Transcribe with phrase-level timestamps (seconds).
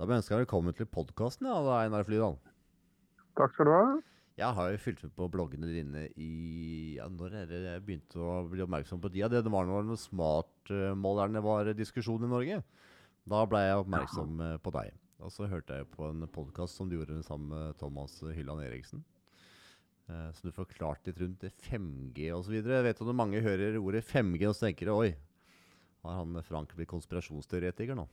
[0.00, 2.38] Da vil jeg ønske deg velkommen til podkasten, ja, Einar Flydal.
[3.36, 3.80] Takk skal du ha.
[4.40, 6.28] Jeg har jo fulgt med på bloggene dine i
[6.94, 9.20] ja, Når er det jeg begynte å bli oppmerksom på de?
[9.20, 12.62] Ja, det var når smartmålerne var diskusjon i Norge.
[13.28, 14.96] Da ble jeg oppmerksom eh, på deg.
[15.20, 19.04] Og så hørte jeg på en podkast som du gjorde sammen med Thomas Hylland Eriksen.
[20.08, 22.56] Eh, så du forklarte litt rundt 5G osv.
[22.56, 25.12] Jeg vet at mange hører ordet 5G og så tenker de, oi,
[26.02, 28.06] har han Frank blitt konspirasjonsteoretiker nå?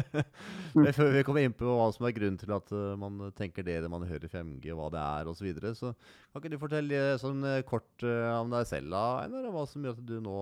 [0.76, 3.64] Men før vi kommer inn på hva som er grunnen til at uh, man tenker
[3.64, 6.52] det når man hører 5G, og hva det er osv., så, videre, så kan ikke
[6.52, 9.48] du fortelle sånn uh, kort uh, om deg selv, da, Einar?
[9.54, 10.36] Hva som gjør at du nå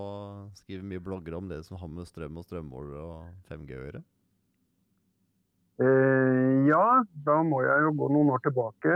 [0.58, 4.04] skriver mye blogger om det som har med strøm og strømmål og 5G å gjøre?
[5.74, 6.82] ja,
[7.26, 8.92] da må jeg jo gå noen år tilbake.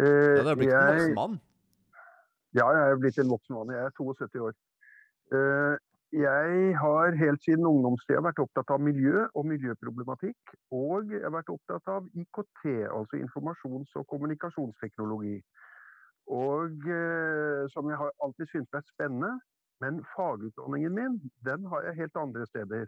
[0.00, 0.06] ja,
[0.40, 0.80] Du er blitt jeg...
[0.80, 1.34] en voksen mann?
[2.56, 3.72] Ja, jeg er blitt en voksen mann.
[3.76, 4.56] Jeg er 72 år.
[6.12, 10.52] Jeg har helt siden ungdomstida vært opptatt av miljø og miljøproblematikk.
[10.70, 15.40] Og jeg har vært opptatt av IKT, altså informasjons- og kommunikasjonsteknologi.
[16.30, 19.32] Og eh, som jeg har alltid syntes er spennende.
[19.82, 22.86] Men fagutdanningen min, den har jeg helt andre steder.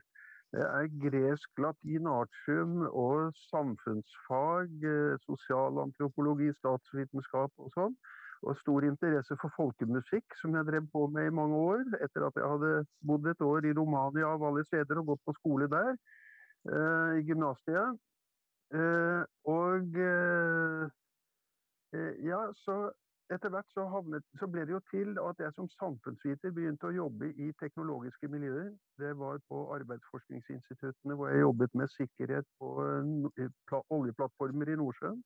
[0.54, 7.98] Det er gresk, latin, artium og samfunnsfag, eh, sosialantropologi, statsvitenskap og sånn
[8.42, 11.82] og stor interesse for folkemusikk, som jeg drev på med i mange år.
[12.04, 15.36] Etter at jeg hadde bodd et år i Romania av alle steder og gått på
[15.40, 15.96] skole der,
[16.70, 17.98] eh, i gymnasiet.
[18.74, 20.88] Eh, og eh,
[21.96, 22.90] eh, ja, så
[23.32, 26.94] etter hvert så, havnet, så, ble det jo til at jeg som samfunnsviter begynte å
[26.96, 28.70] jobbe i teknologiske miljøer.
[29.00, 35.20] Det var på arbeidsforskningsinstituttene hvor jeg jobbet med sikkerhet på eh, oljeplattformer i Nordsjøen.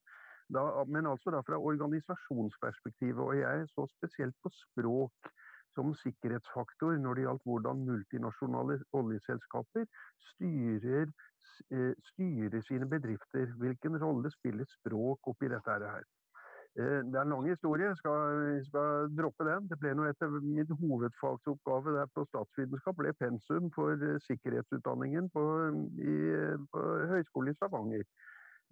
[0.49, 3.23] Da, men altså da fra organisasjonsperspektivet.
[3.23, 5.33] Og jeg så spesielt på språk
[5.75, 9.87] som sikkerhetsfaktor når det gjaldt hvordan multinasjonale oljeselskaper
[10.33, 11.13] styrer,
[11.71, 13.55] eh, styrer sine bedrifter.
[13.63, 16.05] Hvilken rolle spiller språk oppi dette her?
[16.81, 19.67] Eh, det er en lang historie, jeg skal, skal, droppe den.
[19.69, 25.43] Det ble noe etter Min hovedfagsoppgave der på statsvitenskap ble pensum for eh, sikkerhetsutdanningen på,
[26.01, 26.17] i,
[26.73, 28.07] på Høgskolen i Stavanger.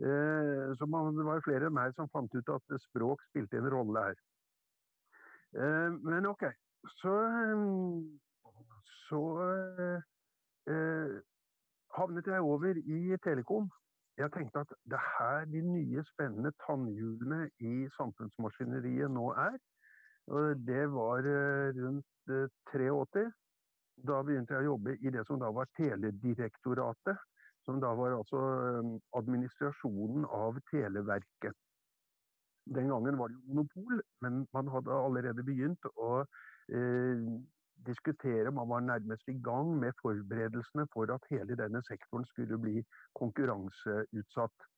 [0.00, 4.04] Eh, så det var flere enn meg som fant ut at språk spilte en rolle
[4.06, 4.20] her.
[5.60, 6.46] Eh, men OK.
[7.02, 7.12] Så,
[9.10, 9.20] så
[10.72, 11.18] eh,
[11.98, 13.68] havnet jeg over i Telekom.
[14.16, 19.60] Jeg tenkte at det er her de nye, spennende tannhjulene i samfunnsmaskineriet nå er.
[20.68, 21.24] Det var
[21.76, 22.32] rundt
[22.72, 23.24] 83.
[24.06, 27.16] Da begynte jeg å jobbe i det som da var Teledirektoratet
[27.70, 28.40] som da var altså
[28.82, 31.54] um, administrasjonen av Televerket.
[32.74, 36.10] Den gangen var det jo monopol, men man hadde allerede begynt å
[36.74, 37.22] eh,
[37.86, 42.82] diskutere, man var nærmest i gang med forberedelsene for at hele denne sektoren skulle bli
[43.18, 44.68] konkurranseutsatt.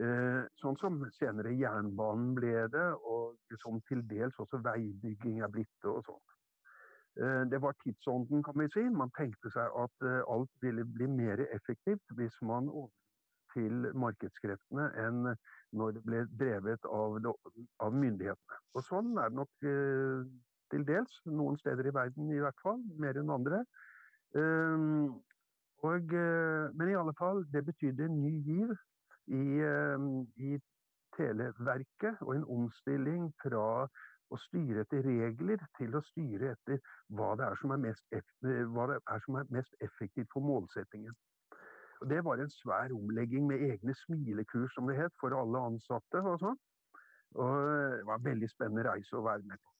[0.00, 5.72] Eh, sånn som senere jernbanen ble det, og som til dels også veibygging er blitt
[5.82, 6.22] det og sånn.
[7.18, 8.82] Eh, det var tidsånden, kan vi si.
[8.88, 12.96] Man tenkte seg at eh, alt ville bli mer effektivt hvis man overlot
[13.50, 15.24] til markedskreftene enn
[15.74, 17.16] når det ble drevet av,
[17.82, 18.58] av myndighetene.
[18.78, 20.20] Og sånn er det nok eh,
[20.70, 21.16] til dels.
[21.26, 22.78] Noen steder i verden i hvert fall.
[23.02, 23.64] Mer enn andre.
[25.82, 28.70] Og, men i alle fall, det betydde en ny giv
[29.34, 29.42] i,
[30.46, 30.52] i
[31.16, 33.88] Televerket og en omstilling fra
[34.30, 36.80] å styre etter regler til å styre etter
[37.16, 41.16] hva det er som er mest, er som er mest effektivt for målsettingen.
[42.00, 46.22] Og det var en svær omlegging med egne smilekurs, som det het, for alle ansatte.
[46.22, 46.58] og sånn.
[47.34, 47.56] Og
[47.98, 49.70] Det var en veldig spennende reise å være med på.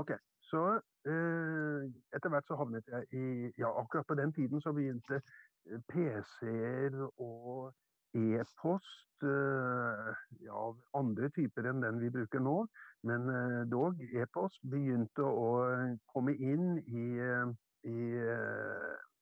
[0.00, 0.16] Ok,
[0.52, 0.62] Så
[1.06, 1.84] eh,
[2.16, 6.96] etter hvert så havnet jeg i Ja, akkurat på den tiden så begynte eh, PC-er
[7.06, 7.72] og
[8.18, 10.10] e-post eh,
[10.46, 10.64] ja,
[10.98, 12.56] andre typer enn den vi bruker nå,
[13.08, 15.48] men eh, dog, e-post begynte å
[16.12, 17.06] komme inn i,
[17.88, 17.98] i,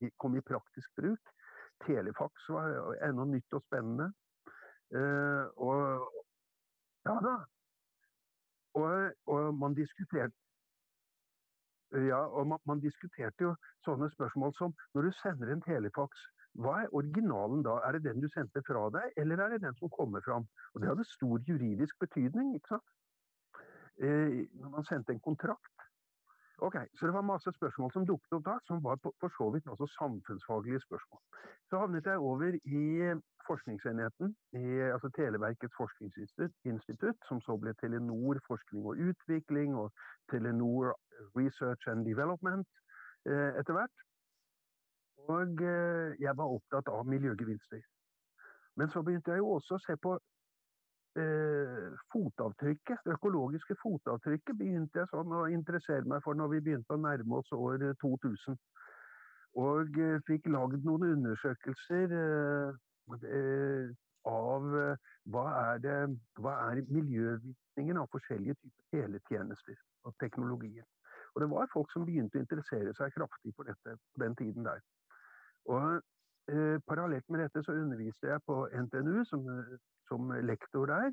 [0.00, 1.36] i, kom i praktisk bruk.
[1.86, 4.10] Telefax var ennå nytt og spennende.
[4.90, 6.10] Og
[7.06, 7.36] ja da.
[8.74, 10.36] Og, og man diskuterte
[11.92, 16.20] ja, og man, man, diskuterte jo sånne spørsmål som når du sender en telefax,
[16.58, 17.78] hva er originalen da?
[17.86, 20.48] Er det den du sendte fra deg, eller er det den som kommer fram?
[20.74, 22.54] Og Det hadde stor juridisk betydning.
[22.54, 22.88] ikke sant?
[24.02, 25.76] eh, man sendte en kontrakt.
[26.62, 29.66] Ok, Så det var masse spørsmål som dukket opp da, som var for så vidt
[29.66, 31.20] også samfunnsfaglige spørsmål.
[31.68, 32.84] Så havnet jeg over i
[33.46, 39.88] forskningsenheten, i, altså Televerkets forskningsinstitutt, som så ble Telenor forskning og utvikling og
[40.30, 40.92] Telenor
[41.38, 42.68] Research and Development
[43.26, 43.96] eh, etter hvert.
[45.28, 47.82] Og eh, jeg var opptatt av miljøgevinster.
[48.76, 50.14] Men så begynte jeg jo også å se på
[51.20, 53.04] eh, fotavtrykket.
[53.04, 57.42] Det økologiske fotavtrykket begynte jeg sånn å interessere meg for når vi begynte å nærme
[57.42, 58.58] oss år 2000.
[59.60, 62.78] Og eh, fikk lagd noen undersøkelser eh,
[63.26, 63.90] eh
[64.28, 64.96] av eh,
[65.32, 65.94] hva er, det,
[66.44, 70.84] er miljøvirkningen av forskjellige typer teletjenester og teknologier.
[71.34, 74.66] Og det var folk som begynte å interessere seg kraftig for dette på den tiden
[74.66, 74.82] der.
[75.68, 76.02] Og
[76.50, 79.46] eh, Parallelt med dette så underviste jeg på NTNU som,
[80.08, 81.10] som lektor der.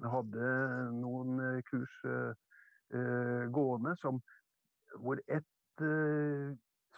[0.00, 0.52] Jeg hadde
[0.96, 4.20] noen eh, kurs eh, gående som,
[5.00, 5.48] hvor et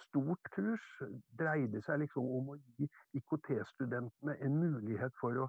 [0.09, 0.87] stort kurs
[1.39, 2.89] dreide seg liksom om å gi
[3.21, 5.47] IKT-studentene en mulighet for å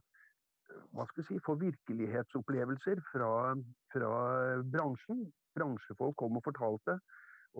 [0.94, 3.32] hva skal si, få virkelighetsopplevelser fra,
[3.94, 4.12] fra
[4.74, 5.26] bransjen.
[5.56, 6.98] Bransjefolk kom og fortalte,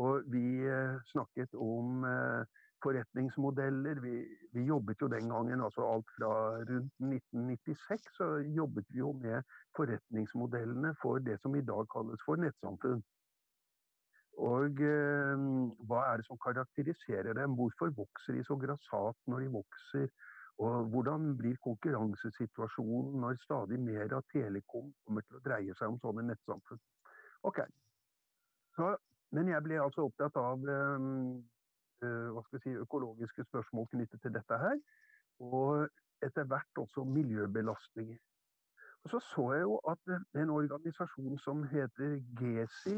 [0.02, 0.68] og vi
[1.14, 4.00] snakket om eh, forretningsmodeller.
[4.04, 4.16] Vi,
[4.54, 6.32] vi, jobbet jo den gangen, altså alt fra
[6.70, 8.30] rundt 1996, så
[8.60, 9.44] jobbet vi jo med
[9.78, 13.04] forretningsmodellene for det som i dag kalles for nettsamfunn.
[14.46, 15.44] Og eh,
[15.88, 17.56] hva er det som karakteriserer dem?
[17.56, 20.10] Hvorfor vokser de så grassat når de vokser?
[20.58, 26.00] Og hvordan blir konkurransesituasjonen når stadig mer av telekom kommer til å dreie seg om
[26.04, 26.80] sånne nettsamfunn?
[27.48, 27.60] Ok.
[28.76, 28.96] Så,
[29.36, 31.10] men jeg ble altså opptatt av eh,
[32.02, 34.80] hva skal si, økologiske spørsmål knyttet til dette her.
[35.40, 35.88] Og
[36.24, 38.18] etter hvert også miljøbelastninger.
[39.04, 42.96] Og så så jeg jo at en organisasjon som heter GESI,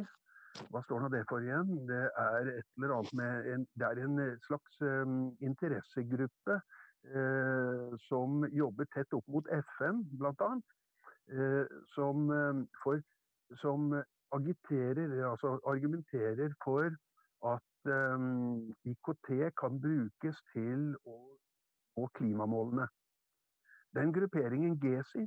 [0.71, 1.73] hva står nå det for igjen?
[1.89, 6.55] Det er et eller annet med en, Det er en eh, slags um, interessegruppe
[7.15, 10.49] uh, som jobber tett opp mot FN, bl.a.
[11.27, 12.63] Uh, som, um,
[13.61, 13.91] som
[14.31, 16.89] agiterer, altså argumenterer for
[17.53, 21.17] at um, IKT kan brukes til å
[21.97, 22.87] nå klimamålene.
[23.97, 25.25] Den grupperingen GESI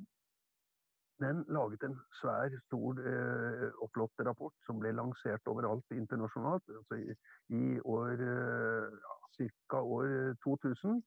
[1.20, 6.96] den laget en svær, stor eh, og flott rapport som ble lansert overalt internasjonalt altså
[6.96, 7.16] i,
[7.56, 9.82] i år eh, ca.
[9.82, 11.02] år 2000.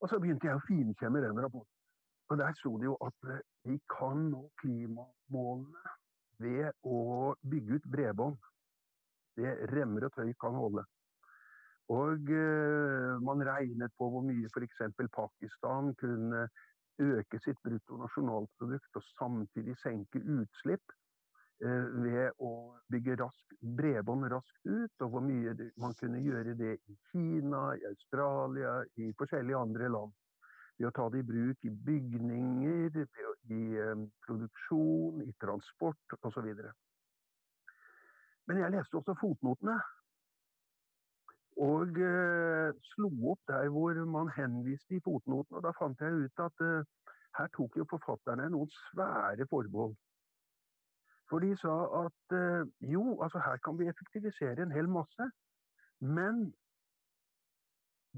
[0.00, 1.78] Og så begynte jeg å finkjemme den rapporten.
[2.30, 5.92] Og der sto det jo at eh, vi kan nå klimamålene
[6.42, 8.40] ved å bygge ut bredbånd.
[9.38, 10.84] Det remmer og tøy kan holde.
[11.92, 14.82] Og eh, man regnet på hvor mye f.eks.
[15.12, 16.46] Pakistan kunne
[17.02, 20.94] øke sitt bruttonasjonalprodukt og samtidig senke utslipp
[21.64, 22.52] eh, ved å
[22.92, 27.86] bygge rask, bredbånd raskt ut, og hvor mye man kunne gjøre det i Kina, i
[27.90, 30.14] Australia, i forskjellige andre land.
[30.78, 36.54] Ved å ta det i bruk i bygninger, i eh, produksjon, i transport osv.
[38.46, 39.78] Men jeg leste også fotnotene
[41.60, 46.40] og eh, slo opp der hvor man henviste i fotnoten, og da fant jeg ut
[46.46, 46.86] at eh,
[47.38, 49.94] her tok jo forfatterne noen svære forbehold.
[51.28, 51.74] For de sa
[52.04, 55.28] at eh, jo, altså her kan vi effektivisere en hel masse,
[56.00, 56.48] men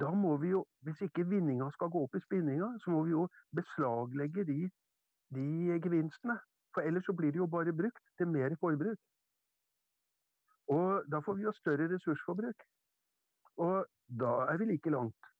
[0.00, 3.14] da må vi jo, hvis ikke vinninga skal gå opp i spinninga, så må vi
[3.14, 4.70] jo beslaglegge de,
[5.34, 6.38] de gevinstene.
[6.74, 8.98] For ellers så blir det jo bare brukt til mer forbruk.
[10.72, 12.66] Og da får vi jo større ressursforbruk.
[13.56, 13.86] Og
[14.20, 15.30] da er vi like langt.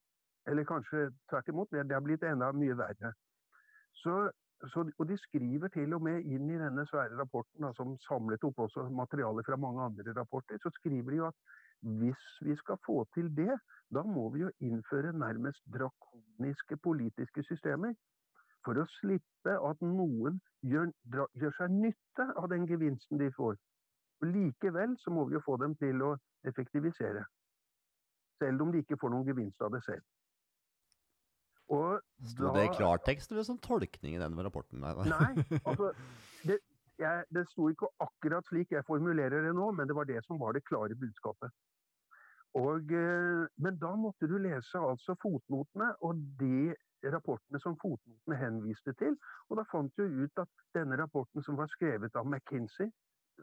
[0.46, 3.14] Eller kanskje tvert imot, det har blitt enda mye verre.
[4.02, 4.30] Så,
[4.72, 8.44] så, og de skriver til og med inn i denne svære rapporten, da, som samlet
[8.44, 11.38] opp også materiale fra mange andre rapporter, så skriver de jo at
[11.84, 13.56] hvis vi skal få til det,
[13.94, 17.94] da må vi jo innføre nærmest drakoniske politiske systemer.
[18.64, 20.92] For å slippe at noen gjør,
[21.36, 23.58] gjør seg nytte av den gevinsten de får.
[24.24, 26.14] Og likevel så må vi jo få dem til å
[26.48, 27.26] effektivisere
[28.40, 30.04] selv om de ikke får noen gevinst av det selv.
[31.72, 34.82] Og Sto det i klartekst eller som tolkning i den rapporten?
[34.84, 35.92] Nei, altså
[36.48, 36.58] det,
[37.00, 40.40] jeg, det sto ikke akkurat slik jeg formulerer det nå, men det var det som
[40.40, 41.52] var det klare budskapet.
[42.60, 46.74] Og, eh, men da måtte du lese altså fotnotene og de
[47.10, 49.16] rapportene som fotnotene henviste til.
[49.48, 52.92] Og da fant du ut at denne rapporten som var skrevet av McKinsey,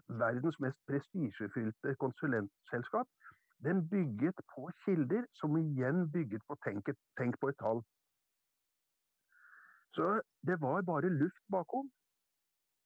[0.07, 3.07] verdens mest prestisjefylte konsulentselskap,
[3.63, 7.83] den bygget på kilder, som igjen bygget på tenk, tenk på et tall.
[9.95, 11.91] Så det var bare luft bakom.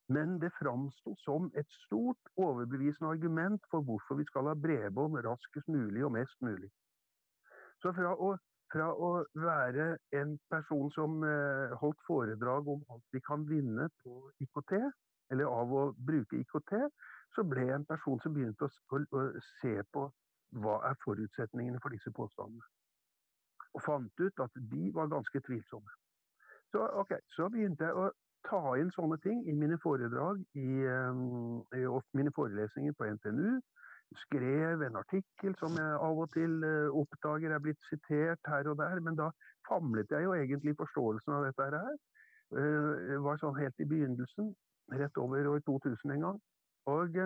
[0.07, 5.67] Men det framsto som et stort, overbevisende argument for hvorfor vi skal ha bredbånd raskest
[5.67, 6.69] mulig og mest mulig.
[7.81, 8.35] Så fra å,
[8.73, 9.87] fra å være
[10.19, 14.75] en person som eh, holdt foredrag om alt vi kan vinne på IKT,
[15.31, 16.75] eller av å bruke IKT,
[17.35, 19.25] så ble jeg en person som begynte å, å,
[19.61, 20.07] se på
[20.61, 22.63] hva er forutsetningene for disse påstandene?
[23.75, 25.91] og fant ut at de var ganske tvilsomme.
[26.71, 28.09] Så, okay, så begynte jeg å
[28.47, 31.85] ta inn sånne ting i mine foredrag i, i
[32.19, 33.59] mine forelesninger på NTNU.
[34.21, 36.59] Skrev en artikkel som jeg av og til
[37.01, 39.31] oppdager er blitt sitert her og der, men da
[39.67, 41.95] famlet jeg jo egentlig forståelsen av dette her.
[42.53, 44.53] Det var sånn helt i begynnelsen,
[44.91, 46.41] rett over år 2000 en gang.
[46.85, 47.17] Og,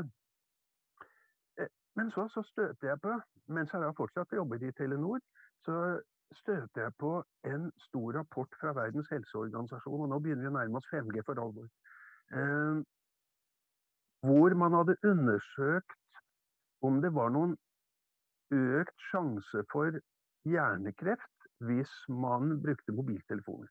[1.95, 3.15] men så, så støter jeg på,
[3.47, 5.19] mens jeg da fortsatt jobbet i Telenor,
[5.65, 5.99] så
[6.37, 10.79] støter jeg på en stor rapport fra Verdens helseorganisasjon, og nå begynner vi å nærme
[10.79, 11.67] oss 5G for alvor.
[12.31, 12.83] Eh,
[14.29, 16.21] hvor man hadde undersøkt
[16.85, 17.57] om det var noen
[18.53, 19.99] økt sjanse for
[20.47, 23.67] hjernekreft hvis man brukte mobiltelefoner.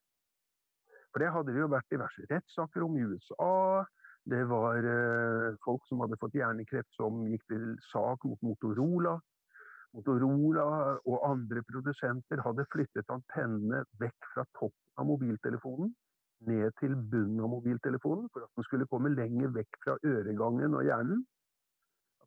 [1.12, 3.84] For det hadde det jo vært diverse rettssaker om i USA.
[4.28, 9.16] Det var eh, folk som hadde fått hjernekreft som gikk til sak mot Motorola.
[9.96, 10.66] Motorola
[11.08, 15.94] og andre produsenter hadde flyttet antennene vekk fra toppen av mobiltelefonen
[16.46, 20.84] ned til bunnen av mobiltelefonen for at den skulle komme lenger vekk fra øregangen og
[20.86, 21.24] hjernen.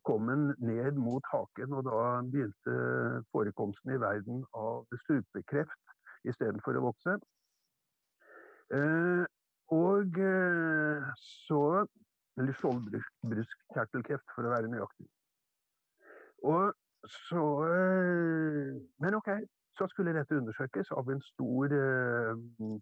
[0.04, 2.00] Kom den ned mot haken, og da
[2.32, 2.74] begynte
[3.32, 5.94] forekomsten i verden av strupekreft
[6.26, 7.16] istedenfor å vokse.
[8.72, 9.24] Eh,
[9.72, 11.10] og eh,
[11.46, 11.86] så
[12.40, 15.04] Eller skjoldbruskkjertelkreft, for å være nøyaktig.
[16.48, 16.72] Og
[17.04, 18.70] så eh,
[19.04, 19.28] Men OK,
[19.76, 22.72] så skulle dette undersøkes av en stor, eh,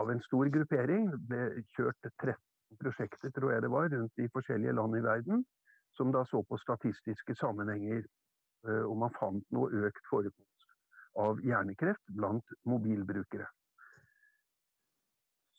[0.00, 1.10] av en stor gruppering.
[1.12, 1.42] Det ble
[1.76, 5.44] kjørt 13 prosjekter, tror jeg det var, rundt i forskjellige land i verden.
[5.96, 8.04] Som da så på statistiske sammenhenger.
[8.64, 10.72] Eh, og man fant noe økt forekomst
[11.20, 13.48] av hjernekreft blant mobilbrukere.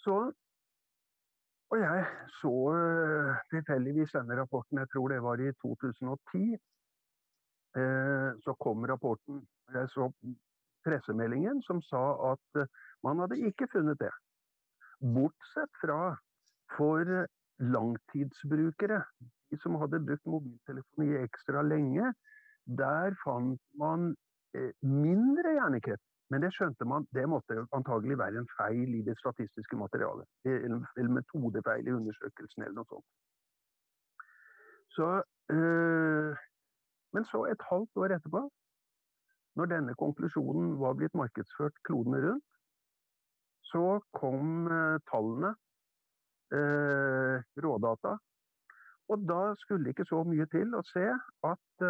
[0.07, 0.17] Så
[1.67, 2.03] Og jeg
[2.39, 2.55] så
[3.51, 6.55] tilfeldigvis denne rapporten, jeg tror det var i 2010
[7.77, 9.41] Eh, så kom rapporten.
[9.73, 10.07] Jeg så
[10.87, 12.69] pressemeldingen som sa at eh,
[13.03, 14.13] man hadde ikke funnet det.
[15.13, 16.15] Bortsett fra
[16.77, 17.27] for
[17.59, 19.01] langtidsbrukere,
[19.51, 22.13] de som hadde brukt mobiltelefoni ekstra lenge,
[22.79, 24.13] der fant man
[24.55, 26.06] eh, mindre hjernekreft.
[26.29, 30.27] Men det skjønte man, det måtte antagelig være en feil i det statistiske materialet.
[30.43, 33.07] Eller metodefeil i undersøkelsen eller noe sånt.
[34.97, 35.07] Så
[35.53, 36.35] øh,
[37.13, 38.41] men så, et halvt år etterpå,
[39.55, 42.49] når denne konklusjonen var blitt markedsført klodene rundt,
[43.71, 45.53] så kom eh, tallene,
[46.57, 48.17] øh, rådata.
[49.07, 51.05] Og da skulle det ikke så mye til å se
[51.47, 51.85] at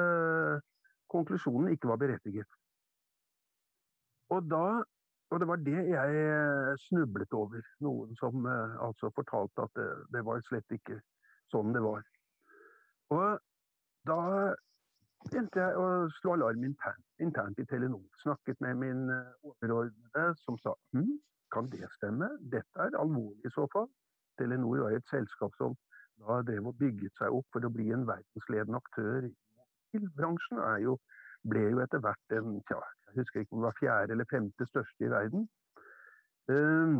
[1.09, 2.56] konklusjonen ikke var berettiget.
[4.35, 4.83] Og, da,
[5.31, 7.63] og det var det jeg eh, snublet over.
[7.85, 10.99] Noen som eh, altså fortalte at det, det var slett ikke
[11.51, 12.03] sånn det var.
[13.15, 13.39] Og
[14.07, 14.19] da
[15.27, 15.87] begynte jeg å
[16.19, 18.03] slå alarm internt, internt, i Telenor.
[18.23, 21.15] Snakket med min eh, overordnede som sa hm,
[21.55, 22.29] kan det stemme?
[22.53, 23.87] Dette er alvorlig i så fall.
[24.39, 25.75] Telenor var et selskap som
[26.21, 30.61] da drev og bygget seg opp for å bli en verdensledende aktør i mobilbransjen.
[30.83, 30.97] Jo,
[31.49, 34.67] ble jo etter hvert en tja, jeg husker ikke om det var fjerde eller femte
[34.69, 35.47] største i verden.
[36.47, 36.97] Uh,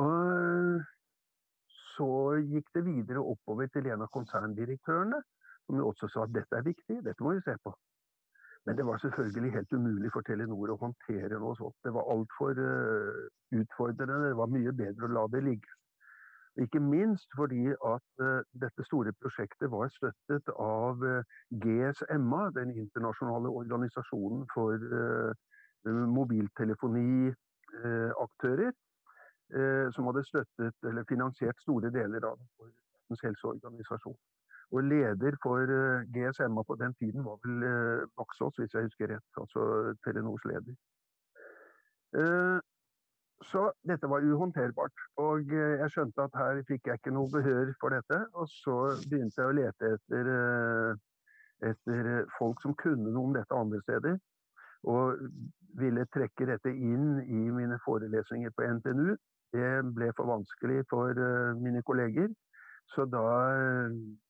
[0.00, 0.80] og
[1.96, 2.10] så
[2.48, 5.20] gikk det videre oppover til en av konserndirektørene
[5.66, 7.74] som jo også sa at dette er viktig, dette må vi se på.
[8.66, 11.76] Men det var selvfølgelig helt umulig for Telenor å håndtere noe sånt.
[11.84, 14.28] Det var altfor uh, utfordrende.
[14.28, 15.76] Det var mye bedre å la det ligge.
[16.58, 21.22] Ikke minst fordi at uh, dette store prosjektet var støttet av uh,
[21.62, 24.78] GSMA, den internasjonale organisasjonen for
[26.16, 28.72] mobiltelefoniaktører,
[29.94, 34.18] som hadde støttet eller finansiert store deler av Verdens helseorganisasjon.
[34.70, 39.06] Og leder for eh, GSMA på den tiden var vel eh, Baksås, hvis jeg husker
[39.14, 39.30] rett.
[39.42, 39.60] Altså
[40.04, 40.74] Telenors leder.
[43.40, 44.92] Eh, så dette var uhåndterbart.
[45.16, 48.26] Og jeg skjønte at her fikk jeg ikke noe behør for dette.
[48.34, 48.76] Og så
[49.08, 50.32] begynte jeg å lete etter,
[51.70, 54.18] etter folk som kunne noe om dette andre steder.
[54.88, 55.18] Og
[55.78, 59.16] ville trekke dette inn i mine forelesninger på NTNU.
[59.52, 61.14] Det ble for vanskelig for
[61.58, 62.30] mine kolleger.
[62.94, 63.22] Så da,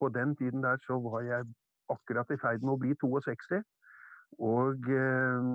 [0.01, 1.47] på den tiden der, så var jeg
[1.89, 3.63] akkurat i ferd med å bli 62.
[4.39, 5.49] Og eh,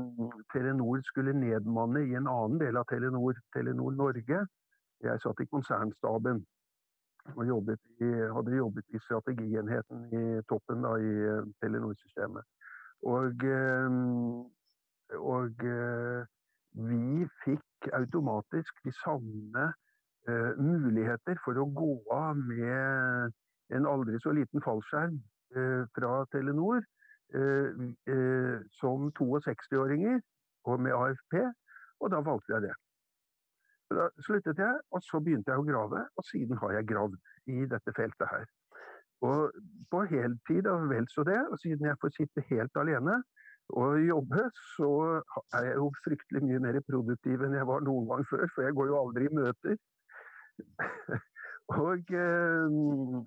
[0.53, 4.41] Telenor skulle nedmanne i en annen del av Telenor, Telenor Norge.
[5.03, 6.43] Jeg satt i konsernstaben
[7.35, 12.45] og jobbet i, hadde jobbet i strategienheten i toppen da, i eh, Telenor-systemet.
[13.05, 13.97] Og, eh,
[15.21, 16.21] og eh,
[16.85, 19.71] vi fikk automatisk de samme
[20.25, 23.33] Eh, muligheter for å gå av med
[23.77, 25.19] en aldri så liten fallskjerm
[25.53, 26.81] eh, fra Telenor
[28.79, 30.21] som 62-åringer.
[30.65, 31.35] og med AFP,
[31.99, 32.75] og da valgte jeg det.
[33.93, 37.17] Da sluttet jeg, og så begynte jeg å grave, og siden har jeg gravd
[37.53, 38.47] i dette feltet her.
[39.25, 39.53] Og
[39.91, 43.19] på heltid og vel så det, og siden jeg får sitte helt alene
[43.73, 44.89] og jobbe, så
[45.57, 48.75] er jeg jo fryktelig mye mer produktiv enn jeg var noen gang før, for jeg
[48.77, 49.79] går jo aldri i møter.
[51.73, 52.75] Og eh,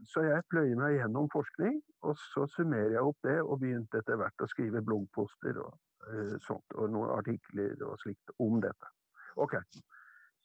[0.07, 4.19] Så jeg pløyer meg gjennom forskning, og så summerer jeg opp det, og begynte etter
[4.21, 5.73] hvert å skrive bloggposter og
[6.13, 8.93] eh, sånt, og noen artikler og slikt om dette.
[9.39, 9.59] Ok,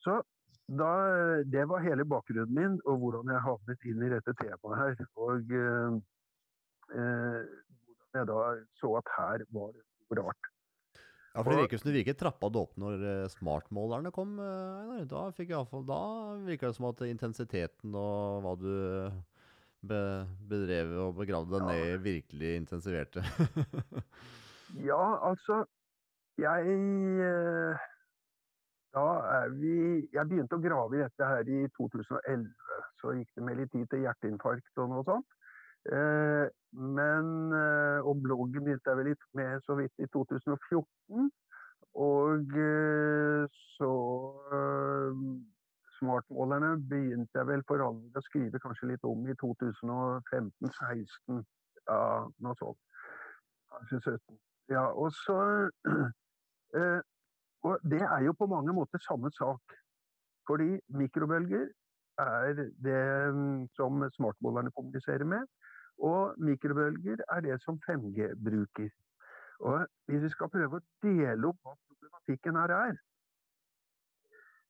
[0.01, 0.21] så
[0.67, 0.89] da,
[1.45, 5.05] det var hele bakgrunnen min, og hvordan jeg havnet inn i dette temaet her.
[5.27, 5.97] Og eh,
[6.97, 7.39] eh,
[7.93, 8.41] hvordan jeg da
[8.79, 10.49] så at her var det rart.
[11.33, 14.35] Ja, for Det virker som du virket trappa det opp når eh, smartmålerne kom.
[14.37, 15.05] Einar.
[15.09, 16.01] Da, fikk jeg fall, da
[16.45, 18.73] virka det som at intensiteten og hva du
[19.81, 20.01] be,
[20.51, 23.25] bedrev og begravde deg ned virkelig intensiverte.
[24.89, 25.63] ja, altså
[26.41, 26.77] Jeg
[28.93, 29.75] da er vi
[30.13, 32.49] Jeg begynte å grave i dette her i 2011.
[33.01, 35.39] Så gikk det med litt tid til hjerteinfarkt og noe sånt.
[35.91, 41.31] Eh, men eh, Og bloggen begynte jeg vel litt med så vidt i 2014.
[42.03, 43.43] Og eh,
[43.75, 43.91] så
[45.97, 51.43] Smartmålerne begynte jeg vel for alvor å skrive kanskje litt om i 2015-16.
[51.87, 51.99] Ja,
[52.43, 52.79] noe sånt.
[53.75, 54.39] Kanskje 17.
[54.71, 55.39] Ja, og så
[57.63, 59.75] Og det er jo på mange måter samme sak.
[60.47, 61.69] Fordi mikrobølger
[62.19, 65.47] er det mm, som smartmålerne kommuniserer med.
[66.03, 68.89] Og mikrobølger er det som 5G bruker.
[69.63, 72.97] Og hvis vi skal prøve å dele opp hva problematikken her er,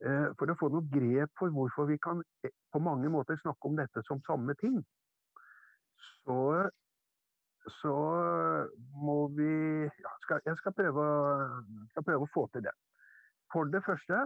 [0.06, 3.72] eh, for å få noe grep for hvorfor vi kan eh, på mange måter snakke
[3.72, 4.78] om dette som samme ting,
[6.24, 6.70] så
[7.82, 7.96] så
[9.00, 9.52] må vi
[9.86, 11.04] ja, skal, Jeg skal prøve,
[11.92, 12.74] skal prøve, å få til det.
[13.54, 14.26] For det første,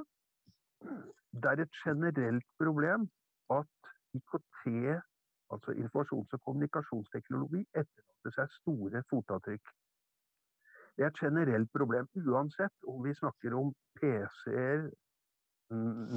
[1.38, 3.08] det er et generelt problem
[3.54, 4.66] at IKT,
[5.54, 9.74] altså informasjons- og kommunikasjonsteknologi, etterlater seg store fotavtrykk.
[10.98, 14.88] Det er et generelt problem uansett om vi snakker om PC-er,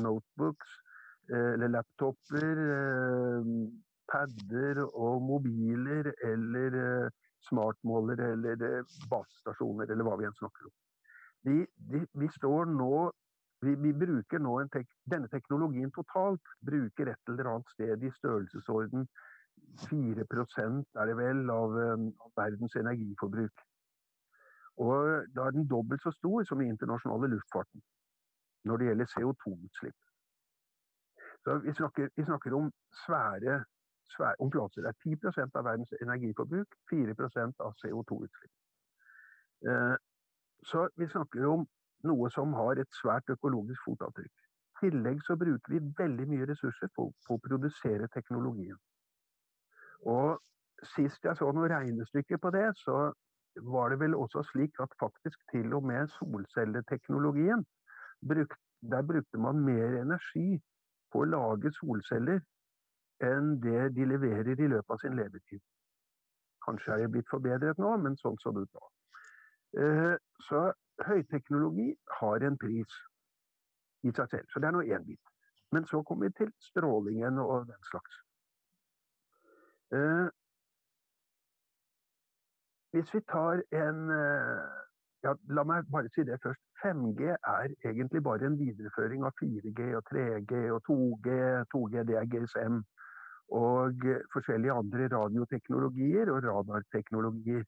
[0.04, 0.68] notebooks
[1.30, 3.50] eh, eller laptoper, eh,
[4.10, 7.10] padder og mobiler eller eh,
[7.48, 10.76] smartmålere eller basestasjoner eller hva vi enn snakker om.
[11.48, 11.56] Vi,
[11.92, 13.10] de, vi står nå
[13.60, 19.06] vi, vi, bruker nå tek, denne teknologien totalt bruker et eller annet sted i størrelsesorden
[19.90, 23.64] 4 er det vel av, eh, av, verdens energiforbruk.
[24.80, 27.82] Og da er den dobbelt så stor som i internasjonale luftfarten
[28.64, 29.98] når det gjelder CO2-utslipp.
[31.44, 32.72] Så vi snakker, vi snakker om
[33.06, 33.64] svære
[34.38, 34.82] om plasser.
[34.82, 38.52] Det er 10% av verdens energiforbruk, 4% av CO2-utslipp.
[39.68, 39.96] Eh,
[40.70, 41.66] så vi snakker om
[42.08, 44.32] noe som har et svært økologisk fotavtrykk.
[44.80, 48.78] I tillegg så bruker vi veldig mye ressurser på, på å produsere teknologien.
[50.08, 50.38] Og
[50.94, 53.10] sist jeg så noe regnestykke på det, så
[53.68, 57.66] var det vel også slik at faktisk til og med solcelleteknologien
[58.80, 60.60] Der brukte man mer energi
[61.12, 62.40] på å lage solceller
[63.20, 65.60] enn det de leverer i løpet av sin levetid.
[66.64, 68.86] Kanskje er det blitt forbedret nå, men sånn så det ut da.
[69.82, 70.14] Eh,
[70.48, 70.62] så
[71.06, 72.98] høyteknologi har en pris
[74.02, 74.50] i seg selv.
[74.52, 75.32] Så det er nå én bit.
[75.72, 78.20] Men så kommer vi til strålingen og den slags.
[79.94, 80.28] Eh,
[82.90, 84.80] hvis vi tar en eh,
[85.22, 86.62] ja, La meg bare si det først.
[86.80, 91.34] 5G er egentlig bare en videreføring av 4G og 3G og 2G.
[91.74, 92.78] 2G det er GSM
[93.60, 97.66] og forskjellige andre radioteknologier og radarteknologier.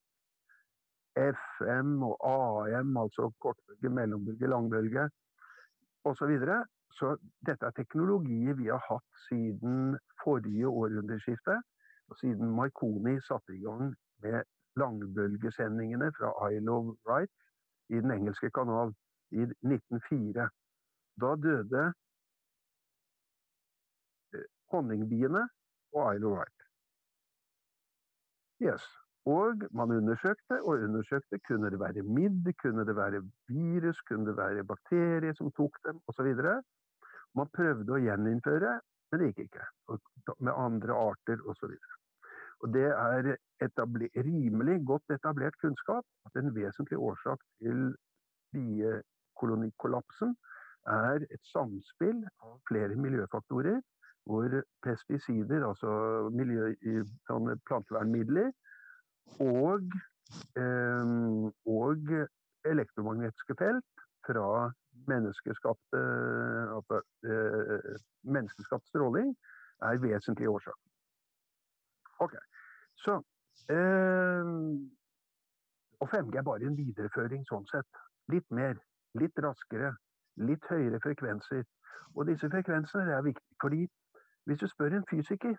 [1.16, 5.11] FM og AM, altså kortbølge, mellombølge, langbølge
[6.05, 6.18] osv.
[6.18, 6.64] Så, videre.
[6.90, 11.61] så dette er teknologier vi har hatt siden forrige århundreskifte.
[12.09, 14.42] Og siden Marconi satte i gang med
[14.77, 17.33] langbølgesendingene fra Isle of Right
[17.88, 18.94] i Den engelske kanal
[19.31, 20.48] i 1904.
[21.20, 21.85] Da døde
[24.35, 25.48] eh, honningbiene
[25.92, 26.61] og Isle of Right.
[28.62, 29.01] Yes.
[29.30, 31.38] Og man undersøkte og undersøkte.
[31.48, 36.00] Kunne det være midd, kunne det være virus, kunne det være bakterier som tok dem,
[36.11, 36.30] osv.
[37.38, 38.72] Man prøvde å gjeninnføre,
[39.12, 39.66] men det gikk ikke.
[40.40, 41.76] Med andre arter osv.
[42.74, 43.37] Det er
[44.26, 47.94] rimelig godt etablert kunnskap at en vesentlig årsak til
[48.54, 50.37] biekolonikollapsen
[50.90, 53.80] er et samspill av flere miljøfaktorer
[54.30, 54.54] hvor
[54.87, 55.90] pesticider, altså
[56.30, 56.68] miljø,
[57.66, 58.52] plantevernmidler,
[59.40, 59.88] og,
[60.61, 61.12] eh,
[61.66, 62.12] og
[62.64, 64.70] elektromagnetiske felt fra
[65.08, 65.94] menneskeskapt,
[66.76, 69.37] altså, eh, menneskeskapt stråling
[69.82, 70.88] er vesentlige årsaker.
[72.20, 72.35] Ok,
[72.94, 73.22] så
[73.68, 74.44] eh,
[76.02, 77.98] Og 5G er bare en videreføring sånn sett.
[78.35, 78.74] Litt mer,
[79.14, 79.92] litt raskere,
[80.37, 81.62] litt høyere frekvenser.
[82.16, 83.85] Og disse frekvensene er viktige, fordi
[84.50, 85.54] hvis du spør en fysiker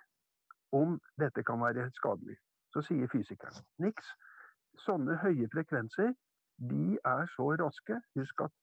[0.76, 2.36] om dette kan være skadelig,
[2.73, 4.09] så sier fysikeren niks.
[4.86, 6.13] Sånne høye frekvenser
[6.71, 7.99] de er så raske.
[8.17, 8.53] Husk at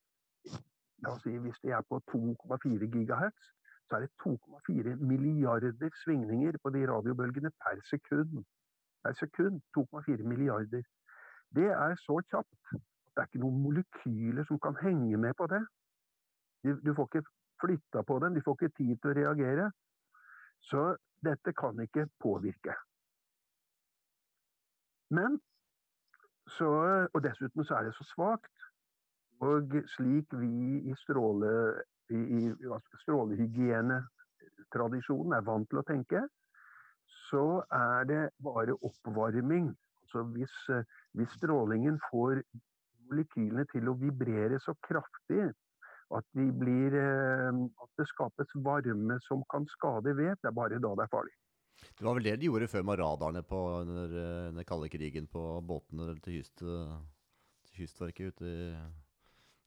[1.05, 3.51] la oss si, hvis de er på 2,4 gigahertz,
[3.89, 8.45] så er det 2,4 milliarder svingninger på de radiobølgene per sekund.
[9.05, 10.83] Per sekund 2,4 milliarder.
[11.55, 12.81] Det er så kjapt at
[13.17, 15.65] det er ikke noen molekyler som kan henge med på det.
[16.65, 17.27] Du, du får ikke
[17.61, 19.71] flytta på dem, de får ikke tid til å reagere.
[20.71, 20.85] Så
[21.27, 22.77] dette kan ikke påvirke.
[25.11, 25.41] Men
[26.59, 26.71] så,
[27.15, 28.57] og dessuten så er det så svakt.
[29.41, 29.65] Og
[29.97, 30.55] slik vi
[30.91, 31.53] i, stråle,
[32.13, 32.47] i, i
[33.05, 36.21] strålehygienetradisjonen er vant til å tenke,
[37.31, 39.67] så er det bare oppvarming.
[40.03, 40.57] Altså hvis,
[41.17, 42.35] hvis strålingen får
[43.11, 45.51] molekylene til å vibrere så kraftig
[46.17, 50.81] at, de blir, eh, at det skapes varme som kan skade vev, det er bare
[50.83, 51.37] da det er farlig.
[52.01, 55.27] Det var vel det de gjorde før med radarene på, under den eh, kalde krigen
[55.29, 58.71] på båtene til, kyst, til kystverket ute i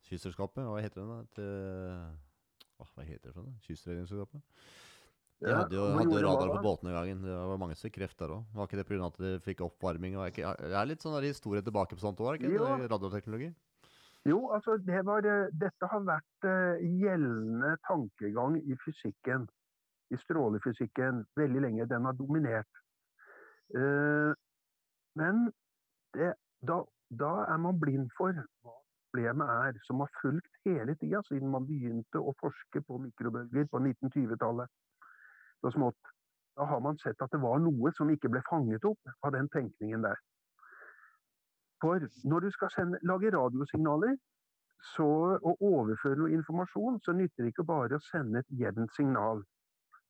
[0.08, 0.66] Kystselskapet.
[0.66, 1.20] Hva heter det?
[1.38, 3.62] Til, hva heter det for noe?
[3.68, 4.42] Kystredningsselskapet?
[5.44, 7.24] De ja, hadde jo hadde radar på båtene en gang.
[7.28, 8.50] Det var mange som kreft der òg.
[8.58, 9.08] Var ikke det pga.
[9.12, 10.18] at de fikk oppvarming?
[10.18, 12.70] Og ikke, det er litt sånn historie tilbake på sånt år, ikke jo.
[12.90, 13.54] radioteknologi?
[14.26, 19.50] Jo, altså det var, eh, dette har vært uh, gjeldende tankegang i fysikken
[20.14, 21.90] i strålefysikken veldig lenge.
[21.90, 22.82] Den har dominert.
[23.74, 24.32] Uh,
[25.20, 25.48] men
[26.14, 28.78] det, da, da, er man blind for hva
[29.14, 33.80] problemet er, som har fulgt hele tida siden man begynte å forske på mikrobølger på
[33.80, 34.70] 1920-tallet.
[35.62, 36.14] Så smått.
[36.58, 39.50] Da har man sett at det var noe som ikke ble fanget opp av den
[39.54, 40.18] tenkningen der.
[41.82, 44.16] For når du skal sende, lage radiosignaler
[44.96, 45.08] så,
[45.40, 49.42] og overføre noe informasjon, så nytter det ikke bare å sende et jevnt signal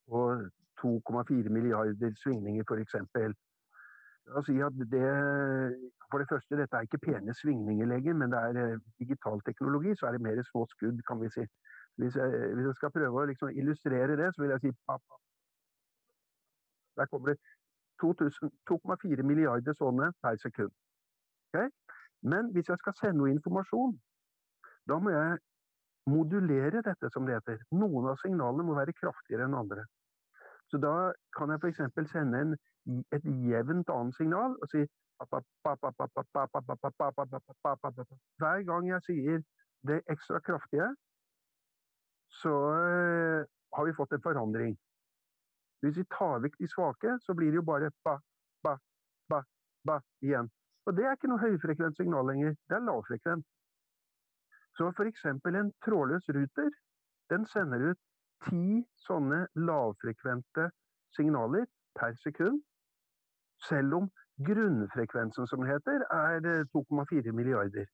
[0.07, 0.49] og
[0.81, 2.95] 2,4 milliarder svingninger f.eks.
[4.45, 5.07] Si at det,
[6.11, 9.95] for det første, dette er ikke pene svingninger lenger, men det er eh, digital teknologi,
[9.95, 11.43] så er det mer små skudd, kan vi si.
[11.95, 14.71] Hvis jeg, hvis jeg skal prøve å liksom illustrere det, så vil jeg si.
[16.97, 17.37] Der kommer det
[18.03, 20.71] 2,4 milliarder sånne per sekund.
[21.47, 21.69] Okay?
[22.21, 23.99] Men hvis jeg skal sende noe informasjon,
[24.89, 25.37] da må jeg
[26.09, 27.61] modulere dette, som det heter.
[27.71, 29.85] Noen av signalene må være kraftigere enn andre.
[30.71, 32.11] Så da kan jeg f.eks.
[32.11, 32.55] sende en,
[33.15, 34.85] et jevnt annet signal og si
[38.41, 39.43] Hver gang jeg sier
[39.87, 40.87] det ekstra kraftige,
[42.41, 42.55] så
[43.77, 44.73] har vi fått en forandring.
[45.85, 48.17] Hvis vi tar vekk de svake, så blir det jo bare ba,
[48.65, 48.77] ba,
[49.29, 49.43] ba,
[49.87, 50.49] ba igjen.
[50.87, 53.45] Og det er ikke noe høyfrekvent signal lenger, det er lavfrekvent.
[54.77, 55.25] Så f.eks.
[55.25, 56.69] en trådløs ruter,
[57.29, 57.99] den sender ut
[58.49, 60.69] ti sånne lavfrekvente
[61.15, 61.65] signaler
[61.99, 62.61] per sekund.
[63.69, 64.09] Selv om
[64.47, 67.85] grunnfrekvensen, som det heter, er 2,4 eh, milliarder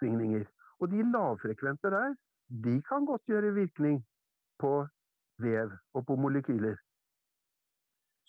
[0.00, 0.44] svingninger.
[0.80, 2.14] Og de lavfrekvente der,
[2.64, 4.00] de kan godt gjøre virkning
[4.58, 4.86] på
[5.38, 6.76] vev og på molekyler.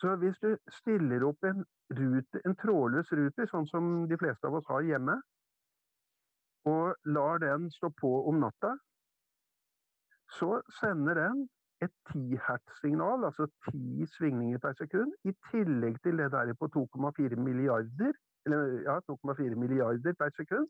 [0.01, 1.65] Så hvis du stiller opp en,
[1.99, 5.15] rute, en trådløs ruter, sånn som de fleste av oss har hjemme,
[6.65, 8.75] og lar den stå på om natta,
[10.39, 11.49] så sender den
[11.81, 17.39] et 10 hertz-signal, altså 10 svingninger per sekund, i tillegg til det der på 2,4
[17.41, 18.13] milliarder,
[18.45, 20.67] eller ja, 2,4 milliarder per sekund.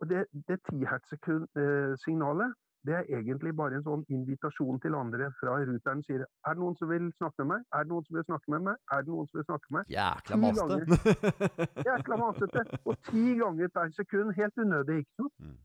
[0.00, 2.54] Og det, det 10 hertz-signalet
[2.88, 6.76] det er egentlig bare en sånn invitasjon til andre fra ruteren sier Er det noen
[6.78, 7.66] som vil snakke med meg?
[7.76, 8.78] Er det noen som vil snakke med meg?
[8.94, 9.90] Er det noen som vil snakke med meg?
[9.96, 11.16] Jækla masete.
[11.90, 12.64] Jækla masete.
[12.88, 14.32] Og ti ganger per sekund.
[14.38, 15.34] Helt unødig, ikke sant?
[15.44, 15.58] Mm.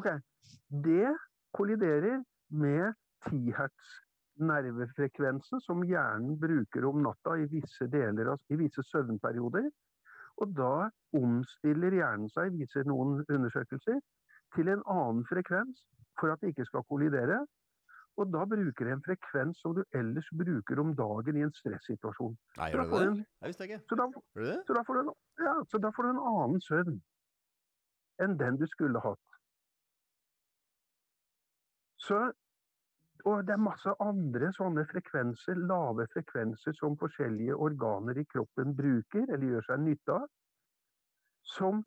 [0.00, 0.10] Ok.
[0.88, 1.14] Det
[1.54, 2.18] kolliderer
[2.50, 2.98] med
[3.30, 3.94] 10 hertz
[4.42, 9.70] nervefrekvensen som hjernen bruker om natta i visse, deler av, i visse søvnperioder.
[10.42, 14.02] Og da omstiller hjernen seg, viser noen undersøkelser,
[14.54, 15.86] til en annen frekvens
[16.20, 17.42] for at det ikke skal kollidere.
[18.16, 22.36] Og da bruker de en frekvens som du ellers bruker om dagen i en stressituasjon.
[22.60, 23.06] Nei, gjør du det?
[23.08, 23.80] En, jeg visste ikke.
[23.90, 24.06] Så da,
[24.68, 27.00] så, da får du en, ja, så da får du en annen søvn
[28.22, 29.38] enn den du skulle hatt.
[32.04, 32.20] Så,
[33.24, 39.26] og det er masse andre sånne frekvenser, lave frekvenser som forskjellige organer i kroppen bruker
[39.26, 40.28] eller gjør seg nytte av,
[41.56, 41.82] som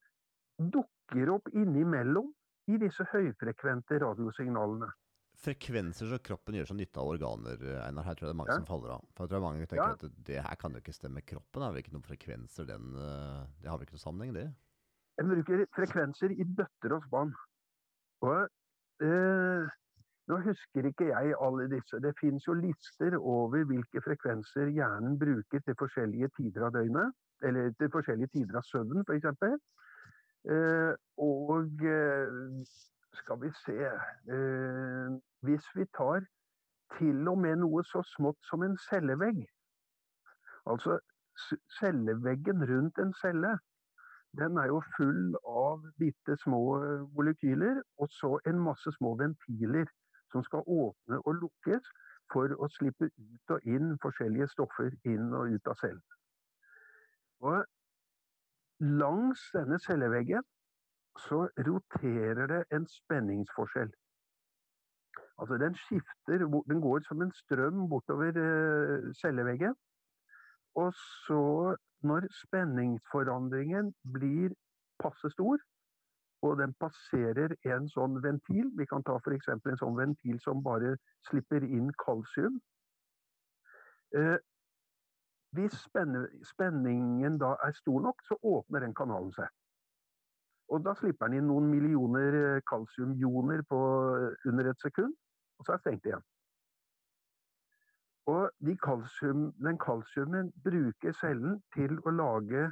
[0.57, 2.33] dukker opp innimellom
[2.67, 4.89] i disse høyfrekvente radiosignalene.
[5.37, 8.07] Frekvenser som kroppen gjør seg nytte av organer, Einar.
[8.07, 8.57] Her tror jeg det er mange Ja.
[8.57, 9.03] som faller av.
[9.15, 9.93] For jeg tror mange tenker Ja.
[9.93, 11.21] at det her kan jo ikke stemme.
[11.21, 14.47] Kroppen har vel ikke noen frekvenser, den eh, Det har vel ikke noen sammenheng, det?
[15.19, 17.33] En bruker frekvenser i bøtter og spann.
[18.23, 18.49] Og
[19.01, 19.69] eh,
[20.27, 22.01] nå husker ikke jeg alle disse.
[22.01, 27.13] Det finnes jo lister over hvilke frekvenser hjernen bruker til forskjellige tider av døgnet.
[27.43, 29.25] Eller til forskjellige tider av søvn, f.eks.
[29.25, 29.57] Eh,
[30.47, 32.65] og eh,
[33.13, 35.07] skal vi se eh,
[35.41, 36.25] Hvis vi tar
[36.97, 39.41] til og med noe så smått som en cellevegg.
[40.65, 40.99] Altså
[41.79, 43.57] celleveggen rundt en celle
[44.39, 49.87] den er jo full av bitte små eh, molekyler, og så en masse små ventiler
[50.31, 51.87] som skal åpne og lukkes
[52.33, 56.03] for å slippe ut og inn forskjellige stoffer inn og ut av cellen.
[57.39, 57.63] Og
[58.79, 60.43] langs denne celleveggen
[61.17, 63.91] så roterer det en spenningsforskjell.
[65.37, 66.37] Altså den skifter,
[66.69, 69.75] den går som en strøm bortover eh, celleveggen.
[70.75, 70.93] Og
[71.25, 74.53] så, når spenningsforandringen blir
[75.03, 75.57] passe stor,
[76.41, 79.47] og den passerer en sånn ventil Vi kan ta f.eks.
[79.49, 80.93] en sånn ventil som bare
[81.29, 82.59] slipper inn kalsium.
[85.57, 89.49] Eh, hvis spenningen da er stor nok, så åpner den kanalen seg.
[90.69, 93.79] Og da slipper den inn noen millioner kalsiumjoner kalsiumioner på
[94.17, 95.15] eh, under et sekund,
[95.57, 96.25] og så er det stengt igjen.
[98.27, 102.67] Og de kalsium, den kalsiumen bruker cellen til å lage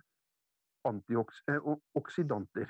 [0.85, 2.67] antioks, eh, oksidanter.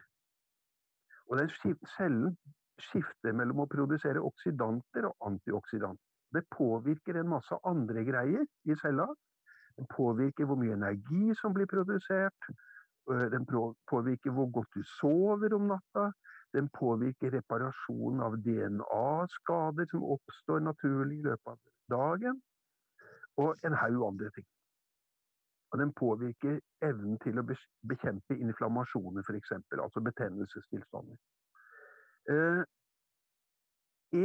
[1.26, 1.50] Og den
[1.98, 2.38] cellen
[2.80, 6.04] skifter mellom å produsere oksidanter og antioksidanter.
[6.36, 9.08] Det påvirker en masse andre greier i cella.
[9.78, 12.50] Den påvirker hvor mye energi som blir produsert.
[13.12, 13.46] øh, Den
[13.92, 16.12] påvirker hvor godt du sover om natta.
[16.54, 21.60] Den påvirker reparasjonen av DNA-skader som oppstår naturlig i løpet av
[21.98, 22.42] dagen.
[23.38, 24.48] Og en haug andre ting.
[25.72, 27.44] Og den påvirker evnen til å
[27.90, 29.52] bekjempe inflammasjoner, f.eks.
[29.86, 31.18] Altså betennelsestilstander.
[32.32, 32.62] Eh,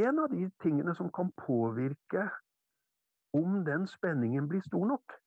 [0.05, 2.29] en av de tingene som kan påvirke
[3.33, 5.17] om den spenningen blir stor nok,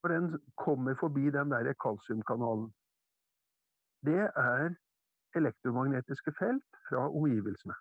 [0.00, 2.72] for den kommer forbi den der kalsiumkanalen,
[4.06, 4.74] det er
[5.36, 7.74] elektromagnetiske felt fra omgivelsene.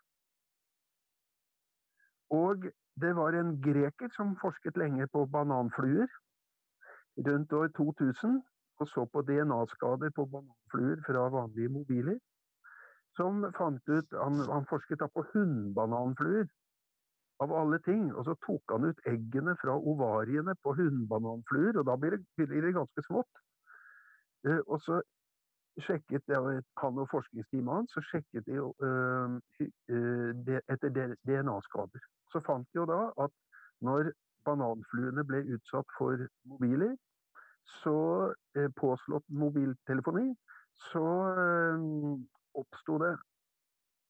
[2.29, 2.65] Og
[3.01, 6.07] det var en greker som forsket lenge på bananfluer
[7.27, 8.41] rundt år 2000,
[8.79, 12.19] og så på DNA-skader på bananfluer fra vanlige mobiler.
[13.17, 16.45] Som fant ut, han, han forsket da på hunnbananfluer,
[17.43, 18.09] av alle ting.
[18.15, 22.65] Og så tok han ut eggene fra ovariene på hunnbananfluer, og da blir det, blir
[22.65, 23.45] det ganske smått.
[24.47, 25.01] Uh, og så
[25.79, 30.91] sjekket han og forskningsteamet hans så sjekket de uh, uh, hy- eh, etter
[31.27, 32.03] DNA-skader.
[32.31, 33.33] Så fant de jo da at
[33.85, 34.11] når
[34.47, 36.95] bananfluene ble utsatt for mobiler,
[37.79, 40.31] så eh, påslått mobiltelefoni,
[40.89, 41.05] så
[41.37, 41.83] eh,
[42.59, 43.13] oppsto det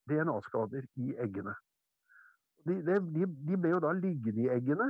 [0.10, 1.54] DNA-skader i eggene.
[2.68, 4.90] De, de, de, ble jo da liggende i eggene.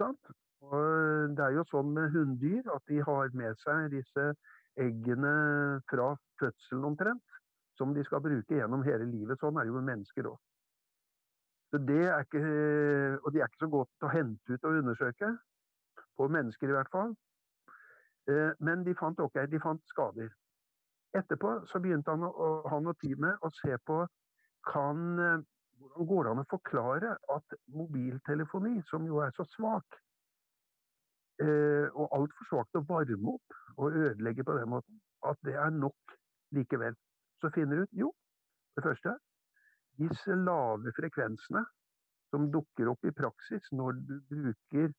[0.00, 0.32] Sant?
[0.64, 4.26] Og det er jo sånn med hunndyr at de har med seg disse
[4.80, 5.32] eggene
[5.90, 7.38] fra fødselen omtrent,
[7.80, 9.40] som de skal bruke gjennom hele livet.
[9.40, 10.38] Sånn er det jo med mennesker òg.
[11.70, 15.34] Og de er ikke så godt å hente ut og undersøke,
[16.18, 17.14] på mennesker i hvert fall.
[18.28, 20.28] Eh, Men de fant, okay, de fant skader.
[21.16, 22.26] Etterpå så begynte han,
[22.70, 24.02] han og teamet å se på
[24.68, 25.40] kan, eh,
[25.90, 29.98] hvordan går det an å forklare at mobiltelefoni, som jo er så svak,
[31.42, 35.70] eh, og altfor svakt å varme opp og ødelegge på den måten, at det er
[35.70, 36.16] nok
[36.56, 36.94] likevel.
[37.40, 38.12] Så finner du ut jo,
[38.76, 39.16] det første
[40.00, 41.62] disse lave frekvensene
[42.30, 44.92] som dukker opp i praksis når du bruker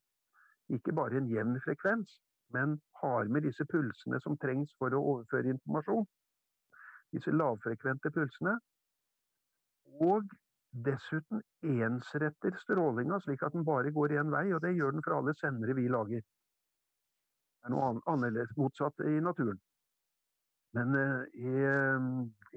[0.75, 2.11] ikke bare en jevn frekvens,
[2.53, 6.05] men har med disse pulsene som trengs for å overføre informasjon.
[7.15, 8.57] Disse lavfrekvente pulsene.
[10.05, 10.29] Og
[10.71, 15.17] dessuten ensretter strålinga slik at den bare går én vei, og det gjør den for
[15.17, 16.21] alle sendere vi lager.
[16.21, 19.59] Det er noe an- annerledes motsatt i naturen.
[20.73, 21.55] Men eh, i,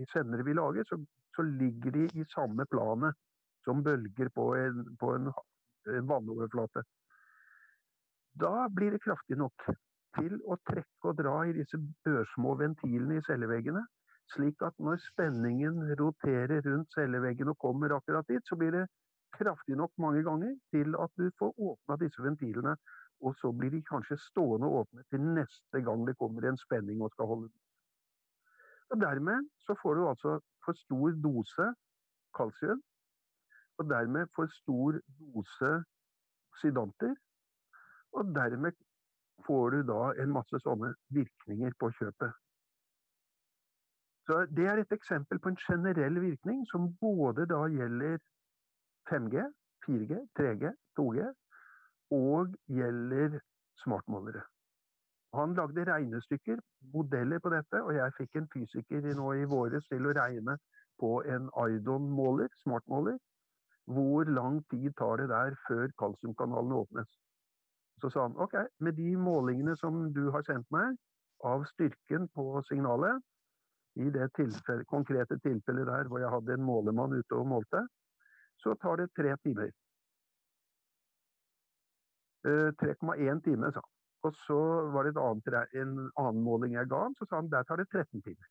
[0.00, 1.00] i sendere vi lager, så,
[1.34, 3.18] så ligger de i samme planet
[3.66, 5.32] som bølger på en, på en
[6.08, 6.84] vannoverflate.
[8.38, 9.66] Da blir det kraftig nok
[10.18, 13.82] til å trekke og dra i disse ørsmå ventilene i celleveggene,
[14.32, 18.84] slik at når spenningen roterer rundt celleveggen og kommer akkurat dit, så blir det
[19.36, 22.76] kraftig nok mange ganger til at du får åpna disse ventilene,
[23.24, 27.12] og så blir de kanskje stående åpne til neste gang det kommer en spenning og
[27.14, 27.50] skal holde.
[28.90, 31.68] Og dermed så får du altså for stor dose
[32.36, 32.82] kalsium,
[33.78, 35.70] og dermed for stor dose
[36.52, 37.14] oksidanter.
[38.12, 38.72] Og dermed
[39.46, 42.43] får du da en masse sånne virkninger på kjøpet.
[44.26, 48.18] Så Det er et eksempel på en generell virkning som både da gjelder
[49.10, 49.42] 5G,
[49.86, 51.26] 4G, 3G, 2G
[52.10, 53.40] og gjelder
[53.82, 54.42] smartmålere.
[55.34, 56.60] Han lagde regnestykker,
[56.94, 60.56] modeller på dette, og jeg fikk en fysiker nå i våres til å regne
[61.02, 63.18] på en Idon-måler, smartmåler.
[63.84, 67.10] Hvor lang tid tar det der før kalsiumkanalen åpnes?
[68.00, 70.96] Så sa han OK, med de målingene som du har sendt meg
[71.44, 73.20] av styrken på signalet,
[73.96, 77.84] i det tilfelle, konkrete tilfellet der hvor jeg hadde en målemann ute og målte,
[78.62, 79.70] så tar det tre timer.
[82.44, 83.90] 3,1 time, sa han.
[84.24, 84.58] Og så
[84.92, 87.88] var det annet, en annen måling jeg ga han, så sa han der tar det
[87.92, 88.50] 13 timer.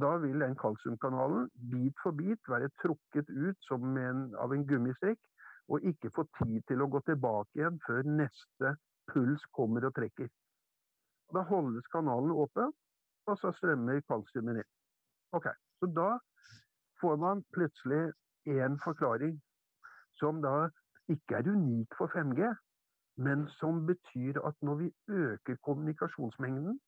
[0.00, 5.20] Da vil den kalsiumkanalen bit for bit være trukket ut en, av en gummistrikk,
[5.68, 8.74] og ikke få tid til å gå tilbake igjen før neste
[9.12, 10.30] puls kommer og trekker.
[11.34, 12.72] Da holdes kanalen åpen,
[13.30, 14.70] og så strømmer kalsiumet inn.
[15.32, 15.46] Ok,
[15.80, 16.18] Så da
[17.00, 18.12] får man plutselig
[18.46, 19.38] en forklaring
[20.20, 20.68] som da
[21.08, 22.50] ikke er unik for 5G,
[23.16, 26.80] men som betyr at når vi øker kommunikasjonsmengden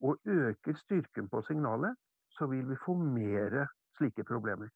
[0.00, 1.96] og øker styrken på signalet,
[2.30, 3.66] så vil vi få mer
[3.96, 4.68] slike problemer.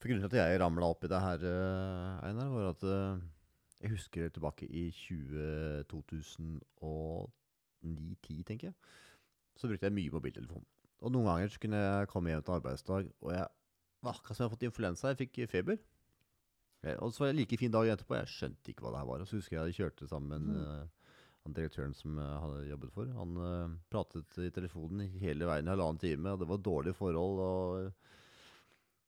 [0.00, 3.22] For Grunnen til at jeg ramla opp i det her, eh, Einar, var at eh,
[3.80, 5.64] jeg husker tilbake i 20,
[7.84, 8.76] 2009-10, tenker jeg.
[9.60, 10.64] Så brukte jeg mye mobiltelefon.
[11.04, 13.46] Og noen ganger så kunne jeg komme hjem til arbeidsdag, og jeg
[14.04, 15.12] akkurat som jeg hadde fått influensa.
[15.12, 15.78] Jeg fikk feber.
[17.00, 18.16] Og så var det like fin dag etterpå.
[18.18, 19.22] Jeg skjønte ikke hva det her var.
[19.22, 20.90] Og så husker jeg jeg kjørte sammen med mm.
[21.46, 23.12] uh, direktøren som jeg hadde jobbet for.
[23.20, 27.40] Han uh, pratet i telefonen hele veien i halvannen time, og det var dårlige forhold.
[27.40, 28.12] og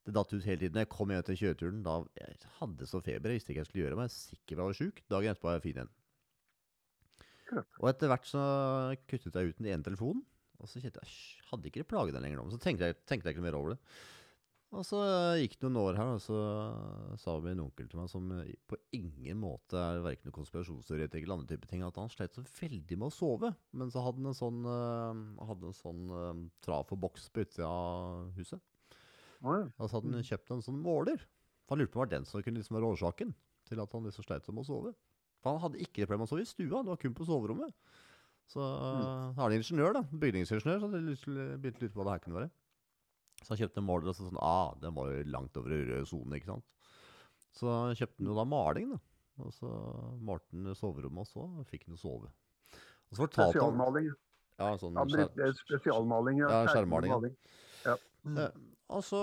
[0.06, 0.80] Det datt ut hele tiden.
[0.80, 1.84] Jeg kom hjem til kjøreturen.
[1.84, 3.34] Da jeg hadde så feber.
[3.34, 4.00] Jeg visste ikke hva jeg skulle gjøre.
[4.00, 5.04] Men jeg sikker på at jeg var sjuk.
[5.12, 5.94] Dagen etterpå var jeg fin igjen.
[7.80, 8.42] Og etter hvert så
[9.06, 10.24] kuttet jeg ut den ene telefonen.
[10.56, 12.50] Og så kjente jeg hadde ikke det plaget den lenger nå.
[12.52, 13.80] Så tenkte jeg, tenkte jeg ikke mer over det.
[14.74, 14.98] Og så
[15.38, 16.38] gikk det noen år her, og så
[17.22, 18.26] sa min onkel til meg, som
[18.66, 22.98] på ingen måte er verken konspirasjonsteoretiker eller andre type ting, at han slet så veldig
[22.98, 23.52] med å sove.
[23.78, 27.46] Men så hadde han en sånn, uh, hadde en sånn uh, traf og boks på
[27.46, 28.64] utsida av huset.
[29.78, 31.22] Og så hadde han kjøpt en sånn måler.
[31.70, 33.32] Han lurte på om det var den som kunne liksom være årsaken
[33.70, 34.96] til at han liksom sleit med å sove.
[35.46, 37.74] For han hadde ikke det problemet Han sov i stua, det var kun på soverommet.
[38.50, 39.02] Så mm.
[39.02, 39.34] mm.
[39.38, 40.02] han er ingeniør, da.
[40.10, 42.50] Bygningsingeniør, så begynte å lure på hva det her kunne være.
[43.42, 46.10] Så han kjøpte en måler, og så sånn Ah, den var jo langt over rød
[46.10, 46.66] sone, ikke sant.
[47.54, 49.00] Så kjøpte han jo da maling, da.
[49.44, 49.70] Og så
[50.26, 52.32] malte han soverommet også, og fikk han jo sove.
[53.14, 54.10] Spesialmaling.
[54.58, 54.96] Ja, sånn
[55.62, 56.42] spesialmaling.
[56.42, 57.30] Ja, skjermmaling.
[57.84, 57.94] Ja.
[58.26, 58.38] Mm.
[58.42, 58.62] Eh,
[58.96, 59.20] og så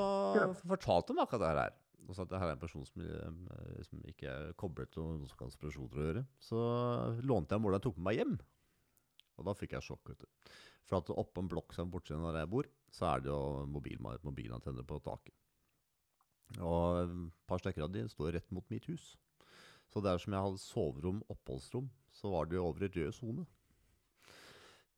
[0.63, 1.79] fortalte han akkurat det her.
[2.07, 5.05] Og så at det her er en person som, eh, som ikke er koblet til
[5.05, 6.25] noen som konspirasjoner å gjøre.
[6.41, 6.59] Så
[7.23, 8.35] lånte jeg målet og tok med meg hjem.
[9.39, 10.11] Og da fikk jeg sjokk.
[10.11, 10.51] vet du.
[10.89, 13.97] For at oppå en blokk som bortsett der jeg bor, så er det jo mobil,
[14.21, 15.33] mobilantenner på taket.
[16.59, 17.15] Og et
[17.49, 19.13] par stykker av de står rett mot mitt hus.
[19.89, 23.45] Så der som jeg hadde soverom, oppholdsrom, så var det jo over i rød sone.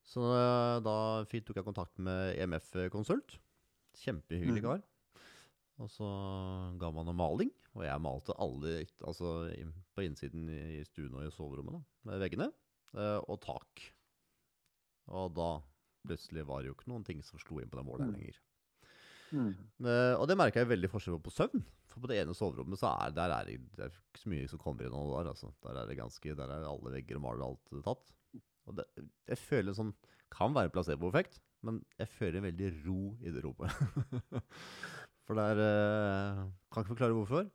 [0.05, 0.97] Så eh, da
[1.29, 3.39] tok jeg kontakt med EMF Konsult.
[3.95, 4.83] Kjempehyggelig mm.
[5.83, 6.07] Og så
[6.79, 9.31] ga man noe maling, og jeg malte alle altså
[9.95, 11.75] på innsiden i stuen og i soverommet.
[11.75, 12.49] da, med Veggene.
[12.95, 13.83] Eh, og tak.
[15.11, 15.49] Og da
[16.05, 18.19] plutselig var det jo ikke noen ting som slo inn på den måleren mm.
[18.19, 18.41] lenger.
[19.35, 19.53] Mm.
[19.81, 21.63] Uh, og det merka jeg veldig forskjell på søvn.
[21.89, 24.51] For på det ene soverommet så er, der er det, det er ikke så mye
[24.51, 24.95] som kommer inn.
[24.95, 25.51] Der, altså.
[25.65, 28.13] der er det ganske, der er alle vegger og maler og alt tatt.
[28.65, 28.85] Og det,
[29.29, 29.91] jeg føler sånn
[30.33, 33.75] Kan være placeboeffekt, men jeg føler en veldig ro i det rommet.
[35.25, 37.47] for der er uh, Kan ikke forklare hvorfor,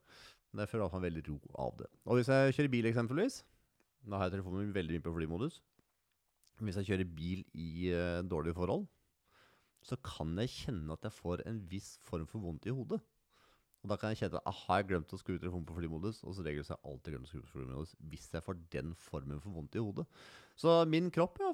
[0.51, 1.91] men jeg føler iallfall veldig ro av det.
[2.07, 3.43] Og hvis jeg kjører bil eksempelvis,
[4.07, 5.61] da har jeg telefonen min veldig mye på flymodus.
[6.61, 8.87] Hvis jeg kjører bil i uh, dårlige forhold,
[9.85, 13.01] så kan jeg kjenne at jeg får en viss form for vondt i hodet.
[13.81, 16.35] Og da kan jeg kjenne at har jeg glemt å skru telefonen på flymodus, og
[16.37, 19.41] så regel så jeg alltid glemt å skru på flymodus hvis jeg får den formen
[19.41, 20.05] for vondt i hodet.
[20.59, 21.47] Så min kropp i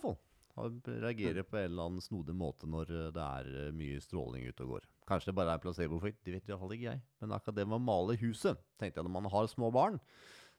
[0.56, 4.48] fall reagerer på en eller annen snodig måte når eh, det er eh, mye stråling
[4.48, 4.88] ute og går.
[5.06, 7.04] Kanskje det bare er placeboeffekt, det vet iallfall ikke jeg.
[7.22, 10.00] Men akkurat det med å male huset, tenkte jeg når man har små barn,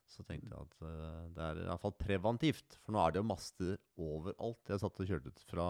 [0.07, 2.77] så tenkte jeg at uh, det er i hvert fall preventivt.
[2.85, 4.71] For nå er det jo master overalt.
[4.71, 5.65] Jeg satt og kjørte ut fra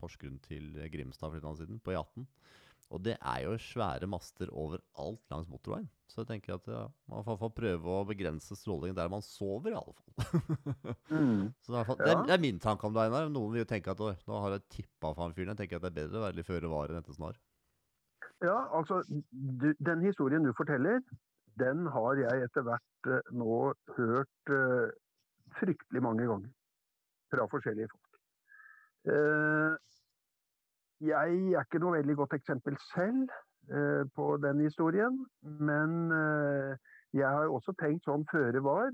[0.00, 2.24] Porsgrunn til Grimstad for litt siden, på E18.
[2.92, 5.88] Og det er jo svære master overalt langs motorveien.
[6.12, 9.72] Så jeg tenker at ja, man får, får prøve å begrense strålingen der man sover,
[9.72, 10.96] i alle fall.
[11.08, 11.46] Mm.
[11.64, 13.30] Så det er, det, er, det er min tanke om det, Einar.
[13.32, 15.54] Noen vil jo tenke at «Oi, nå har jeg tippa for han fyren.
[15.54, 17.40] Jeg tenker at det er bedre å være litt føre var enn etter snar.
[18.44, 21.00] Ja, altså, du, den historien du forteller,
[21.60, 23.58] den har jeg etter hvert uh, nå
[23.96, 24.92] hørt uh,
[25.62, 26.52] fryktelig mange ganger.
[27.32, 28.12] Fra forskjellige folk.
[29.02, 29.72] Eh,
[31.02, 33.30] jeg er ikke noe veldig godt eksempel selv
[33.70, 36.76] eh, på den historien, men eh,
[37.12, 38.92] jeg har også tenkt sånn føre var.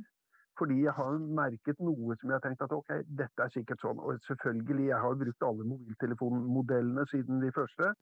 [0.58, 2.88] Fordi jeg har merket noe som jeg har tenkt at ok,
[3.20, 4.00] dette er sikkert sånn.
[4.02, 7.92] Og selvfølgelig, jeg har brukt alle mobiltelefonmodellene siden de første,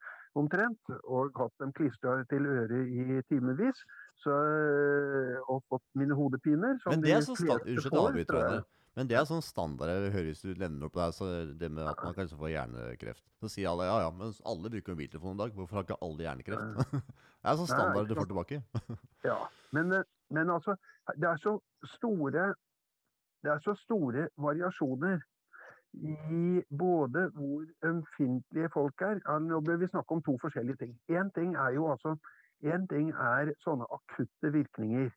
[0.41, 0.81] omtrent.
[1.05, 3.83] Og hatt dem klistra til øret i timevis.
[4.25, 6.79] Så, øh, og fått mine hodepiner.
[6.81, 8.65] som Men det er fleste stand- Unnskyld, avbryter jeg.
[8.97, 11.27] Men det er sånn standard jeg hører hvis du nevner opp det her, så
[11.61, 13.25] det med at man kan få hjernekreft.
[13.43, 15.53] Så sier alle ja ja, men alle bruker mobiltelefon en dag.
[15.57, 16.95] Hvorfor har ikke alle hjernekreft?
[17.43, 18.63] det er sånn standard du får tilbake.
[19.27, 19.41] Ja,
[19.75, 20.77] men, eh, men altså,
[21.19, 21.59] det er så
[21.97, 22.55] store
[23.45, 25.21] det er så store variasjoner
[25.97, 29.21] i både hvor ømfintlige folk er.
[29.45, 30.97] Nå bør vi snakke om to forskjellige ting.
[31.13, 32.17] Én ting er jo altså
[32.65, 35.11] en ting er sånne akutte virkninger.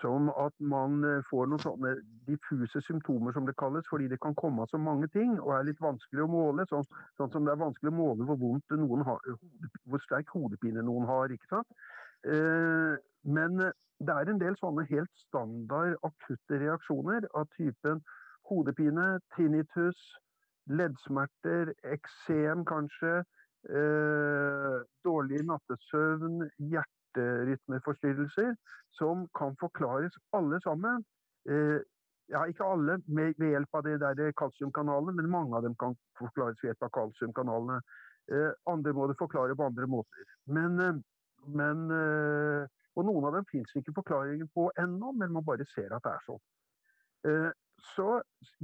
[0.00, 1.94] Som at man eh, får noen sånne
[2.26, 5.68] diffuse symptomer, som det kalles, fordi det kan komme av så mange ting og er
[5.68, 6.66] litt vanskelig å måle.
[6.70, 6.84] Sånn,
[7.16, 9.32] sånn som det er vanskelig å måle hvor, vondt noen har,
[9.86, 11.32] hvor sterk hodepine noen har.
[11.32, 11.80] ikke sant?
[12.26, 13.58] Eh, men
[13.96, 18.02] det er en del sånne helt standard akutte reaksjoner av typen
[18.50, 19.98] hodepine, tinnitus,
[20.66, 23.22] leddsmerter, eksem kanskje,
[23.70, 24.76] eh,
[25.06, 26.50] dårlig nattesøvn,
[27.16, 28.54] hjerterytmeforstyrrelser,
[28.90, 31.04] som kan forklares alle sammen.
[31.48, 31.80] Eh,
[32.28, 35.96] ja, ikke alle med, ved hjelp av de der kalsiumkanalene, men mange av dem kan
[36.18, 37.80] forklares ved hjelp av kalsiumkanalene.
[38.32, 40.32] Eh, andre må det forklare på andre måter.
[40.46, 40.96] Men, eh,
[41.46, 41.86] men
[42.96, 46.14] og noen av dem fins ikke forklaringen på ennå, men man bare ser at det
[46.16, 46.44] er sånn.
[47.92, 48.06] Så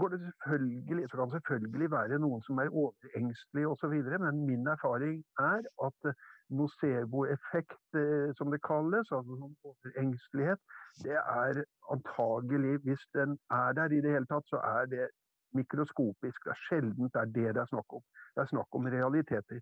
[0.01, 3.93] går det selvfølgelig, så kan det selvfølgelig være noen som er overengstelige osv.,
[4.25, 6.15] men min erfaring er at
[6.61, 10.61] nocebo-effekt, eh, som det kalles, altså sånn overengstelighet,
[11.05, 11.63] det er
[11.95, 15.09] antagelig, hvis den er der i det hele tatt, så er det
[15.57, 16.45] mikroskopisk.
[16.45, 18.05] Det er sjelden det er det det er snakk om.
[18.35, 19.61] Det er snakk om realiteter.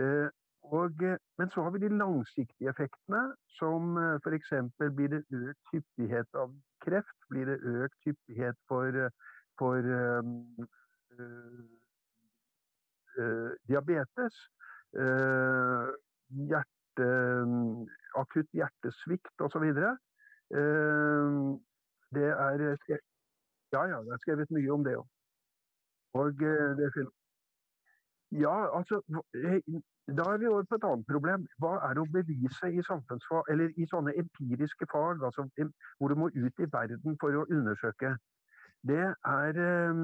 [0.00, 0.28] Eh,
[0.64, 1.02] og,
[1.38, 3.22] men så har vi de langsiktige effektene,
[3.58, 4.52] som eh, f.eks.
[4.96, 6.54] blir det økt hyppighet av
[6.84, 9.08] kreft, blir det økt hyppighet for,
[9.58, 10.32] for um,
[11.20, 11.60] uh,
[13.20, 14.36] uh, diabetes,
[16.50, 17.08] hjerte,
[18.20, 19.64] akutt hjertesvikt osv.
[19.64, 21.40] Eh,
[22.14, 22.64] det er
[23.74, 25.06] ja, ja, det er skrevet mye om det òg.
[26.14, 27.14] Og eh, det er fin-
[28.34, 29.00] ja, altså
[30.16, 31.46] Da er vi over på et annet problem.
[31.58, 35.46] Hva er det å bevise i samfunnsfag, eller i sånne empiriske fag, altså
[35.98, 38.10] hvor du må ut i verden for å undersøke?
[38.84, 40.02] Det er eh,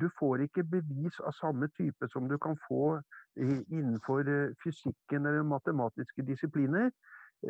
[0.00, 3.00] Du får ikke bevis av samme type som du kan få
[3.40, 6.90] innenfor eh, fysikken eller matematiske disipliner.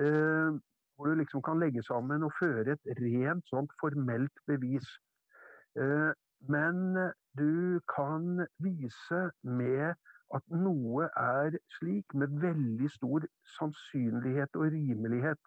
[0.00, 0.50] eh,
[0.96, 4.88] Hvor du liksom kan legge sammen og føre et rent sånt formelt bevis.
[5.76, 6.12] Eh,
[6.48, 9.94] Men eh, du kan vise med
[10.34, 13.26] at noe er slik med veldig stor
[13.58, 15.38] sannsynlighet og rimelighet.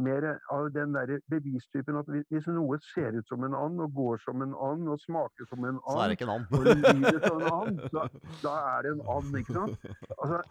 [0.00, 4.20] Mer av den der bevistypen at hvis- noe ser ut som en and, og går
[4.24, 6.80] som en and, og smaker som en Så er det ikke en og and.
[7.02, 8.06] lyder som en and, da,
[8.42, 9.84] da er det en and, ikke sant?
[10.16, 10.42] Altså,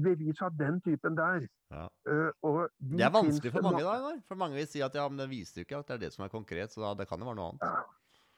[0.00, 1.44] bevis av den typen der.
[1.70, 1.84] Ja.
[2.08, 4.22] Uh, og de Det er vanskelig for mange, ma- da, Einar.
[4.28, 6.12] For mange vil si at ja, men det viser jo ikke at det er det
[6.16, 7.68] som er konkret, så da, det kan jo være noe annet.
[7.68, 7.84] Ja.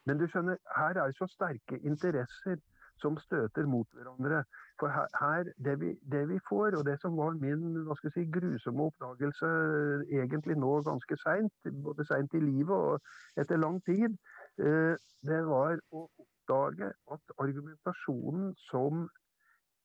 [0.07, 2.59] Men du skjønner, her er så sterke interesser
[3.03, 4.43] som støter mot hverandre.
[4.81, 8.11] For her, her det, vi, det vi får, og det som var min hva skal
[8.11, 13.61] jeg si, grusomme oppdagelse eh, egentlig nå ganske seint, både seint i livet og etter
[13.61, 14.17] lang tid,
[14.61, 14.95] eh,
[15.29, 19.07] det var å oppdage at argumentasjonen som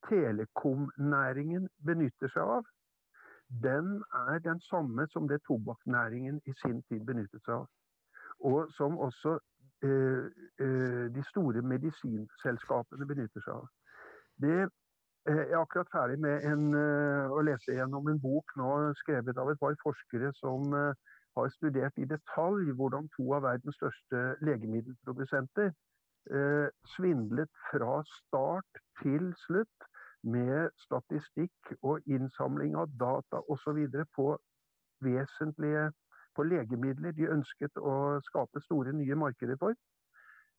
[0.09, 2.69] telekomnæringen benytter seg av,
[3.63, 7.67] den er den samme som det tobakknæringen i sin tid benyttet seg av.
[8.39, 9.37] Og som også
[9.81, 13.69] de store medisinselskapene benytter seg av.
[14.41, 14.69] Det,
[15.29, 19.37] eh, jeg er akkurat ferdig med en, eh, å lese gjennom en bok nå skrevet
[19.37, 20.93] av et par forskere som eh,
[21.37, 25.71] har studert i detalj hvordan to av verdens største legemiddelprodusenter
[26.31, 29.89] eh, svindlet fra start til slutt
[30.23, 33.87] med statistikk og innsamling av data osv.
[34.15, 34.27] på
[35.01, 35.91] vesentlige
[36.35, 39.77] på legemidler de ønsket å skape store nye markeder for.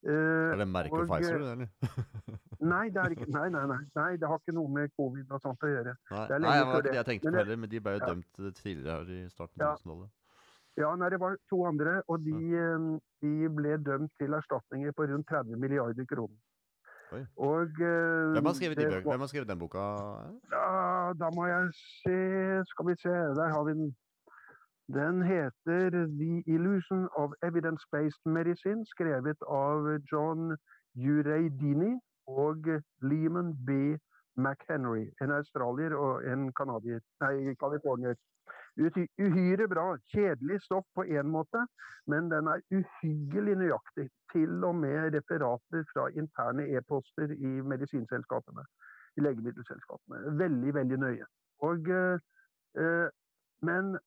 [0.03, 1.69] Er det merket og, Pfizer, eh, eller?
[2.73, 5.43] Nei, det er ikke, nei, nei, nei, nei, det har ikke noe med covid og
[5.43, 5.95] sånt å gjøre.
[6.11, 8.11] Nei, det nei, var det jeg tenkte på heller, men de ble jo ja.
[8.13, 9.73] dømt eh, tidligere i starten av Ja.
[9.79, 10.13] 2000-tallet.
[10.81, 12.87] Ja, nei, det var to andre, og de, eh,
[13.23, 16.39] de ble dømt til erstatninger på rundt 30 milliarder kroner.
[17.37, 19.03] Og uh, Hvem har skrevet, det?
[19.05, 19.83] Hvem har skrevet den boka?
[20.49, 22.17] Ja, da må jeg se
[22.71, 23.91] Skal vi se, der har vi den.
[24.95, 30.57] Den heter 'The Illusion of Evidence-Based Medicine', skrevet av John
[30.97, 32.57] Ureidini og
[33.01, 33.71] Lehman B.
[34.37, 35.05] McHenry.
[35.23, 37.01] En australier og en canadier.
[37.21, 38.15] Nei, californier.
[39.19, 39.97] Uhyre bra.
[40.13, 41.67] Kjedelig stoff på én måte,
[42.07, 44.11] men den er uhyggelig nøyaktig.
[44.33, 48.65] Til og med referater fra interne e-poster i medisinselskapene.
[49.17, 50.39] I legemiddelselskapene.
[50.39, 51.27] Veldig, veldig nøye.
[51.61, 52.19] Og, eh,
[52.81, 53.09] eh,
[53.63, 53.99] men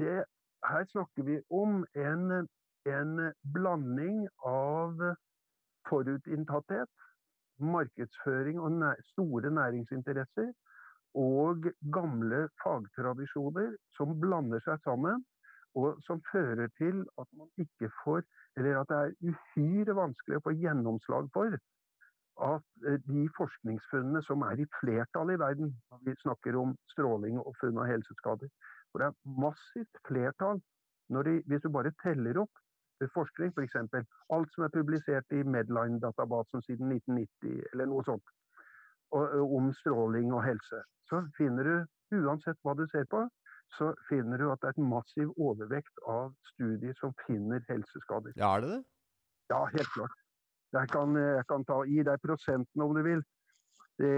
[0.00, 0.24] det,
[0.70, 2.48] her snakker vi om en,
[2.96, 3.12] en
[3.54, 5.04] blanding av
[5.88, 6.92] forutinntatthet,
[7.60, 10.52] markedsføring og næ store næringsinteresser
[11.20, 15.24] og gamle fagtradisjoner som blander seg sammen,
[15.74, 18.22] og som fører til at man ikke får
[18.58, 21.52] Eller at det er uhyre vanskelig å få gjennomslag for
[22.42, 27.38] at eh, de forskningsfunnene som er i flertall i verden, når vi snakker om stråling
[27.38, 28.50] og funn av helseskader,
[28.90, 30.60] hvor det er massivt flertall
[31.10, 32.66] når de, hvis du bare teller opp
[33.14, 33.74] forskning, f.eks.
[34.34, 38.32] alt som er publisert i Medline-databasen siden 1990, eller noe sånt,
[39.16, 41.76] og, om stråling og helse, så finner du,
[42.20, 43.24] uansett hva du ser på,
[43.78, 48.34] så finner du at det er et massiv overvekt av studier som finner helseskader.
[48.36, 48.80] Ja, er det det?
[49.50, 50.16] Ja, helt klart.
[50.74, 53.22] Jeg kan, jeg kan ta, gi deg prosenten om du vil.
[53.98, 54.10] Det,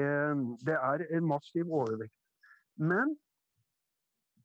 [0.67, 2.17] det er en massiv overvekt.
[2.77, 3.15] Men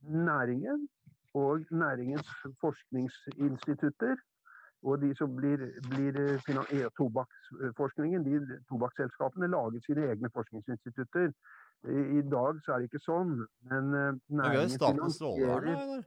[0.02, 0.88] næringen
[1.34, 2.30] og næringens
[2.62, 4.16] forskningsinstitutter
[4.84, 5.58] og de som blir,
[5.90, 11.32] blir eh, tobakksforskningen, de tobakksselskapene lager sine egne forskningsinstitutter.
[11.84, 13.34] I, I dag så er det ikke sånn,
[13.72, 16.06] men eh, næringen finansierer-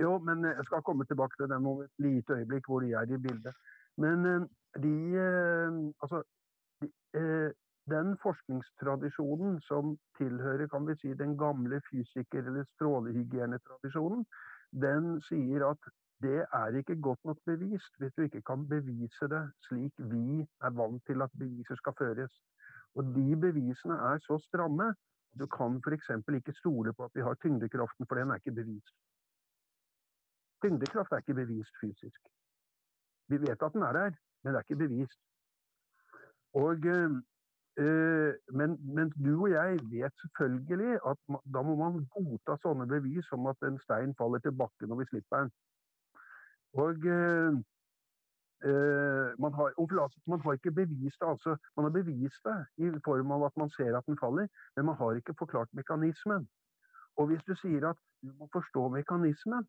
[0.00, 3.08] jo, men jeg skal komme tilbake til dem om et lite øyeblikk hvor de er
[3.08, 3.54] i bildet.
[3.96, 4.42] Men eh,
[4.82, 6.22] de eh, Altså,
[6.82, 6.90] de,
[7.20, 7.50] eh,
[7.90, 14.24] den forskningstradisjonen som tilhører kan vi si, den gamle fysiker- eller strålehygienetradisjonen,
[14.72, 15.90] den sier at
[16.22, 20.72] det er ikke godt nok bevist hvis du ikke kan bevise det slik vi er
[20.80, 22.32] vant til at beviser skal føres.
[22.96, 24.94] Og de bevisene er så stramme.
[25.38, 26.10] Du kan f.eks.
[26.34, 28.94] ikke stole på at vi har tyngdekraften, for den er ikke bevist.
[30.62, 32.20] Tyngdekraft er ikke bevist fysisk.
[33.28, 34.10] Vi vet at den er der,
[34.42, 35.20] men det er ikke bevist.
[36.54, 37.10] Og, eh,
[37.78, 41.20] men, men du og jeg vet selvfølgelig at
[41.54, 45.06] da må man godta sånne bevis som at en stein faller til bakken når vi
[45.12, 45.52] slipper den.
[46.72, 47.52] Og eh,
[48.68, 49.72] eh, man, har,
[50.26, 51.56] man har ikke bevist det, altså.
[51.76, 54.96] Man har bevist det i form av at man ser at den faller, men man
[54.96, 56.48] har ikke forklart mekanismen.
[57.16, 59.66] Og hvis du sier at du må forstå mekanismen,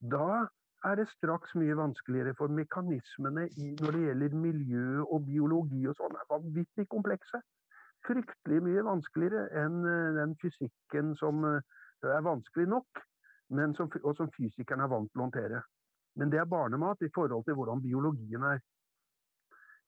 [0.00, 0.46] da
[0.84, 5.96] er det straks mye vanskeligere, for mekanismene i, når det gjelder miljø og biologi og
[5.98, 7.42] sånn, er vanvittig komplekse.
[8.06, 11.60] Fryktelig mye vanskeligere enn eh, den fysikken som eh,
[12.08, 13.02] er vanskelig nok,
[13.76, 15.62] som, og som fysikeren er vant til å håndtere.
[16.16, 18.62] Men det er barnemat i forhold til hvordan biologien er.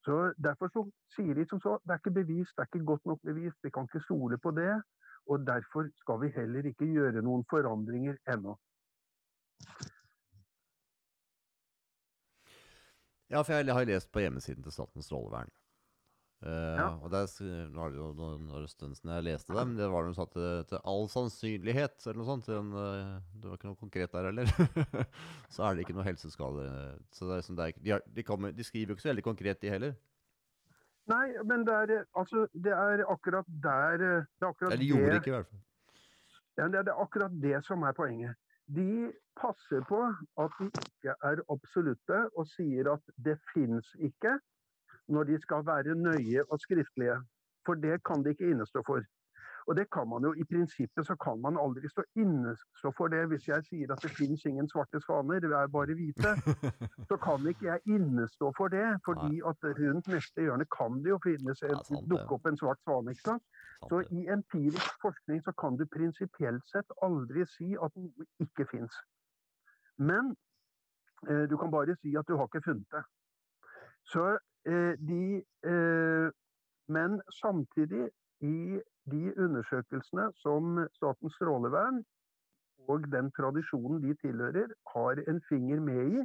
[0.04, 0.82] Så Derfor så
[1.14, 3.70] sier de som så, det er ikke bevist, det er ikke godt nok bevist, vi
[3.70, 4.74] kan ikke stole på det.
[5.30, 8.56] Og derfor skal vi heller ikke gjøre noen forandringer ennå.
[13.32, 15.50] Ja, for jeg har lest på hjemmesiden til Statens strålevern.
[16.42, 16.86] Uh, Ja.
[16.98, 17.28] Og der,
[17.70, 20.30] var det jo noen år stund siden jeg leste det, men det var noe sånn
[20.34, 22.48] til, til all sannsynlighet, eller noe sånt.
[22.50, 24.50] En, eh, det var ikke noe konkret der heller.
[25.54, 26.64] så er det ikke noe helseskade.
[27.14, 29.12] Så det er, liksom, det er, de, har, de, kommer, de skriver jo ikke så
[29.12, 29.94] veldig konkret, de heller.
[31.14, 34.88] Nei, men det er, eh, altså, det er akkurat der eh, det er akkurat Eller
[34.90, 35.62] gjorde det- ikke, i hvert fall.
[36.58, 38.36] Ja, det er akkurat det som er poenget.
[38.66, 40.00] De passer på
[40.40, 44.38] at de ikke er absolutte og sier at det fins ikke,
[45.08, 47.18] når de skal være nøye og skriftlige.
[47.66, 49.02] For det kan de ikke innestå for.
[49.66, 53.26] Og det kan man jo, I prinsippet så kan man aldri stå innestå for det.
[53.30, 56.32] Hvis jeg sier at det finnes ingen svarte svaner, det er bare hvite,
[57.10, 58.86] så kan ikke jeg innestå for det.
[59.06, 61.78] Fordi at rundt neste hjørne kan det jo finnes en,
[62.10, 63.14] dukke opp en svart svane.
[63.14, 63.46] ikke sant?
[63.88, 68.94] Så i empirisk forskning så kan du prinsipielt sett aldri si at noe ikke fins.
[69.98, 70.34] Men
[71.28, 73.02] eh, du kan bare si at du har ikke funnet det.
[74.12, 76.30] Så eh, de eh,
[76.88, 78.10] Men samtidig,
[78.40, 78.80] i
[79.10, 82.02] de undersøkelsene som Statens strålevern
[82.90, 86.24] og den tradisjonen de tilhører, har en finger med i,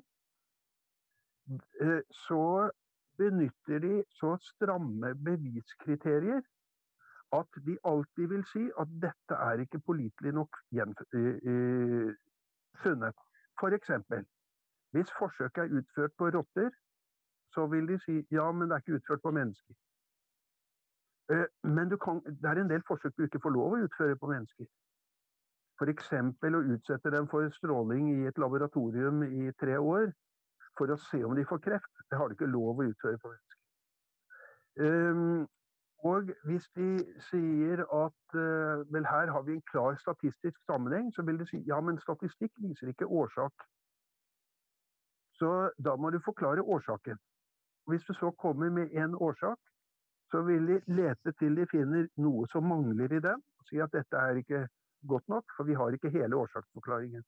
[1.85, 2.69] eh, så
[3.17, 6.41] benytter de så stramme beviskriterier
[7.36, 10.59] at de alltid vil si at dette er ikke pålitelig nok
[12.84, 13.15] funnet.
[13.59, 13.91] F.eks.
[14.91, 16.69] hvis forsøket er utført på rotter,
[17.53, 19.73] så vil de si ja, men det er ikke utført på mennesker.
[21.32, 24.30] Eh, men kan, det er en del forsøk du ikke får lov å utføre på
[24.32, 24.67] mennesker.
[25.78, 26.13] F.eks.
[26.13, 30.07] å utsette dem for stråling i et laboratorium i tre år
[30.78, 31.93] for å se om de får kreft.
[32.09, 33.57] Det har du ikke lov å utføre på mennesker.
[34.78, 35.47] Um,
[36.05, 36.89] og hvis de
[37.29, 41.63] sier at uh, vel her har vi en klar statistisk sammenheng, så vil de si
[41.67, 43.65] ja, men statistikk viser ikke årsak.
[45.39, 47.17] Så da må du forklare årsaken.
[47.87, 49.57] Hvis du så kommer med en årsak,
[50.31, 53.93] så vil de lete til de finner noe som mangler i den, og si at
[53.93, 54.67] dette er ikke
[55.07, 57.23] godt nok, for vi har ikke hele årsaksforklaringen.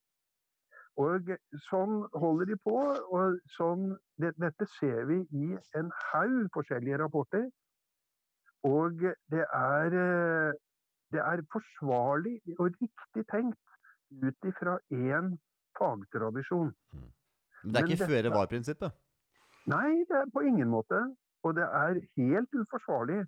[0.99, 1.29] Og
[1.69, 2.75] Sånn holder de på.
[3.15, 7.47] og sånn, det, Dette ser vi i en haug forskjellige rapporter.
[8.67, 8.91] Og
[9.31, 9.89] det er,
[11.11, 13.59] det er forsvarlig og riktig tenkt
[14.23, 15.37] ut ifra én
[15.77, 16.73] fagtradisjon.
[16.91, 17.07] Mm.
[17.63, 18.91] Men det er ikke føre var-prinsippet?
[19.67, 21.15] Nei, det er på ingen måte.
[21.43, 23.19] Og det er helt uforsvarlig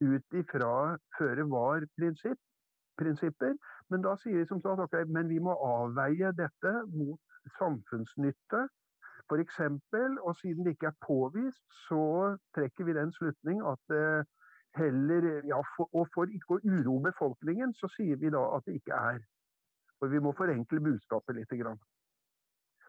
[0.00, 3.52] ut ifra føre var-prinsipper.
[3.90, 7.20] Men da sier de som sagt at men vi må avveie dette mot
[7.58, 8.66] samfunnsnytte.
[9.26, 9.60] F.eks.
[10.22, 14.22] og siden det ikke er påvist, så trekker vi den slutning at eh,
[14.76, 18.78] heller ja, for, Og for ikke å uro befolkningen, så sier vi da at det
[18.80, 19.20] ikke er.
[19.98, 21.52] For vi må forenkle budskapet litt.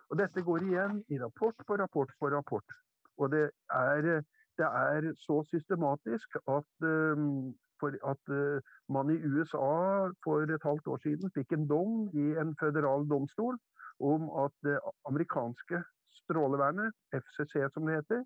[0.09, 2.75] Og dette går igjen i rapport på rapport på rapport.
[3.17, 4.21] Og det er,
[4.59, 8.59] det er så systematisk at, um, at uh,
[8.89, 13.57] man i USA for et halvt år siden fikk en dom i en føderal domstol
[13.99, 14.77] om at det
[15.09, 15.81] amerikanske
[16.23, 18.23] strålevernet, FCC som det heter,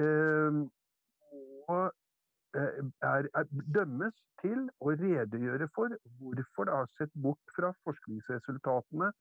[0.00, 0.62] um,
[1.68, 1.84] og
[2.58, 3.44] uh, er, er,
[3.76, 9.12] dømmes til å redegjøre for hvorfor det har sett bort fra forskningsresultatene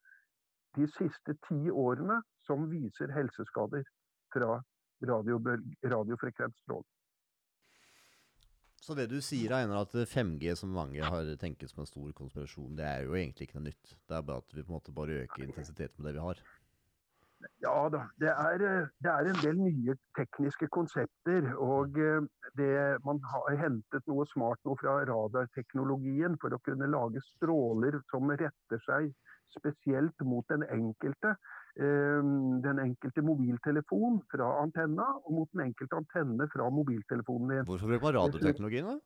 [0.77, 3.85] de siste ti årene som viser helseskader
[4.33, 4.57] fra
[5.03, 6.89] radiofrekvensstråling.
[8.83, 12.73] Så det du sier, Einar, at 5G, som mange har tenkt som en stor konspirasjon,
[12.75, 13.93] det er jo egentlig ikke noe nytt.
[13.95, 16.41] Det er bare at vi på en måte bare øker intensiteten med det vi har.
[17.63, 18.03] Ja da.
[18.19, 18.63] Det er,
[19.03, 21.49] det er en del nye tekniske konsepter.
[21.57, 22.23] Og eh,
[22.59, 22.71] det,
[23.05, 28.83] man har hentet noe smart noe fra radarteknologien for å kunne lage stråler som retter
[28.87, 29.11] seg
[29.53, 31.35] spesielt mot den enkelte.
[31.81, 37.65] Ehm, den enkelte mobiltelefon fra antenna, og mot den enkelte antenne fra mobiltelefonen din.
[37.65, 38.97] Hvorfor bruker man radioteknologien, da?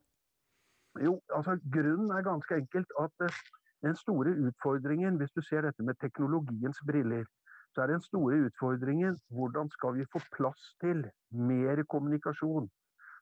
[1.06, 3.40] Jo, altså Grunnen er ganske enkelt at eh,
[3.86, 7.26] den store utfordringen, hvis du ser dette med teknologiens briller,
[7.76, 12.70] så er den store utfordringen hvordan skal vi få plass til mer kommunikasjon.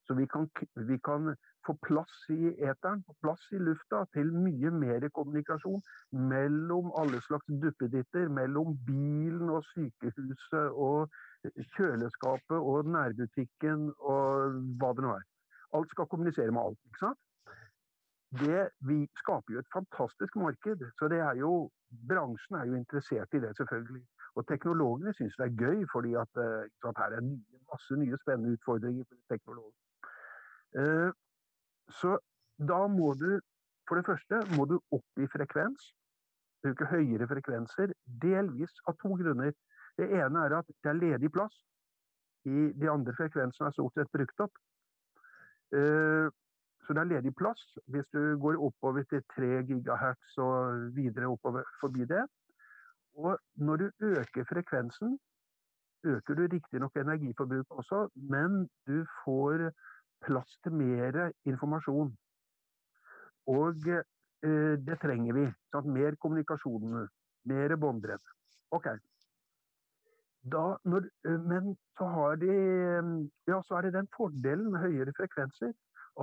[0.08, 0.50] Så vi kan,
[0.90, 1.36] vi kan
[1.66, 5.82] få plass i eteren, plass i lufta til mye mer kommunikasjon
[6.32, 8.30] mellom alle slags duppeditter.
[8.30, 11.10] Mellom bilen og sykehuset og
[11.76, 15.26] kjøleskapet og nærbutikken og hva det nå er.
[15.76, 16.82] Alt skal kommunisere med alt.
[16.86, 17.22] ikke sant?
[18.40, 20.82] Det, vi skaper jo et fantastisk marked.
[21.00, 21.72] så det er jo,
[22.10, 24.04] Bransjen er jo interessert i det, selvfølgelig.
[24.36, 26.40] Og teknologene syns det er gøy, fordi at,
[26.88, 29.82] at her er nye, masse nye spennende utfordringer for teknologer.
[30.76, 31.12] Uh,
[32.00, 32.18] så
[32.60, 33.40] da må du
[33.88, 35.92] for det første må du opp i frekvens.
[36.66, 37.94] Bruke høyere frekvenser.
[38.22, 39.54] Delvis av to grunner.
[40.00, 41.54] Det ene er at det er ledig plass.
[42.46, 44.58] I de andre frekvensene er stort sett brukt opp.
[45.76, 46.28] Uh,
[46.86, 51.66] så det er ledig plass hvis du går oppover til 3 GHz og videre oppover
[51.82, 52.26] forbi det.
[53.16, 55.20] Og når du øker frekvensen,
[56.04, 59.72] øker du riktignok energiforbruket også, men du får
[60.26, 62.18] plass til mer informasjon.
[63.48, 65.46] Og eh, det trenger vi.
[65.72, 65.86] Sant?
[65.86, 67.08] Mer kommunikasjon,
[67.46, 68.36] mer båndbredde.
[68.72, 68.88] Ok.
[70.54, 72.54] Da, når, eh, men så, de,
[73.48, 75.74] ja, så er det den fordelen med høyere frekvenser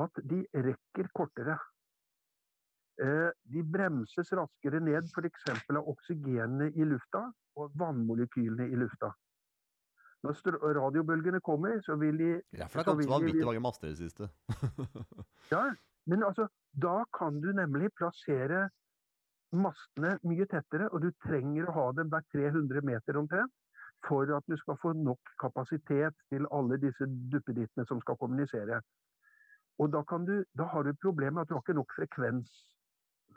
[0.03, 1.59] at de rekker kortere.
[3.01, 5.47] Eh, de bremses raskere ned f.eks.
[5.73, 7.25] av oksygenet i lufta
[7.57, 9.13] og vannmolekylene i lufta.
[10.23, 13.95] Når radiobølgene kommer, så vil de Ja, for det har kommet vanvittig mange master i
[13.95, 14.29] det siste.
[15.55, 15.65] ja,
[16.07, 18.69] men altså, da kan du nemlig plassere
[19.53, 23.53] mastene mye tettere, og du trenger å ha dem hver 300 meter omtrent
[24.07, 28.81] for at du skal få nok kapasitet til alle disse duppedittene som skal kommunisere.
[29.79, 32.51] Og da, du, da har du problemet at du har ikke nok frekvens.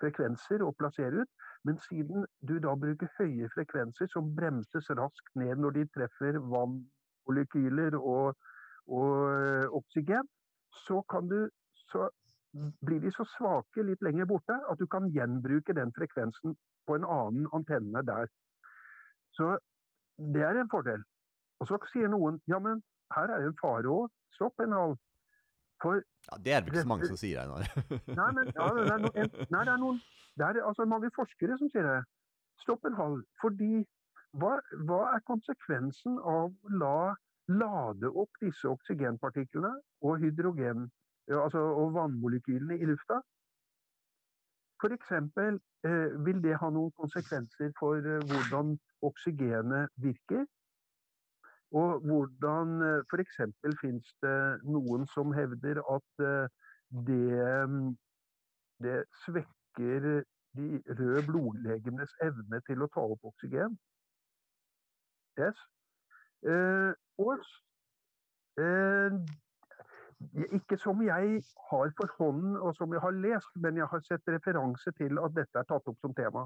[0.02, 1.32] Frekvenser å plassere ut.
[1.66, 7.98] Men siden du da bruker høye frekvenser som bremses raskt ned når de treffer vannmolekyler
[8.00, 8.36] og,
[8.88, 10.30] og øh, oksygen,
[10.86, 11.40] så, du,
[11.92, 12.10] så
[12.86, 16.56] blir de så svake litt lenger borte at du kan gjenbruke den frekvensen
[16.88, 18.30] på en annen antenne der.
[19.34, 19.58] Så
[20.18, 21.04] det er en fordel.
[21.60, 22.84] Og så sier noen ja, men
[23.16, 24.12] her er det en fare òg.
[24.36, 24.96] Stopp en hal.
[25.84, 27.68] For ja, Det er det ikke så mange som sier, Einar.
[28.20, 30.00] nei, men ja, det, er noen, nei, det er noen
[30.36, 32.00] det er altså mange forskere som sier det.
[32.64, 33.22] Stopp en hal.
[33.42, 33.86] Fordi
[34.40, 34.58] hva,
[34.88, 36.98] hva er konsekvensen av å la
[37.48, 39.70] lade opp disse oksygenpartiklene
[40.02, 40.88] og hydrogen,
[41.30, 43.20] altså, og vannmolekylene i lufta?
[44.82, 45.12] F.eks.
[45.86, 50.44] Eh, vil det ha noen konsekvenser for eh, hvordan oksygenet virker?
[51.76, 53.42] Og hvordan eh, f.eks.
[53.82, 56.48] finnes det noen som hevder at eh,
[57.08, 57.90] det, mm,
[58.86, 60.24] det svekker
[60.56, 60.68] de
[61.00, 63.76] røde blodlegemenes evne til å ta opp oksygen.
[65.40, 65.60] Yes.
[66.48, 67.44] Eh, og
[68.64, 69.18] eh,
[70.56, 74.32] ikke som jeg har for hånden og som jeg har lest, men jeg har sett
[74.32, 76.46] referanse til at dette er tatt opp som tema.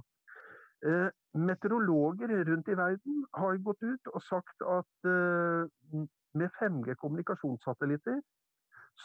[0.88, 6.06] Eh, meteorologer rundt i verden har gått ut og sagt at eh,
[6.40, 8.22] med 5G kommunikasjonssatellitter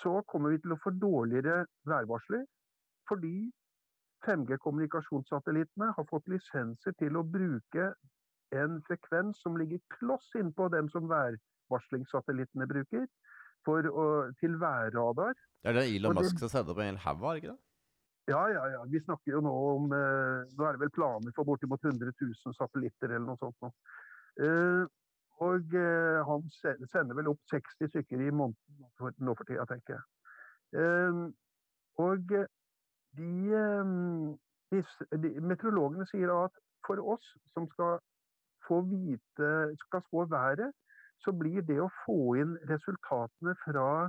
[0.02, 2.44] så kommer vi til å få dårligere værvarsler.
[3.10, 3.50] Fordi
[4.26, 7.90] 5G kommunikasjonssatellittene har fått lisenser til å bruke
[8.54, 13.08] en frekvens som ligger kloss innpå dem som værvarslingssatellittene bruker
[13.66, 14.06] å,
[14.40, 15.34] til værradar.
[15.64, 17.60] Det er det Elon Musk som setter opp en hel haug ikke det?
[18.26, 18.84] Ja, ja, ja.
[18.88, 22.56] Vi snakker jo nå om eh, Nå er det vel planer for bortimot 100 000
[22.56, 23.58] satellitter eller noe sånt.
[23.60, 23.70] Nå.
[24.44, 24.84] Eh,
[25.44, 26.46] og eh, han
[26.92, 30.04] sender vel opp 60 stykker i måneden nå for tida, tenker jeg.
[30.80, 31.20] Eh,
[32.00, 32.32] og
[33.18, 33.92] de, eh,
[34.72, 34.82] de,
[35.26, 36.56] de, meteorologene sier at
[36.86, 37.98] for oss som skal
[38.64, 39.50] få vite,
[39.84, 40.72] skal spå været,
[41.20, 44.08] så blir det å få inn resultatene fra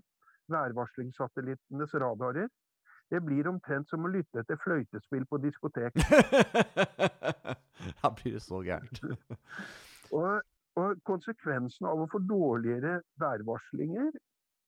[0.51, 2.47] værvarslingssatellittenes radarer
[3.09, 5.97] det blir omtrent som å lytte etter fløytespill på diskotek.
[8.01, 9.01] da blir det så gærent.
[10.19, 10.41] og,
[10.79, 14.11] og, konsekvensen av å få dårligere værvarslinger,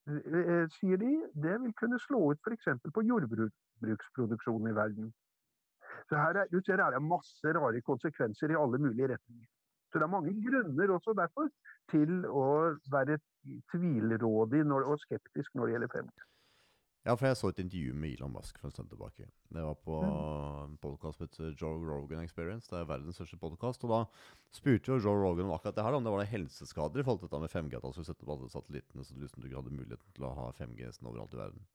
[0.08, 2.70] eh, sier de, det vil kunne slå ut f.eks.
[2.94, 5.12] på jordbruksproduksjonen i verden.
[6.08, 9.48] Så her er, du ser, her er masse rare konsekvenser i alle mulige retninger.
[9.88, 11.48] Så det er mange grunner også derfor
[11.90, 13.18] til å være
[13.72, 16.26] tvilrådig og skeptisk når det gjelder 5G.
[17.08, 19.24] Ja, for jeg så et intervju med Elon Musk for en stund tilbake.
[19.48, 22.68] Det var på en podkast som heter Joe Rogan Experience.
[22.68, 23.86] Det er verdens største podkast.
[23.86, 24.00] Og da
[24.52, 27.22] spurte jo Joe Rogan om akkurat det her, om det var noen helseskader i forhold
[27.22, 27.78] til dette med 5G.
[27.78, 30.50] At han skulle sette på alle satellittene så liksom du hadde muligheten til å ha
[30.60, 31.66] 5G sånn overalt i verden.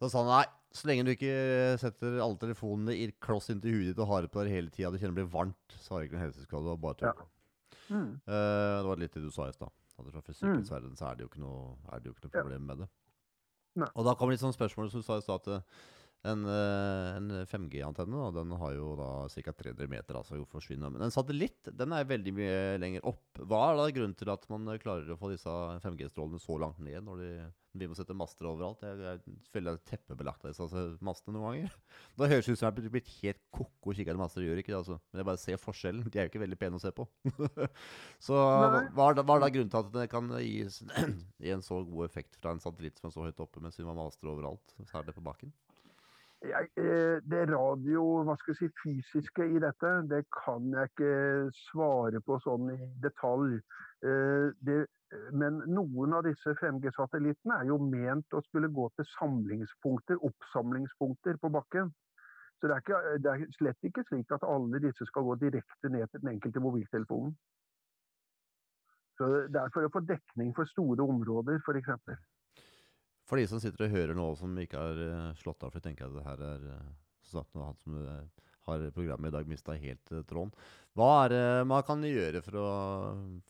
[0.00, 0.42] Da sa han nei,
[0.80, 1.36] så lenge du ikke
[1.84, 4.92] setter alle telefonene i kloss inntil huet ditt og har det på deg hele tida,
[4.92, 6.64] du kjenner det blir varmt, så har du ikke noen helseskade.
[6.64, 7.12] Det var bare tull.
[7.12, 7.32] Ja.
[7.86, 8.12] Mm.
[8.24, 9.82] Uh, det var litt det du sa i stad.
[9.96, 10.72] Fra fysikkens mm.
[10.72, 12.94] verden så er det ikke noe, det jo ikke noe problem med det.
[13.76, 13.88] Nei.
[13.94, 15.48] Og da kommer litt sånn spørsmål som du sa i stad,
[16.26, 19.52] en, eh, en 5G-antenne den har jo da ca.
[19.52, 20.90] 300 meter, altså jo forsvinner.
[20.92, 23.42] Men en satellitt den er veldig mye lenger opp.
[23.42, 25.52] Hva er da grunnen til at man klarer å få disse
[25.84, 27.30] 5G-strålene så langt ned når de,
[27.76, 28.82] vi må sette master overalt?
[28.86, 31.76] Jeg, jeg føler det er teppebelagt av disse altså, mastene noen ganger.
[32.16, 34.44] Da høres det ut som jeg er blitt helt ko-ko på master.
[34.46, 34.98] Gjør ikke det, altså.
[35.10, 36.08] Men jeg bare ser forskjellen.
[36.08, 37.06] De er jo ikke veldig pene å se på.
[38.26, 40.64] så hva, er da, hva er da grunnen til at det kan gi
[41.56, 43.94] en så god effekt fra en satellitt som er så høyt oppe, mens vi må
[43.96, 45.52] master overalt, særlig på bakken?
[46.44, 51.12] Eh, det radio, hva skal jeg si, fysiske i dette, det kan jeg ikke
[51.70, 53.56] svare på sånn i detalj.
[54.04, 54.76] Eh, det,
[55.32, 61.52] men noen av disse 5G-satellittene er jo ment å skulle gå til samlingspunkter, oppsamlingspunkter på
[61.56, 61.90] bakken.
[62.60, 65.92] Så det er, ikke, det er slett ikke slik at alle disse skal gå direkte
[65.92, 67.36] ned til den enkelte mobiltelefonen.
[69.16, 72.16] Så Det er for å få dekning for store områder, f.eks.
[73.26, 75.88] For de som sitter og hører nå som ikke har uh, slått av, for jeg
[75.88, 76.90] tenker at det her er uh,
[77.26, 80.52] sagt, han som uh, har programmet i dag, mista helt tråden.
[80.98, 82.68] Hva er det man kan gjøre for å,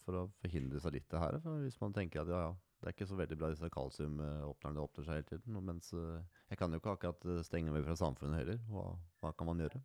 [0.04, 1.38] for å forhindre seg litt det her?
[1.62, 2.50] Hvis man tenker at ja, ja,
[2.80, 5.56] det er ikke så veldig bra disse kalsiumåpnerne åpner seg hele tiden.
[5.64, 8.60] Mens jeg kan jo ikke akkurat stenge meg fra samfunnet heller.
[8.68, 8.90] Hva,
[9.24, 9.80] hva kan man gjøre?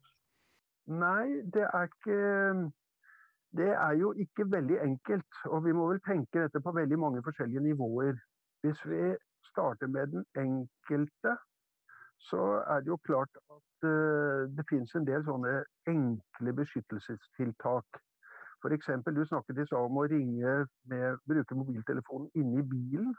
[0.92, 2.20] Nei, det er ikke
[3.56, 5.42] Det er jo ikke veldig enkelt.
[5.48, 8.20] Og vi må vel tenke dette på veldig mange forskjellige nivåer.
[8.68, 9.16] Hvis vi
[9.52, 11.36] starter med den enkelte,
[12.30, 18.02] så er det jo klart at uh, det finnes en del sånne enkle beskyttelsestiltak.
[18.62, 18.90] F.eks.
[19.16, 20.54] du snakket i stad om å ringe
[20.92, 23.16] med, bruke mobiltelefonen inne i bilen.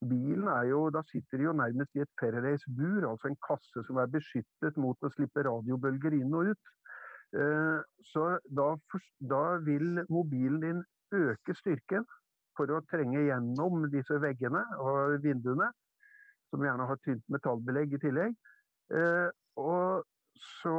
[0.00, 3.84] bilen er jo Da sitter de jo nærmest i et Faradays bur, altså en kasse
[3.86, 6.72] som er beskyttet mot å slippe radiobølger inn og ut.
[7.36, 7.80] Eh,
[8.12, 8.68] så da,
[9.20, 12.06] da vil mobilen din øke styrken
[12.56, 15.70] for å trenge gjennom disse veggene og vinduene,
[16.50, 18.36] som gjerne har tynt metallbelegg i tillegg.
[18.96, 19.28] Eh,
[19.60, 20.04] og
[20.36, 20.76] så,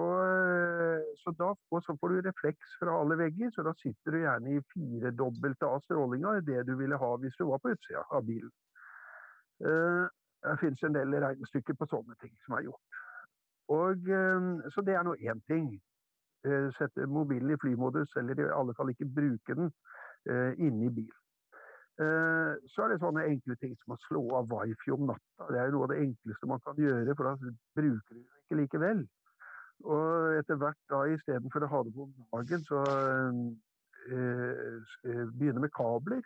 [1.23, 4.53] så, da, og så får du refleks fra alle vegger, så da sitter du gjerne
[4.53, 8.53] i firedobbelte av strålinga det du ville ha hvis du var på utsida av bilen.
[9.65, 10.05] Eh,
[10.45, 12.99] det finnes en del regnestykker på sånne ting som er gjort.
[13.73, 15.71] Og, eh, så det er nå én ting.
[16.45, 19.73] Eh, sette mobilen i flymodus, eller i alle fall ikke bruke den
[20.27, 21.19] inne i bilen.
[21.97, 25.47] Så er det sånne enkle ting som å slå av wifi om natta.
[25.49, 28.59] Det er noe av det enkleste man kan gjøre, for da bruker du det ikke
[28.61, 29.01] likevel.
[29.85, 32.83] Og etter hvert da istedenfor å ha det på dagen, så
[34.09, 34.77] eh,
[35.37, 36.23] begynne med kabler.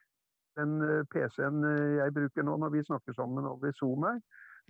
[0.60, 4.22] Den eh, PC-en eh, jeg bruker nå når vi snakker sammen over Zoom her,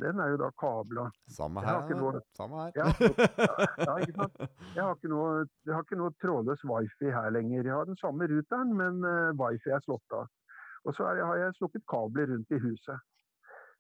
[0.02, 1.08] den er jo da kabla.
[1.30, 1.82] Samme her.
[2.00, 2.72] Noe, Samme her.
[2.80, 4.40] Ja, ikke sant?
[4.74, 7.68] Jeg har ikke, noe, jeg har ikke noe trådløs wifi her lenger.
[7.68, 9.04] Jeg har den samme ruteren, men
[9.38, 10.30] wifi er slått av.
[10.86, 13.00] Og så er, har jeg slukket kabler rundt i huset.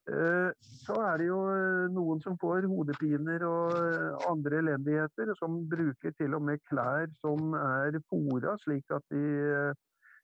[0.09, 0.49] Eh,
[0.81, 6.15] så er det jo eh, noen som får hodepiner og eh, andre elendigheter, som bruker
[6.17, 9.21] til og med klær som er fora, slik at de,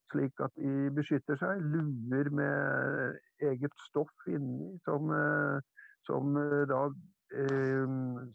[0.09, 1.61] slik at de beskytter seg.
[1.61, 3.19] Luer med
[3.51, 5.13] eget stoff inni som,
[6.09, 6.33] som,
[6.73, 6.81] da,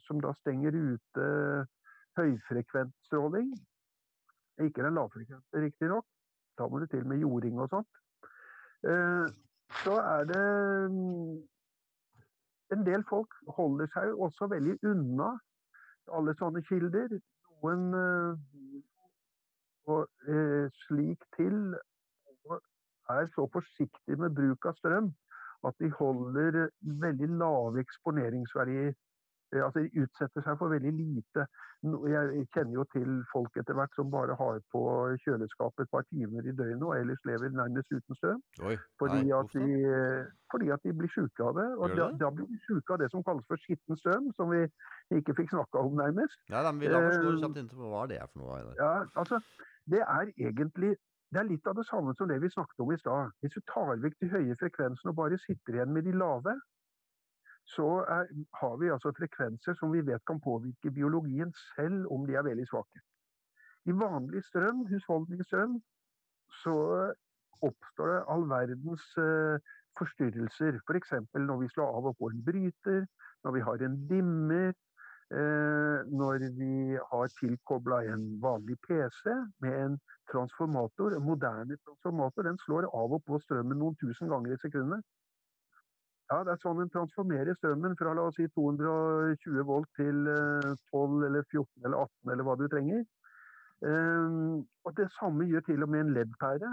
[0.06, 1.26] som da stenger ute
[2.20, 2.94] høyfrekvent
[4.62, 6.06] Ikke den lavfrekvente, riktignok.
[6.58, 8.01] Da må det til med jording og sånt
[8.82, 11.40] så er det mm,
[12.72, 15.34] En del folk holder seg også veldig unna
[16.16, 17.18] alle sånne kilder.
[17.62, 17.82] Noen
[19.86, 21.76] og, eh, eh, slik til
[23.12, 25.12] er så forsiktige med bruk av strøm
[25.68, 26.70] at de holder
[27.04, 29.11] veldig lave eksponeringsverdier Eh,
[29.60, 31.44] altså, de utsetter seg for veldig lite.
[31.82, 34.82] Jeg kjenner jo til folk etter hvert som bare har på
[35.24, 38.40] kjøleskapet et par timer i døgnet og ellers lever nærmest uten strøm.
[39.02, 39.22] Fordi,
[40.52, 41.68] fordi, at de, blir syke av det.
[41.76, 44.64] Og da, da, blir de syke av det som kalles for skitten strøm, som vi
[45.18, 46.38] ikke fikk snakka om nærmest.
[46.52, 48.76] Ja, men vi la oss kjapt inn til hva det er for noe.
[48.80, 49.42] Ja, altså,
[49.90, 50.96] det er egentlig
[51.32, 53.32] det er litt av det samme som det vi snakket om i stad.
[53.40, 56.52] Hvis du tar vekk de høye frekvensene og bare sitter igjen med de lave,
[57.64, 58.28] så er,
[58.60, 62.66] har vi altså frekvenser som vi vet kan påvirke biologien selv om de er veldig
[62.68, 63.02] svake.
[63.86, 65.80] I vanlig strøm, husholdningsstrøm,
[66.62, 66.76] så
[67.62, 69.58] oppstår det all verdens uh,
[69.98, 70.78] forstyrrelser.
[70.86, 71.14] F.eks.
[71.32, 73.06] For når vi slår av og på en bryter,
[73.44, 74.72] når vi har en dimmer,
[75.34, 79.34] uh, når vi har tilkobla en vanlig PC
[79.64, 79.98] med en
[80.32, 82.46] transformator, en moderne transformator.
[82.46, 85.02] Den slår av og på strømmen noen tusen ganger i sekundet.
[86.32, 90.30] Ja, det er sånn en transformerer strømmen fra la oss si 220 volt til 12
[90.32, 93.02] eh, eller 14 eller 18 eller hva du trenger.
[93.82, 96.70] Um, og Det samme gjør til og med en LED-pære.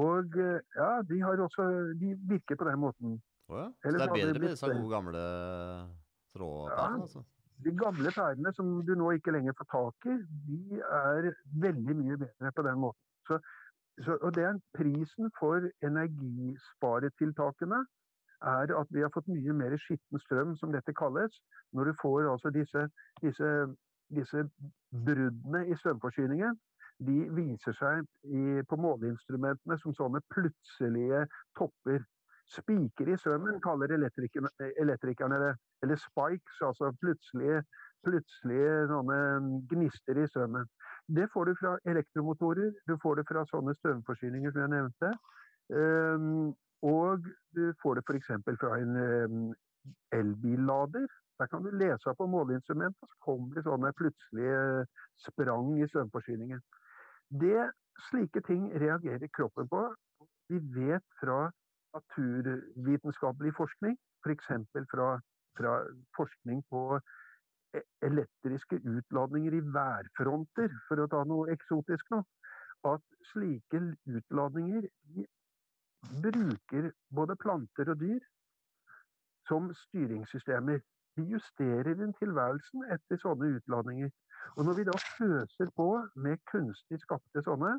[0.00, 1.66] Og eh, ja, de, har også,
[2.00, 3.18] de virker på den måten.
[3.50, 3.66] Oh ja.
[3.82, 5.26] Så det er bedre med disse gode gamle
[6.38, 6.96] trådpærene?
[6.96, 7.24] Ja, altså.
[7.60, 10.16] De gamle pærene som du nå ikke lenger får tak i,
[10.48, 11.32] de er
[11.66, 13.04] veldig mye bedre på den måten.
[13.28, 13.42] Så
[14.04, 17.80] så, og det er Prisen for energisparetiltakene
[18.42, 21.40] er at vi har fått mye mer skitten strøm, som dette kalles.
[21.72, 22.86] Når du får altså disse,
[23.22, 23.50] disse,
[24.16, 24.44] disse
[25.06, 26.56] bruddene i strømforsyningen,
[27.08, 31.26] de viser seg i, på måleinstrumentene som sånne plutselige
[31.58, 32.02] topper.
[32.50, 34.50] Spiker i strømmen kaller elektrikerne,
[34.82, 35.52] elektrikerne det.
[35.84, 37.62] Eller spikes, altså plutselige,
[38.04, 38.72] plutselige
[39.70, 40.66] gnister i strømmen.
[41.16, 45.10] Det får du fra elektromotorer, du får det fra sånne strømforsyninger som jeg nevnte.
[45.70, 46.52] Um,
[46.86, 48.30] og du får det f.eks.
[48.60, 49.48] fra en um,
[50.14, 51.08] elbillader.
[51.40, 54.86] Der kan du lese på måleinstrumentet, så kommer det sånne plutselige
[55.24, 56.60] sprang i strømforsyningen.
[57.42, 57.70] Det,
[58.10, 59.82] slike ting reagerer kroppen på.
[60.50, 61.50] Vi vet fra
[61.96, 64.50] naturvitenskapelig forskning, f.eks.
[64.72, 65.08] For fra,
[65.58, 65.74] fra
[66.16, 67.00] forskning på
[68.02, 72.22] elektriske utladninger i værfronter, for å ta noe eksotisk nå,
[72.90, 74.88] at slike utladninger
[76.24, 78.22] bruker både planter og dyr
[79.48, 80.80] som styringssystemer.
[81.18, 84.10] De justerer den tilværelsen etter sånne utladninger.
[84.56, 85.88] Og når vi da føser på
[86.24, 87.74] med kunstig skapte sånne,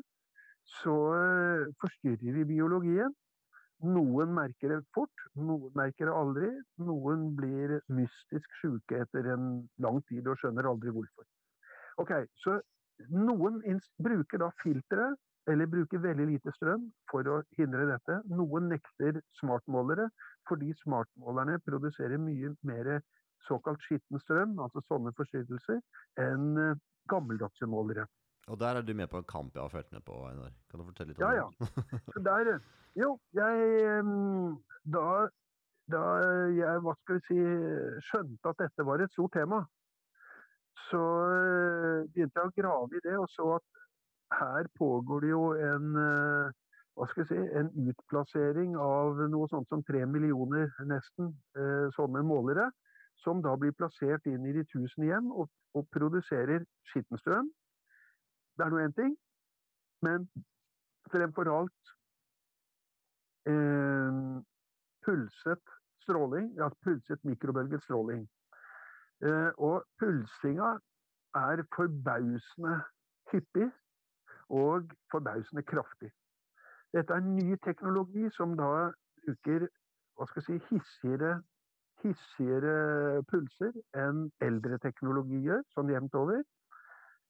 [0.82, 3.14] så eh, forstyrrer vi biologien.
[3.82, 6.50] Noen merker det fort, noen merker det aldri.
[6.86, 9.48] Noen blir mystisk syke etter en
[9.82, 11.26] lang tid og skjønner aldri hvorfor.
[12.02, 12.12] Ok,
[12.44, 12.60] Så
[13.10, 13.58] noen
[13.98, 15.12] bruker da filtre
[15.50, 18.20] eller bruker veldig lite strøm for å hindre dette.
[18.30, 20.06] Noen nekter smartmålere
[20.48, 23.00] fordi smartmålerne produserer mye mer
[23.48, 25.80] såkalt skitten strøm, altså sånne forstyrrelser,
[26.22, 26.78] enn eh,
[27.10, 28.06] gammeldagse målere.
[28.50, 30.50] Og der er du med på en kamp jeg har fulgt med på, Einar.
[30.70, 31.68] Kan du fortelle litt om Ja, det?
[31.70, 32.00] ja.
[32.16, 32.22] ja.
[32.26, 32.50] der,
[32.98, 34.56] jo, jeg
[34.92, 35.28] Da,
[35.92, 36.02] da
[36.50, 37.38] jeg, hva skal vi si,
[38.08, 39.60] skjønte at dette var et stort tema,
[40.88, 43.80] så eh, begynte jeg å grave i det og så at
[44.40, 46.50] her pågår det jo en eh,
[46.98, 52.24] hva skal jeg si, en utplassering av noe sånt som tre millioner nesten eh, sånne
[52.26, 52.70] målere,
[53.22, 57.48] som da blir plassert inn i de tusen hjem og, og produserer skittenstrøm.
[58.56, 59.12] Det er nå én ting,
[60.04, 60.28] men
[61.12, 61.92] fremfor alt
[63.48, 64.18] eh,
[65.04, 68.26] pulset stråling, ja, pulset mikrobølget stråling.
[69.24, 70.74] Eh, og pulsinga
[71.34, 72.80] er forbausende
[73.32, 73.70] hyppig
[74.48, 76.10] og forbausende kraftig.
[76.92, 78.90] Dette er ny teknologi som da
[79.24, 79.68] bruker
[80.18, 81.38] hva skal jeg si, hissigere,
[82.02, 86.42] hissigere pulser enn eldre teknologi gjør, sånn jevnt over.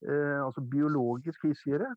[0.03, 1.95] Eh, altså biologisk hissigere.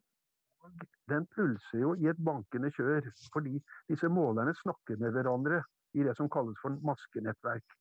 [0.62, 0.70] Og
[1.10, 3.58] den pulser jo i et bankende kjør, fordi
[3.90, 5.62] disse målerne snakker med hverandre
[5.94, 7.76] i det som kalles for maskenettverk.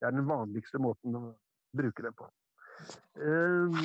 [0.00, 1.24] Det er den vanligste måten å
[1.78, 2.30] bruke dem på.
[3.22, 3.82] Eh,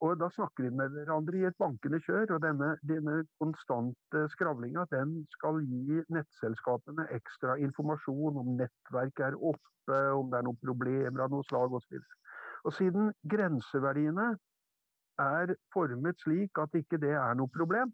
[0.00, 4.86] og da snakker de med hverandre i et bankende kjør, og denne, denne konstante skravlinga
[4.92, 11.26] den skal gi nettselskapene ekstra informasjon om nettverket er oppe, om det er noen problemer
[11.26, 12.00] av noe slag osv.
[12.64, 14.30] Og siden grenseverdiene
[15.24, 17.92] er formet slik at ikke det er noe problem,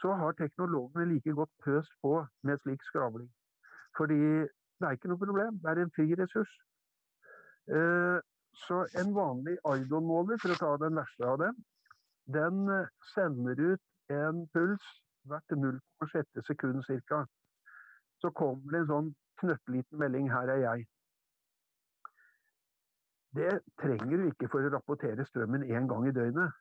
[0.00, 2.14] så har teknologene like godt pøst på
[2.46, 3.30] med slik skravling.
[3.96, 4.20] Fordi
[4.78, 6.52] det er ikke noe problem, det er en fri ressurs.
[7.78, 8.18] Eh,
[8.66, 11.58] så en vanlig Aidon-måler, for å ta den verste av dem,
[12.38, 12.64] den
[13.14, 14.86] sender ut en puls
[15.28, 17.24] hvert 0,6 sekund ca.
[18.20, 19.10] Så kommer det en sånn
[19.40, 20.86] knøttliten melding 'her er jeg'.
[23.36, 23.50] Det
[23.80, 26.54] trenger du ikke for å rapportere strømmen én gang i døgnet.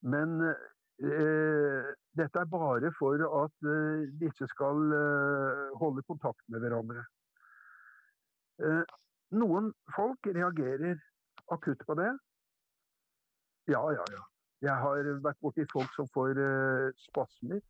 [0.00, 7.04] Men eh, dette er bare for at eh, disse skal eh, holde kontakt med hverandre.
[8.62, 8.82] Eh,
[9.36, 10.98] noen folk reagerer
[11.52, 12.10] akutt på det.
[13.70, 14.24] Ja, ja, ja.
[14.60, 17.60] Jeg har vært borti folk som får eh, spasmer.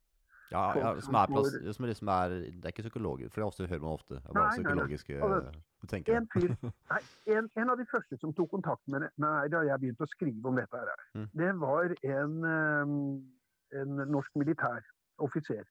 [0.51, 3.62] Ja, ja som er, plass, som liksom er Det er ikke psykologer, for det også
[3.62, 4.14] ofte, hører man ofte.
[4.14, 5.61] Det er bare Nei, nei, nei.
[5.80, 6.55] Altså, En fyr
[6.92, 7.01] Nei,
[7.38, 10.51] en, en av de første som tok kontakt med meg da jeg begynte å skrive
[10.51, 11.28] om dette, her, Mm.
[11.42, 14.82] det var en, eh, en norsk militær
[15.18, 15.64] offiser.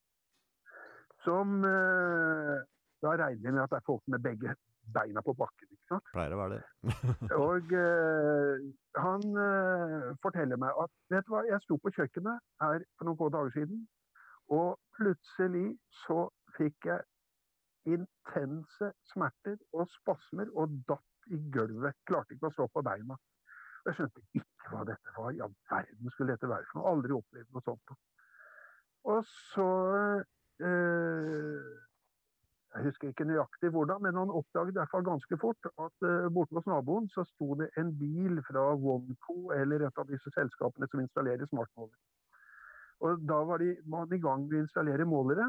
[1.25, 2.57] Som eh,
[3.03, 4.55] Da regner jeg med at det er folk med begge
[4.93, 5.67] beina på bakken.
[5.71, 6.07] ikke sant?
[6.15, 6.63] pleier å være det.
[7.45, 8.65] Og eh,
[8.99, 13.19] han eh, forteller meg at vet du hva, jeg sto på kjøkkenet her for noen
[13.19, 13.85] få dager siden,
[14.49, 16.25] og plutselig så
[16.57, 17.05] fikk jeg
[17.89, 21.97] intense smerter og spasmer og datt i gulvet.
[22.09, 23.17] Klarte ikke å stå på beina.
[23.87, 25.35] Jeg skjønte ikke hva dette var.
[25.45, 26.93] All verden skulle dette være for noe.
[26.93, 27.93] Aldri opplevd noe sånt.
[29.09, 29.67] Og så
[30.59, 31.69] eh,
[32.75, 36.27] Jeg husker ikke nøyaktig hvordan, men han oppdaget i hvert fall ganske fort at eh,
[36.35, 40.89] borte hos naboen så sto det en bil fra Wonco eller et av disse selskapene
[40.91, 41.97] som installerer smartmåler.
[43.05, 45.47] Og da var de, man i gang med å installere målere.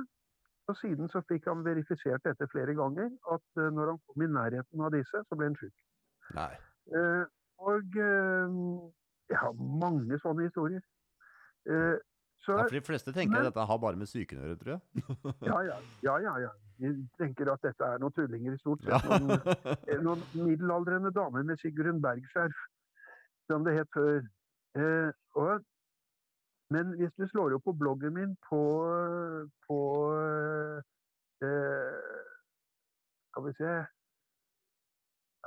[0.70, 4.30] Og siden så fikk han verifisert dette flere ganger, at uh, når han kom i
[4.30, 5.72] nærheten av disse, så ble han.
[6.36, 6.53] Nei.
[6.94, 7.24] Eh,
[7.61, 8.55] og eh,
[9.30, 10.82] jeg har mange sånne historier.
[11.68, 11.98] Eh,
[12.40, 14.59] så Ja, for de fleste tenker Men- at dette har bare med psyken å gjøre,
[14.62, 14.82] tror jeg.
[15.51, 16.53] ja, ja, ja, ja, ja.
[16.80, 19.11] De tenker at dette er noen tullinger i stort sett.
[19.20, 19.42] Noen,
[19.84, 22.62] eh, noen middelaldrende damer med Sigurd Berg-skjerf,
[23.51, 24.22] som det het før.
[24.80, 25.66] Eh, og,
[26.70, 28.60] men hvis du slår opp på bloggen min på,
[29.66, 29.78] på
[30.18, 30.76] eh,
[33.30, 33.72] Skal vi se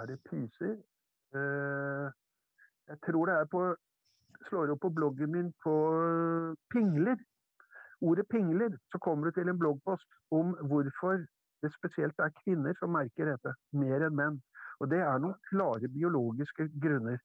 [0.01, 0.75] Er det pyser?
[1.35, 2.07] Eh,
[2.91, 3.63] jeg tror det er på
[4.49, 5.75] Slår opp på bloggen min på
[6.73, 7.15] pingler
[8.03, 11.23] ordet pingler, så kommer du til en bloggpost om hvorfor
[11.63, 14.39] det spesielt er kvinner som merker dette, mer enn menn.
[14.81, 17.21] Og det er noen klare biologiske grunner.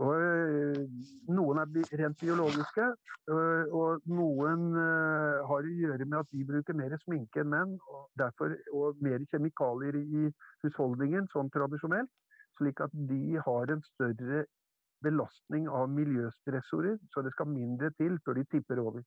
[0.00, 0.86] Og øh,
[1.28, 2.86] Noen er rent biologiske,
[3.28, 8.56] og noen har å gjøre med at de bruker mer sminke enn menn, og, derfor,
[8.72, 10.24] og mer kjemikalier i
[10.64, 12.10] husholdningen, sånn tradisjonelt,
[12.58, 14.46] slik at de har en større
[15.02, 19.06] belastning av miljøstressorer, så det skal mindre til før de tipper over.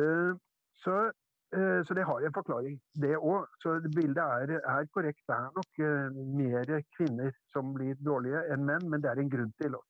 [0.00, 0.32] Eh,
[0.80, 1.12] Så, eh,
[1.50, 3.46] så det har en forklaring, det òg.
[3.62, 5.22] Så bildet er, er korrekt.
[5.26, 9.30] Det er nok eh, mer kvinner som blir dårlige enn menn, men det er en
[9.32, 9.74] grunn til.
[9.74, 9.86] også.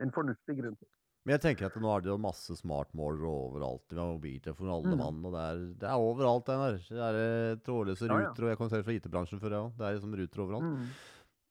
[0.00, 0.88] En fornuftig grunn til.
[1.24, 3.84] Men jeg tenker at nå er det jo masse smartmålere overalt.
[3.92, 4.98] Vi har mobiltelefoner alle Mm.
[4.98, 6.78] mann, og det er, det er overalt, Der.
[6.88, 8.28] Det er trådløse trådløse Ja, ja.
[8.32, 9.76] ruter, og jeg kommer selv fra IT-bransjen før, òg.
[9.78, 10.64] Det er liksom ruter overalt.
[10.64, 10.88] Mm.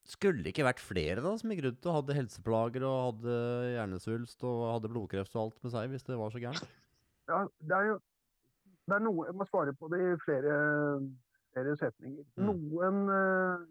[0.04, 3.38] Skulle det ikke vært flere da som gikk rundt og hadde helseplager og hadde
[3.78, 6.68] hjernesvulst og hadde blodkreft og alt med seg, hvis det var så gærent?
[7.30, 8.00] Ja, det er jo
[8.88, 10.54] det er noe, Jeg må svare på det i flere,
[11.54, 12.24] flere setninger.
[12.38, 12.46] Mm.
[12.50, 13.66] Noen eh,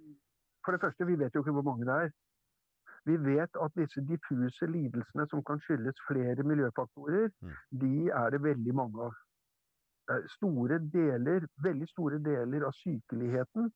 [0.64, 2.10] For det første, vi vet jo ikke hvor mange det er.
[3.08, 7.54] Vi vet at disse diffuse lidelsene som kan skyldes flere miljøfaktorer, Mm.
[7.80, 9.14] de er det veldig mange av.
[10.36, 13.70] Store deler, veldig store deler av sykeligheten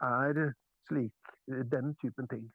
[0.00, 0.52] er
[0.88, 1.14] slik,
[1.48, 2.52] eh, den typen ting.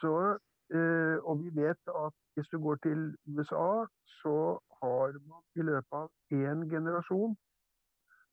[0.00, 0.38] Så,
[0.70, 3.86] og vi vet at hvis du går til USA,
[4.22, 7.34] så har man i løpet av én generasjon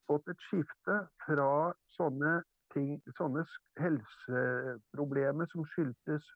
[0.08, 2.38] fått et skifte fra sånne
[2.74, 3.44] ting, sånne
[3.82, 6.28] helseproblemer som skyldtes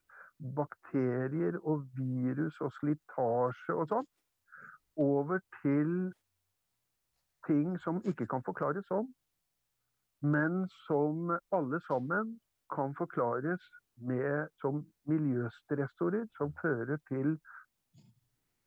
[0.56, 4.08] bakterier og virus og slitasje og sånn,
[5.00, 6.12] over til
[7.46, 9.08] ting som ikke kan forklares sånn,
[10.22, 12.36] men som alle sammen
[12.74, 13.62] kan forklares
[14.08, 17.36] med, som miljøstressorer som fører til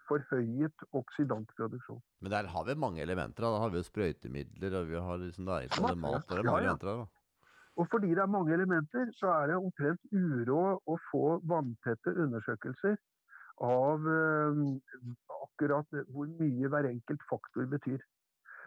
[0.05, 2.01] forhøyet oksidantproduksjon.
[2.21, 3.43] Men der har vi mange elementer.
[3.43, 3.51] da.
[3.55, 6.27] Da har vi jo sprøytemidler, og vi har liksom Masse, mat.
[6.29, 6.63] Det er ja, mange ja.
[6.63, 7.05] elementer der, da.
[7.75, 12.95] Og fordi det er mange elementer, så er det omtrent uråd å få vanntette undersøkelser
[13.65, 14.61] av eh,
[15.43, 17.99] akkurat hvor mye hver enkelt faktor betyr.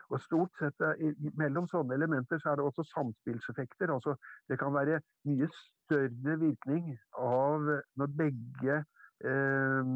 [0.08, 3.92] Og stort sett eh, Mellom sånne elementer så er det også samspillseffekter.
[3.92, 4.16] altså
[4.48, 7.68] Det kan være mye større virkning av
[8.00, 8.82] når begge,
[9.24, 9.94] eh,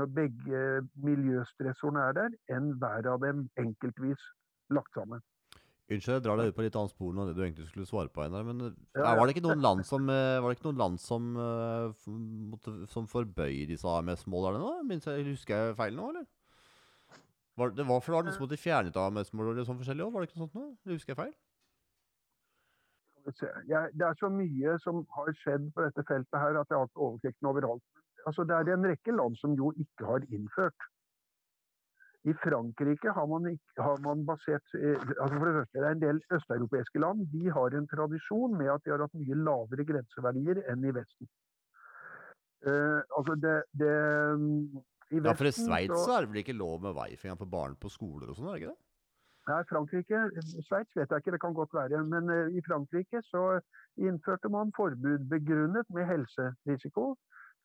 [0.00, 0.64] når begge
[1.06, 4.32] miljøstressorene er der, enn hver av dem enkeltvis
[4.74, 5.22] lagt sammen.
[5.84, 8.08] Unnskyld, jeg drar deg ut på litt annet spor enn det du egentlig skulle svare
[8.08, 8.46] på, Einar.
[8.48, 11.26] Men eh, var det ikke noen land som, eh, var det ikke noen land som,
[11.36, 14.70] eh, som forbøyer disse AMS-målerne nå?
[15.04, 16.24] Jeg, husker jeg feil nå, eller?
[17.56, 20.14] Var, det var for det var noe som måtte fjernet av AMS-målere sånn forskjellig òg,
[20.14, 20.64] var det ikke noe sånt nå?
[20.82, 21.34] Det Husker jeg feil?
[23.70, 26.90] Jeg, det er så mye som har skjedd på dette feltet her at jeg har
[26.90, 28.02] ikke oversikten overalt.
[28.28, 30.90] Altså, det er en rekke land som jo ikke har innført.
[32.24, 35.96] I Frankrike har man, ikke, har man basert eh, altså For det første, det er
[35.96, 39.84] en del østeuropeiske land de har en tradisjon med at de har hatt mye lavere
[39.90, 41.28] grenseverdier enn i Vesten.
[42.64, 43.96] Uh, altså det, det
[45.10, 47.90] Ja, for i Sveits så- er det vel ikke lov med wifi for barn på
[47.90, 48.80] skoler og sånn, er det ikke det?
[49.46, 50.18] Nei, Frankrike,
[50.64, 52.02] Sveits vet jeg ikke, det kan godt være.
[52.08, 53.60] Men eh, i Frankrike så
[54.00, 57.14] innførte man forbud begrunnet med helserisiko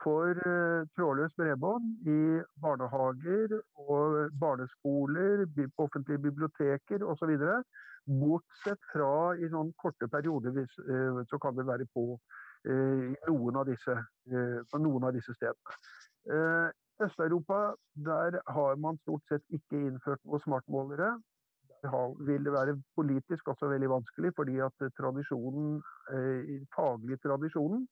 [0.04, 2.20] for uh, trådløst bredbånd i
[2.64, 5.46] barnehager og barneskoler,
[5.78, 7.36] offentlige biblioteker osv.
[8.20, 13.60] Bortsett fra i sånn korte perioder hvis, uh, så kan det være på uh, noen
[13.60, 13.96] av disse,
[14.32, 15.80] eh, på noen av disse stedene.
[17.06, 17.60] Øst-Europa,
[17.96, 21.12] der har man stort sett ikke innført noen smartmålere
[21.84, 21.92] Det
[22.28, 25.78] vil være politisk også veldig vanskelig, fordi at tradisjonen,
[26.12, 27.88] eh, faglig tradisjonen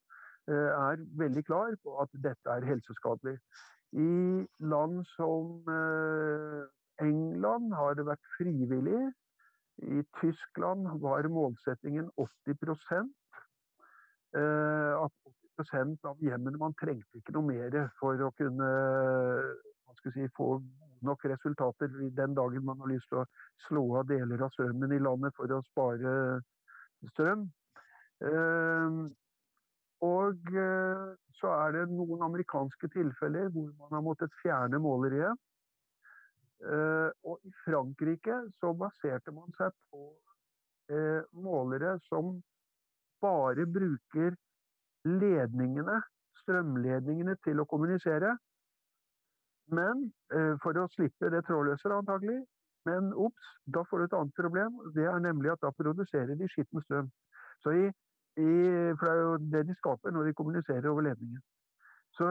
[0.49, 3.37] eh, er veldig klar på at dette er helseskadelig.
[3.91, 6.67] I land som eh,
[7.07, 9.13] England har det vært frivillig.
[9.77, 13.07] I Tyskland var målsettingen 80
[14.35, 18.69] eh, At 80 av hjemmene Man trengte ikke noe mer for å kunne
[20.13, 20.57] si, få
[21.05, 23.29] nok resultater den dagen man har lyst til å
[23.67, 26.13] slå av deler av strømmen i landet for å spare
[27.11, 27.47] strøm.
[28.25, 28.99] Eh,
[30.05, 31.03] og eh,
[31.39, 35.37] så er det noen amerikanske tilfeller hvor man har måttet fjerne måleriet.
[36.65, 40.07] Eh, og i Frankrike så baserte man seg på
[40.93, 42.39] eh, målere som
[43.21, 44.37] bare bruker
[45.05, 46.01] ledningene,
[46.41, 48.35] strømledningene til å kommunisere.
[49.73, 52.39] Men eh, for å slippe det trådløse, antagelig.
[52.87, 54.77] Men ops, da får du et annet problem.
[54.95, 57.09] Det er nemlig at da produserer de skitten strøm.
[57.63, 57.89] Så i,
[58.39, 58.51] i,
[58.95, 61.41] for det er jo det de skaper når de kommuniserer over ledningen.
[62.15, 62.29] Så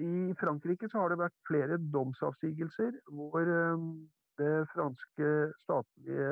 [0.00, 3.88] i Frankrike så har det vært flere domsavsigelser hvor eh,
[4.40, 5.32] det franske
[5.64, 6.30] statlige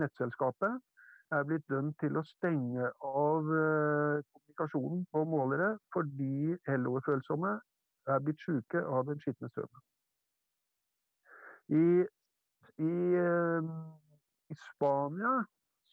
[0.00, 0.80] nettselskapet
[1.30, 7.54] er blitt dømt til å stenge av eh, kommunikasjonen på målere fordi eloverfølsomme
[8.10, 9.84] er blitt syke av den skitne strømmen.
[11.70, 11.86] I,
[12.82, 13.70] i, eh,
[14.50, 15.34] I Spania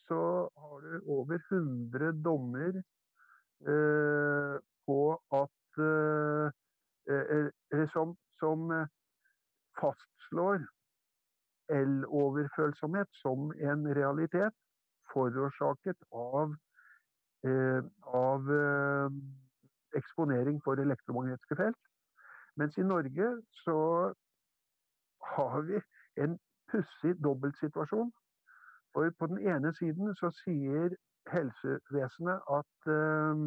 [0.07, 0.21] så
[0.57, 4.55] har du over 100 dommer eh,
[4.87, 5.01] på
[5.41, 6.47] at eh,
[7.13, 8.71] eh, som, som
[9.77, 10.63] fastslår
[11.69, 14.55] eloverfølsomhet som en realitet
[15.13, 16.55] forårsaket av,
[17.47, 19.09] eh, av eh,
[19.95, 21.83] eksponering for elektromagnetiske felt.
[22.57, 24.13] Mens i Norge så
[25.35, 25.81] har vi
[26.23, 26.39] en
[26.71, 28.11] pussig dobbeltsituasjon.
[28.93, 30.95] For på den ene siden så sier
[31.31, 33.43] helsevesenet at eh,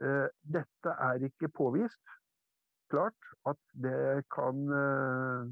[0.00, 2.14] uh, dette er ikke påvist.
[2.90, 5.50] Klart at det kan uh,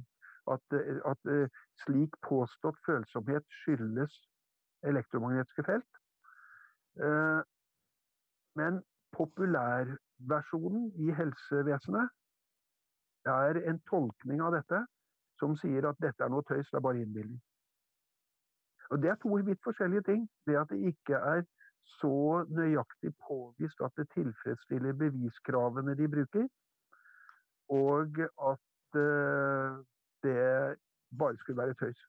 [0.54, 0.78] at,
[1.12, 1.50] at
[1.84, 4.14] slik påstått følsomhet skyldes
[4.86, 5.92] elektromagnetiske felt.
[8.58, 8.82] Men
[9.16, 12.08] populærversjonen i helsevesenet
[13.26, 14.80] er en tolkning av dette
[15.38, 17.40] som sier at dette er noe tøys, det er bare innbilning.
[18.90, 20.28] Og Det er to vidt forskjellige ting.
[20.46, 21.42] Det at det ikke er
[22.00, 26.48] så nøyaktig påvist at det tilfredsstiller beviskravene de bruker,
[27.68, 28.20] og
[28.52, 29.84] at uh,
[30.22, 30.38] det
[31.18, 32.00] bare skulle være tøys.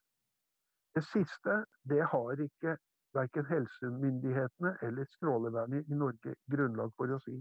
[0.94, 2.76] Det siste det har ikke
[3.14, 7.36] verken helsemyndighetene eller Strålevernet i Norge grunnlag for å si.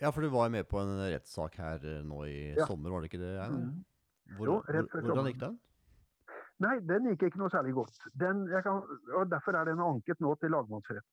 [0.00, 2.66] Ja, for du var med på en rettssak her eh, nå i ja.
[2.66, 3.34] sommer, var det ikke det?
[3.52, 3.82] Mm.
[4.38, 5.58] Hvor, jo, rett før hvordan gikk den?
[6.62, 7.98] Nei, den gikk ikke noe særlig godt.
[8.18, 8.82] Den, kan,
[9.18, 11.06] og Derfor er den anket nå til lagmannsrett.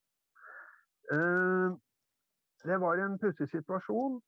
[1.09, 1.73] Uh,
[2.69, 4.19] det var en pussig situasjon,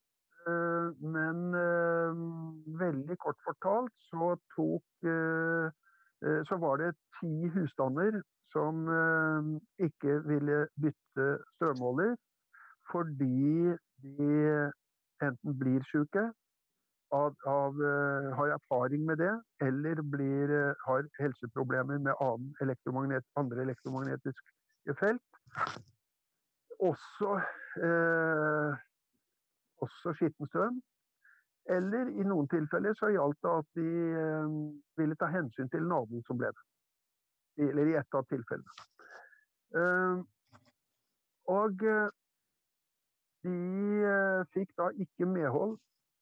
[0.47, 2.23] uh, men uh,
[2.81, 5.05] veldig kort fortalt så tok
[6.21, 8.19] Så var det ti husstander
[8.53, 8.83] som
[9.81, 11.25] ikke ville bytte
[11.55, 12.13] strømmåler
[12.91, 13.71] fordi
[14.03, 14.27] de
[15.25, 16.27] enten blir syke
[17.11, 19.31] av, av, uh, har erfaring med det,
[19.61, 20.53] eller blir,
[20.85, 22.13] har helseproblemer med
[22.61, 25.21] elektromagnet, andre elektromagnetiske felt.
[26.81, 27.41] Også,
[27.77, 28.77] eh,
[29.85, 30.81] også skitten strøm.
[31.71, 33.89] Eller i noen tilfeller så gjaldt det at de
[34.99, 36.65] ville ta hensyn til naboen som ble det.
[37.69, 38.73] Eller i ett av tilfellene.
[41.51, 41.83] og
[43.43, 43.55] de
[44.53, 45.77] fikk da ikke medhold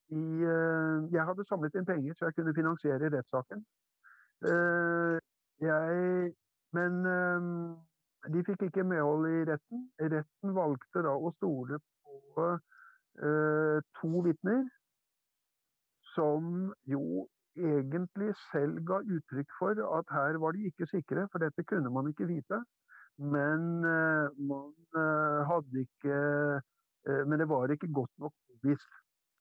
[0.09, 3.61] i eh, Jeg hadde samlet inn penger så jeg kunne finansiere rettssaken.
[4.49, 5.17] Eh,
[5.61, 6.33] jeg
[6.77, 9.85] Men eh, de fikk ikke medhold i retten.
[9.99, 11.79] Retten valgte da å stole
[12.35, 12.49] på
[13.99, 14.61] to vitner
[16.15, 17.27] som jo
[17.59, 22.07] egentlig selv ga uttrykk for at her var de ikke sikre, for dette kunne man
[22.11, 22.61] ikke vite.
[23.19, 23.81] Men
[24.47, 24.69] man
[25.49, 26.19] hadde ikke
[27.27, 28.33] Men det var ikke godt nok
[28.63, 28.91] visst.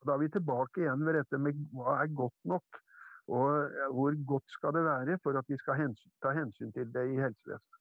[0.07, 2.79] Da er vi tilbake igjen ved dette med hva er godt nok,
[3.29, 3.49] og
[3.95, 7.19] hvor godt skal det være for at vi skal hensyn, ta hensyn til det i
[7.19, 7.79] helsevesenet.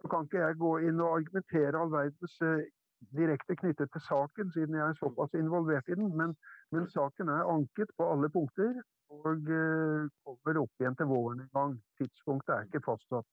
[0.00, 2.64] Så kan ikke jeg gå inn og argumentere all verdens eh,
[3.10, 6.34] direkte knyttet til saken, siden jeg er såpass involvert i den, men,
[6.72, 8.80] men saken er anket på alle punkter
[9.12, 11.76] og eh, kommer opp igjen til våren en gang.
[12.00, 13.28] Tidspunktet er ikke fastsatt.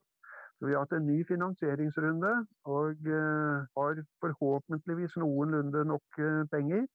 [0.60, 2.34] Så Vi har hatt en ny finansieringsrunde
[2.68, 6.88] og eh, har forhåpentligvis noenlunde nok eh, penger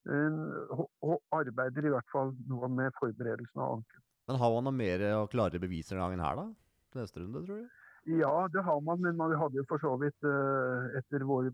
[0.00, 4.04] og arbeider i hvert fall nå med forberedelsen av anken.
[4.30, 6.46] Men har man noe mer og klare beviser denne gangen her, da?
[6.96, 7.79] Neste runde, tror du?
[8.08, 11.50] Ja, det har man, men man hadde jo for så vidt eh, etter våre,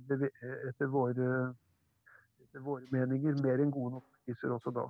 [0.71, 1.31] etter våre,
[2.45, 4.87] etter våre meninger mer enn gode nok priser også da.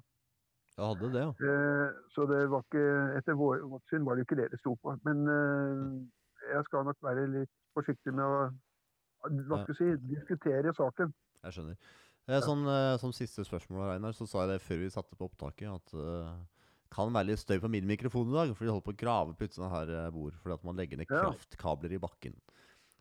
[0.76, 1.30] Jeg hadde det, ja.
[1.48, 2.84] Eh, så det var ikke,
[3.16, 4.92] etter vårt syn var det ikke det det sto på.
[5.08, 5.86] Men eh,
[6.52, 8.50] jeg skal nok være litt forsiktig med å
[9.48, 11.14] hva skal si, diskutere saken.
[11.46, 11.78] Jeg skjønner.
[12.44, 12.68] Sånn,
[13.00, 15.94] som siste spørsmål, Reinar, så sa jeg det før vi satte på opptaket, at
[16.92, 18.52] kan være litt støy på min mikrofon i dag.
[18.56, 21.00] For de holder på å grave på utsiden her uh, bord fordi at man legger
[21.00, 22.36] ned kraftkabler i bakken.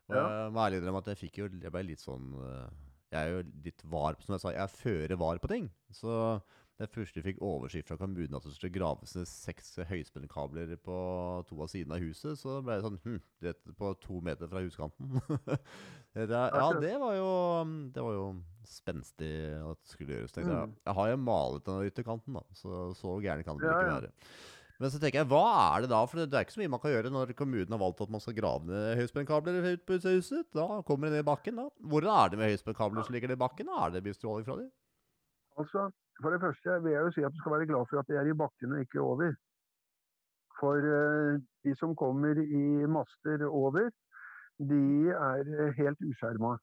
[0.09, 2.67] Og jeg må ærlig innrømme at jeg fikk jo Jeg ble litt sånn uh,
[3.09, 4.53] Jeg er jo litt var, som jeg sa.
[4.53, 5.69] Jeg er føre var på ting.
[5.93, 6.13] Så
[6.75, 10.95] det første fikk oversikt fra kommunen at det skulle graves ned seks høyspentkabler på
[11.47, 14.63] to av sidene av huset, så ble det sånn hm, det på to meter fra
[14.65, 15.21] huskanten.
[16.17, 17.31] det, ja, det var jo
[17.95, 18.27] Det var jo
[18.67, 19.31] spenstig
[19.61, 20.35] at det skulle gjøres.
[20.35, 20.75] Jeg, mm.
[20.83, 24.13] jeg har jo malet den ytterkanten, da, så så gæren kan det ja, ikke være.
[24.75, 26.01] Men så tenker jeg, hva er det da?
[26.03, 28.23] For det er ikke så mye man kan gjøre når kommunen har valgt at man
[28.23, 30.49] skal grave ned høyspentkabler ut på huset.
[30.51, 31.61] Da kommer det ned i bakken.
[31.61, 31.69] da.
[31.79, 33.71] Hvor er det med høyspentkabler som ligger ned i bakken?
[33.71, 33.85] Da?
[33.85, 34.73] Er det bestråling fra dem?
[35.55, 35.87] Altså,
[36.21, 38.17] for det første vil jeg jo si at du skal være glad for at det
[38.17, 39.33] er i bakken og ikke over.
[40.59, 43.89] For uh, de som kommer i master over,
[44.71, 46.53] de er eh, helt uskjerma.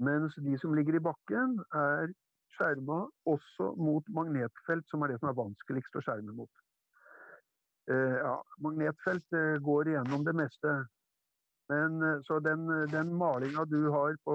[0.00, 2.14] Mens de som ligger i bakken, er
[2.56, 6.62] skjerma også mot magnetfelt, som er det som er vanskeligst å skjerme mot.
[7.92, 9.36] Uh, ja, magnetfelt
[9.68, 10.78] går igjennom det meste.
[11.68, 14.34] Men, så den, den malinga du har på,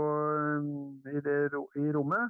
[1.10, 1.38] i, det,
[1.82, 2.30] i rommet,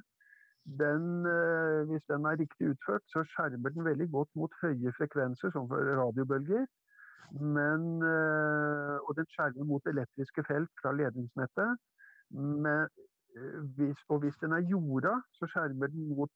[0.64, 5.50] den, eh, hvis den er riktig utført, så skjermer den veldig godt mot høye frekvenser,
[5.52, 6.66] som for radiobølger.
[7.56, 11.76] Men, eh, og den skjermer mot elektriske felt fra ledningsnettet.
[12.30, 12.88] Men,
[13.36, 16.32] eh, hvis, og hvis den er jorda, så skjermer den mot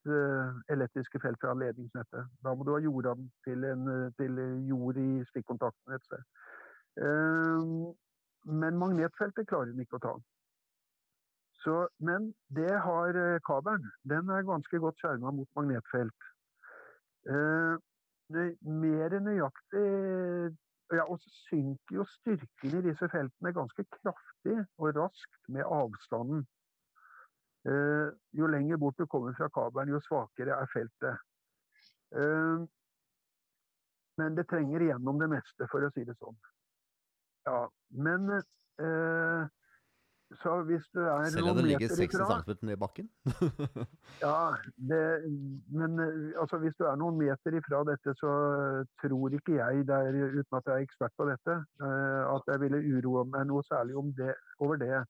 [0.68, 2.28] elektriske felt fra ledningsnettet.
[2.44, 3.14] Da må du ha jorda
[3.46, 4.34] til, en, til
[4.68, 6.22] jord i stikkontakten et sted.
[8.44, 10.14] Men magnetfeltet klarer den ikke å ta.
[11.58, 13.16] Så, men det har
[13.46, 13.90] kabelen.
[14.06, 16.28] Den er ganske godt skjerma mot magnetfelt.
[17.28, 17.74] Uh,
[18.62, 19.86] mer nøyaktig
[20.96, 26.46] ja, og så synker jo styrken i disse feltene ganske kraftig og raskt med avstanden.
[27.68, 28.08] Eh,
[28.38, 31.20] jo lenger bort du kommer fra kabelen, jo svakere er feltet.
[32.16, 32.64] Eh,
[34.18, 36.38] men det trenger igjennom det meste, for å si det sånn.
[37.48, 37.60] Ja,
[38.06, 39.42] men eh,
[40.36, 43.06] så hvis du er Selv om det ligger 60 cm ned i bakken?
[44.24, 44.52] ja,
[44.90, 45.02] det,
[45.80, 48.32] men eh, altså, hvis du er noen meter ifra dette, så
[49.02, 52.82] tror ikke jeg, der, uten at jeg er ekspert på dette, uh, at jeg ville
[52.92, 55.00] uroe meg noe særlig det, over det.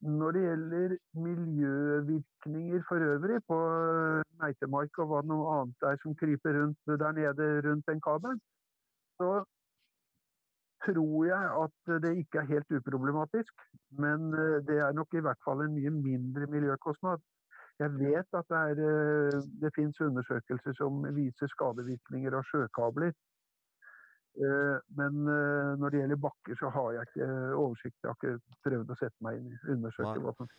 [0.00, 0.92] Når det gjelder
[1.24, 3.58] miljøvirkninger for øvrig på
[4.40, 8.40] meitemark og hva noe annet er som kryper rundt der nede rundt den kabelen,
[9.20, 9.42] så
[10.84, 13.66] tror jeg at det ikke er helt uproblematisk.
[14.02, 17.22] Men eh, det er nok i hvert fall en mye mindre miljøkostnad.
[17.80, 23.14] Jeg vet at det, er, eh, det finnes undersøkelser som viser skadevirkninger av sjøkabler.
[24.40, 25.24] Eh, men
[25.80, 27.96] når det gjelder bakker, så har jeg ikke oversikt.
[28.02, 30.26] Jeg har ikke prøvd å sette meg inn i undersøke Nei.
[30.26, 30.52] hva som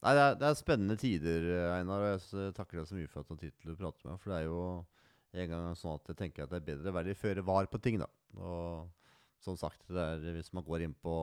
[0.00, 2.00] Nei, det er, det er, spennende tider, Einar.
[2.00, 4.14] og Jeg takker deg så mye for at du har tid til å prate med
[4.14, 4.20] meg.
[4.22, 4.62] For det er jo
[5.42, 7.80] en gang sånn at jeg tenker at det er bedre å være føre var på
[7.84, 8.08] ting, da.
[8.40, 8.88] Og
[9.40, 11.14] som sagt, er, hvis man går inn på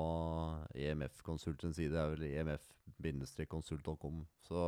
[0.74, 4.64] EMF-konsult side, det er vel emf-konsult.com, så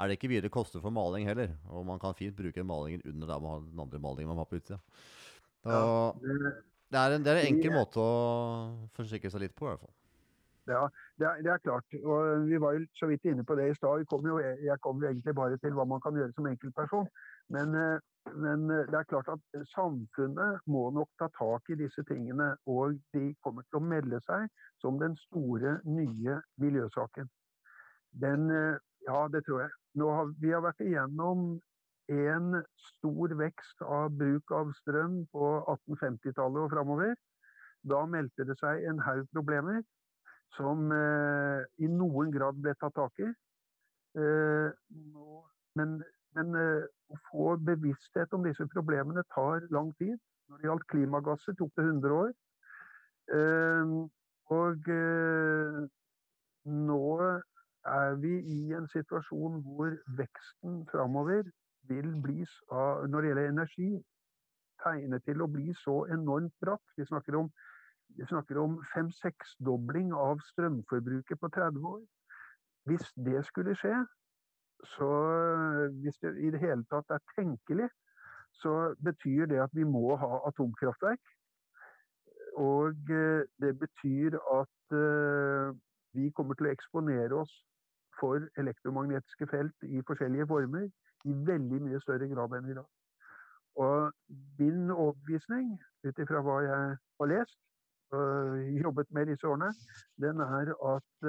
[0.00, 1.52] er det ikke mye det koster for maling heller.
[1.68, 4.48] Og man kan fint bruke malingen under der man har den andre malingen man har
[4.48, 4.80] på utsida.
[5.68, 8.12] Ja, det, er en, det er en enkel måte å
[8.96, 9.96] forsikre seg litt på, i hvert fall.
[10.70, 10.86] Ja,
[11.18, 11.96] det er, det er, klart.
[12.00, 14.04] Og vi var jo så vidt inne på det i stad.
[14.04, 14.38] Jeg kom jo
[15.08, 17.08] egentlig bare til hva man kan gjøre som enkeltperson.
[17.50, 17.98] Men, eh,
[18.34, 22.52] men, eh, det er klart at samfunnet må nok ta tak i disse tingene.
[22.66, 24.46] Og de kommer til å melde seg
[24.82, 27.30] som den store, nye miljøsaken.
[28.12, 29.70] Den, eh, ja, det tror jeg.
[29.98, 31.60] Har, vi har vært igjennom
[32.10, 37.14] en stor vekst av bruk av strøm på 1850-tallet og framover.
[37.86, 39.82] Da meldte det seg en haug problemer
[40.56, 43.28] som eh, i noen grad ble tatt tak i.
[44.18, 44.68] Eh,
[45.78, 46.00] men
[46.38, 50.18] men eh, å få bevissthet om disse problemene tar lang tid.
[50.50, 52.34] Når det gjaldt klimagasser, tok det 100 år.
[53.36, 53.96] Ehm,
[54.50, 55.80] og eh,
[56.66, 57.06] nå
[57.90, 61.44] er vi i en situasjon hvor veksten framover
[61.90, 63.90] vil bli, når det gjelder energi,
[64.84, 66.82] tegnet til å bli så enormt bratt.
[66.96, 67.50] Vi snakker om,
[68.64, 72.02] om fem-seksdobling av strømforbruket på 30 år.
[72.88, 73.96] Hvis det skulle skje,
[74.84, 77.88] så eh, hvis det i det hele tatt er tenkelig,
[78.62, 81.20] så betyr det at vi må ha atomkraftverk.
[82.56, 85.76] Og eh, det betyr at eh,
[86.12, 87.52] vi kommer til å eksponere oss
[88.20, 90.88] for elektromagnetiske felt i forskjellige former
[91.24, 92.88] i veldig mye større grad enn i dag.
[93.80, 94.10] Og
[94.58, 97.58] min overbevisning, ut ifra hva jeg har lest
[98.10, 99.68] og jobbet med disse årene,
[100.18, 101.28] den er at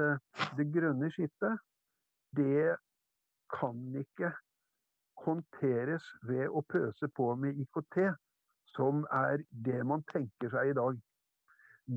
[0.57, 1.59] det grønne skiftet,
[2.35, 2.73] det
[3.53, 4.31] kan ikke
[5.25, 7.99] håndteres ved å pøse på med IKT,
[8.75, 10.99] som er det man tenker seg i dag.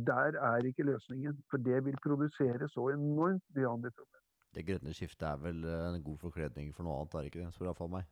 [0.09, 4.24] Der er ikke løsningen, for det vil produsere så enormt mye andre problemer.
[4.55, 7.43] Det grønne skiftet er vel eh, en god forkledning for noe annet, er det ikke
[7.43, 7.55] det?
[7.55, 8.05] Spør iallfall meg.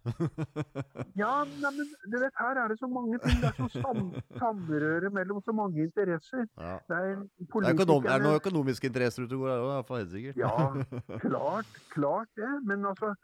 [1.22, 1.32] ja,
[1.62, 3.38] nei, men du vet, her er det så mange ting.
[3.42, 4.02] Det er så sam
[4.40, 6.44] samrøre mellom så mange interesser.
[6.58, 6.74] Ja.
[6.88, 9.92] Det, er det, er økonom er det noen økonomiske interesser ute og går her òg,
[9.98, 10.42] helt sikkert.
[10.42, 10.56] ja,
[11.26, 12.52] klart, klart det.
[12.66, 13.14] Men altså,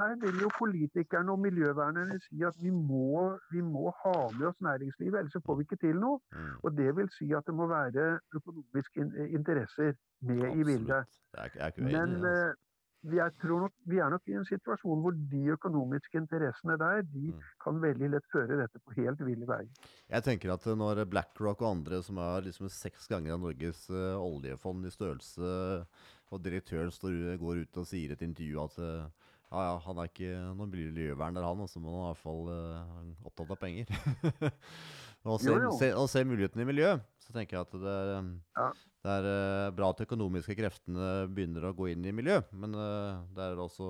[0.00, 4.60] her vil jo politikerne og miljøvernerne si at vi må, vi må ha med oss
[4.64, 6.20] næringslivet, ellers får vi ikke til noe.
[6.32, 6.52] Mm.
[6.62, 8.10] Og det vil si at det må være
[8.40, 9.08] økonomiske
[9.38, 10.60] interesser med Absolutt.
[10.60, 11.04] i bildet.
[11.36, 11.82] Jeg er ikke.
[11.82, 12.37] Men uh,
[13.06, 17.30] jeg tror nok, vi er nok i en situasjon hvor de økonomiske interessene der de
[17.30, 17.44] mm.
[17.62, 19.70] kan veldig lett føre dette på helt ville veier.
[20.10, 24.18] Jeg tenker at når BlackRock og andre, som er liksom seks ganger av Norges uh,
[24.18, 25.54] oljefond i størrelse,
[26.28, 30.00] og direktøren står, går ut og sier i et intervju at uh, ja, ja, han
[30.00, 31.62] er ikke noen miljøverner, han.
[31.64, 33.88] Og så må han i hvert fall uh, opptatt av penger.
[35.28, 37.06] og, se, se, og se mulighetene i miljøet.
[37.24, 38.28] Så tenker jeg at det er,
[38.58, 38.68] ja.
[39.08, 42.42] Det er uh, bra at de økonomiske kreftene begynner å gå inn i miljø.
[42.52, 43.88] Men uh, det er også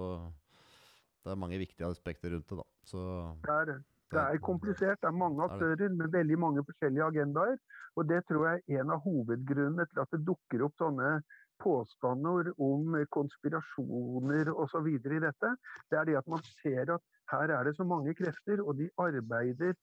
[1.24, 2.60] det er mange viktige aspekter rundt det.
[2.60, 2.66] da.
[2.86, 3.00] Så,
[3.44, 3.78] det er det.
[4.08, 5.00] Det er komplisert.
[5.02, 7.58] Det er mange aktører med veldig mange forskjellige agendaer.
[8.00, 11.18] Og det tror jeg er en av hovedgrunnene til at det dukker opp sånne
[11.60, 14.88] påstander om konspirasjoner osv.
[14.94, 15.52] i dette,
[15.90, 18.86] det er det at man ser at her er det så mange krefter, og de
[18.96, 19.74] arbeider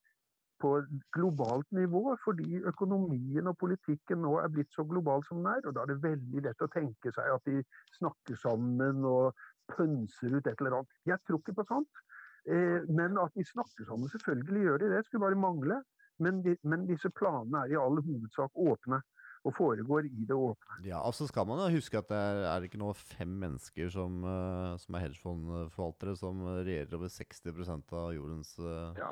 [0.61, 0.71] på
[1.15, 5.65] globalt nivå fordi økonomien og politikken nå er blitt så global som den er.
[5.65, 7.63] Og da er det veldig lett å tenke seg at de
[7.97, 9.35] snakker sammen og
[9.73, 11.01] pønser ut et eller annet.
[11.09, 12.05] Jeg tror ikke på sånt.
[12.45, 15.03] Eh, men at de snakker sammen, selvfølgelig gjør de det.
[15.05, 15.81] Skulle bare mangle.
[16.23, 19.01] Men, de, men disse planene er i all hovedsak åpne
[19.45, 20.79] og foregår i det åpne.
[20.87, 23.91] Ja, altså skal man da huske at det er, er det ikke nå fem mennesker
[23.93, 29.11] som, uh, som er hedgefondforvaltere, som regjerer over 60% av jordens uh, ja.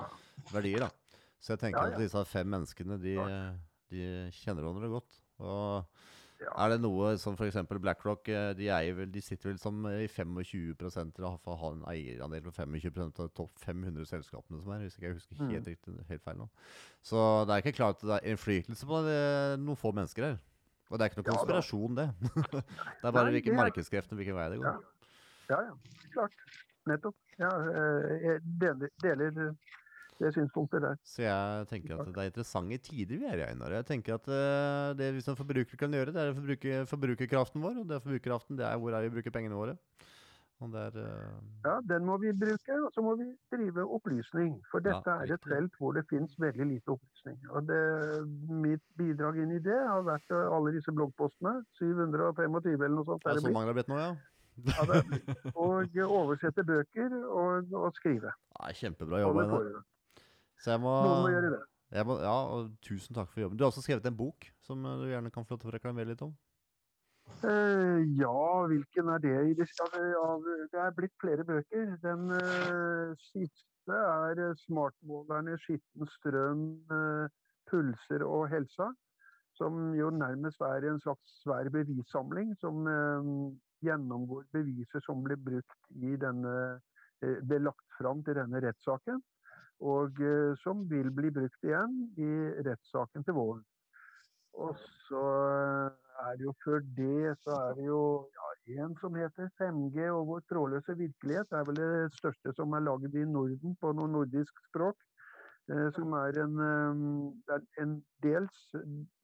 [0.49, 0.87] verdier.
[0.87, 1.02] da.
[1.43, 1.97] Så jeg tenker ja, ja.
[1.97, 3.17] at disse fem menneskene, de,
[3.91, 4.03] de
[4.39, 5.23] kjenner hverandre godt.
[5.43, 6.03] Og.
[6.43, 7.55] Er det noe som f.eks.
[7.71, 12.51] BlackRock eh, de, vel, de, sitter vel som i 25% eller har en eierandel på
[12.57, 15.69] 25% av topp 500 selskapene som er, hvis ikke jeg husker helt, mm.
[15.69, 16.49] riktig, helt feil nå.
[17.05, 19.21] Så det er ikke klart at det er innflytelse på det,
[19.63, 20.41] noen få mennesker her.
[20.91, 22.09] Og det er ikke noen konspirasjon, det.
[22.51, 24.67] det er bare Nei, hvilke markedskreftene hvilken vei det går.
[24.67, 25.15] Ja.
[25.53, 26.09] ja, ja.
[26.17, 26.43] Klart.
[26.91, 27.15] Nettopp.
[27.39, 29.55] Ja, eh, jeg deler, deler
[30.23, 30.99] det synspunktet der.
[31.07, 33.77] Så jeg tenker at det er interessante tider vi er i, Einar.
[33.79, 37.63] Jeg tenker at uh, det vi som forbrukere kan gjøre, det er å forbruke forbrukerkraften
[37.63, 37.83] vår.
[37.83, 39.77] Og det forbrukerkraften, det er hvor er vi bruker pengene våre.
[40.63, 41.43] Er, uh...
[41.65, 42.75] Ja, den må vi bruke.
[42.85, 44.55] Og så må vi drive opplysning.
[44.71, 47.39] For dette ja, er et felt hvor det finnes veldig lite opplysning.
[47.49, 47.81] Og det,
[48.47, 51.57] mitt bidrag inn i det har vært alle disse bloggpostene.
[51.81, 53.25] 725 eller noe sånt.
[53.25, 54.13] Det er så mange det har blitt nå, ja.
[54.13, 54.83] ja
[55.55, 58.31] og oversette bøker og, og skrive.
[58.59, 59.83] Ja, kjempebra jobba.
[60.63, 61.61] Så jeg må, Noen må gjøre det.
[62.07, 63.59] Må, ja, og tusen takk for jobben.
[63.59, 65.75] Du har også skrevet en bok som eh, du gjerne kan få lov til å
[65.75, 66.31] reklamere litt om?
[67.43, 68.39] Uh, ja,
[68.71, 69.35] hvilken er det?
[69.59, 69.67] Det,
[70.71, 71.93] det er blitt flere bøker.
[72.03, 77.27] Den uh, siste er 'Smartmålerne skitten strøm, uh,
[77.69, 78.93] pulser og helsa'.
[79.59, 82.87] Som jo nærmest er en slags svær bevissamling som
[83.85, 86.55] gjennomgår beviser som blir brukt i denne
[87.21, 89.21] ble lagt fram til denne rettssaken
[89.83, 92.31] og eh, som vil bli brukt igjen i
[92.67, 93.63] rettssaken til våren.
[94.63, 94.77] Og
[95.07, 95.23] så
[96.23, 98.03] er det jo før det så er det jo
[98.37, 98.49] ja,
[98.83, 101.49] en som heter 5G og vår trådløse virkelighet.
[101.49, 104.99] Det er vel det største som er lagd i Norden på noe nordisk språk.
[105.71, 108.61] Eh, som er en, eh, en dels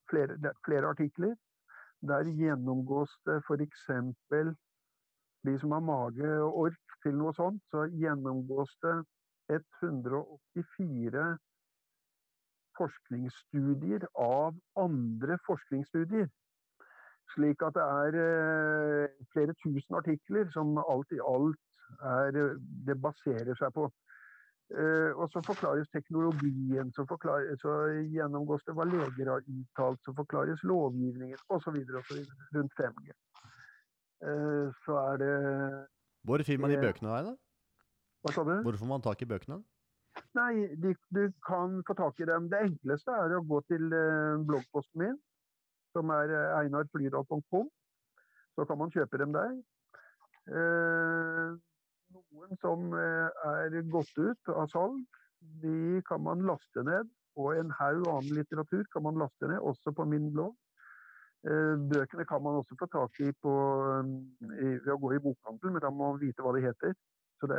[0.10, 1.36] flere, flere, artikler.
[2.02, 3.88] Der gjennomgås det f.eks.
[5.46, 8.96] de som har mage og ork til noe sånt, så gjennomgås det
[9.50, 11.38] 184
[12.80, 16.30] forskningsstudier av andre forskningsstudier.
[17.36, 21.60] Slik at det er eh, flere tusen artikler som alt i alt
[22.06, 22.38] er,
[22.88, 23.90] det baserer seg på.
[24.70, 27.76] Eh, og så forklares teknologien, så, forklares, så
[28.14, 31.80] gjennomgås det hva leger har uttalt, så forklares lovgivningen osv.
[32.56, 33.14] rundt 5G.
[34.30, 35.36] Eh, så er det
[36.28, 37.36] Hvor finner man de bøkene her, da?
[38.24, 38.56] Hva sa du?
[38.66, 39.62] Hvor får man tak i bøkene?
[40.36, 42.50] Nei, de, du kan få tak i dem.
[42.52, 45.18] Det enkleste er å gå til uh, bloggposten min,
[45.96, 47.70] som er eh, einarflydal.com.
[48.54, 49.56] Så kan man kjøpe dem der.
[50.54, 51.56] Eh,
[52.14, 55.00] noen som uh, er gått ut av salg,
[55.64, 57.10] de kan man laste ned.
[57.40, 60.58] Og en haug annen litteratur kan man laste ned, også på min blogg.
[61.40, 63.52] Bøkene kan man også få tak i, på,
[64.60, 66.98] i ved å gå i bokhandel, men da må man vite hva de heter.
[67.40, 67.58] Så det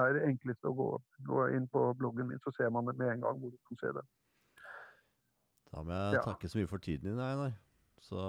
[0.00, 0.88] er enklest å gå,
[1.24, 3.80] gå, inn på bloggen min, så ser man det med en gang hvor du kan
[3.80, 4.02] se det.
[5.70, 6.24] Da må jeg ja.
[6.26, 7.54] takke så mye for tiden din, Einar.
[8.04, 8.20] Så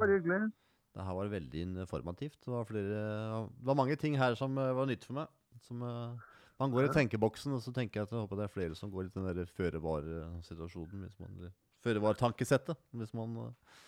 [0.00, 0.50] Bare hyggelig.
[0.92, 2.36] Det her var veldig informativt.
[2.44, 3.00] Det var, flere,
[3.48, 5.30] det var, mange ting her som eh, var nytt for meg.
[5.64, 6.12] Som, uh,
[6.60, 8.92] man går i tenkeboksen, og så tenker jeg at jeg håper det er flere som
[8.92, 11.08] går i den føre-var-situasjonen.
[11.82, 13.78] Føre-var-tankesettet, hvis man uh,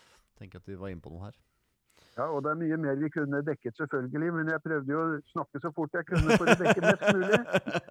[0.41, 1.37] tenker at de var inne på noe her.
[2.17, 4.33] Ja, og det er mye mer vi kunne dekket, selvfølgelig.
[4.37, 7.41] Men jeg prøvde jo å snakke så fort jeg kunne for å dekke mest mulig.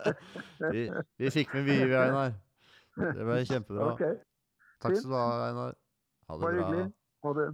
[0.76, 0.84] vi,
[1.20, 2.38] vi, fikk med mye, Einar.
[2.96, 3.90] Det var kjempebra.
[3.98, 4.16] Okay.
[4.84, 5.76] Takk skal du ha, Einar.
[6.30, 6.70] Ha det Bare bra.
[6.70, 6.86] Hyggelig.
[7.26, 7.48] Ha det.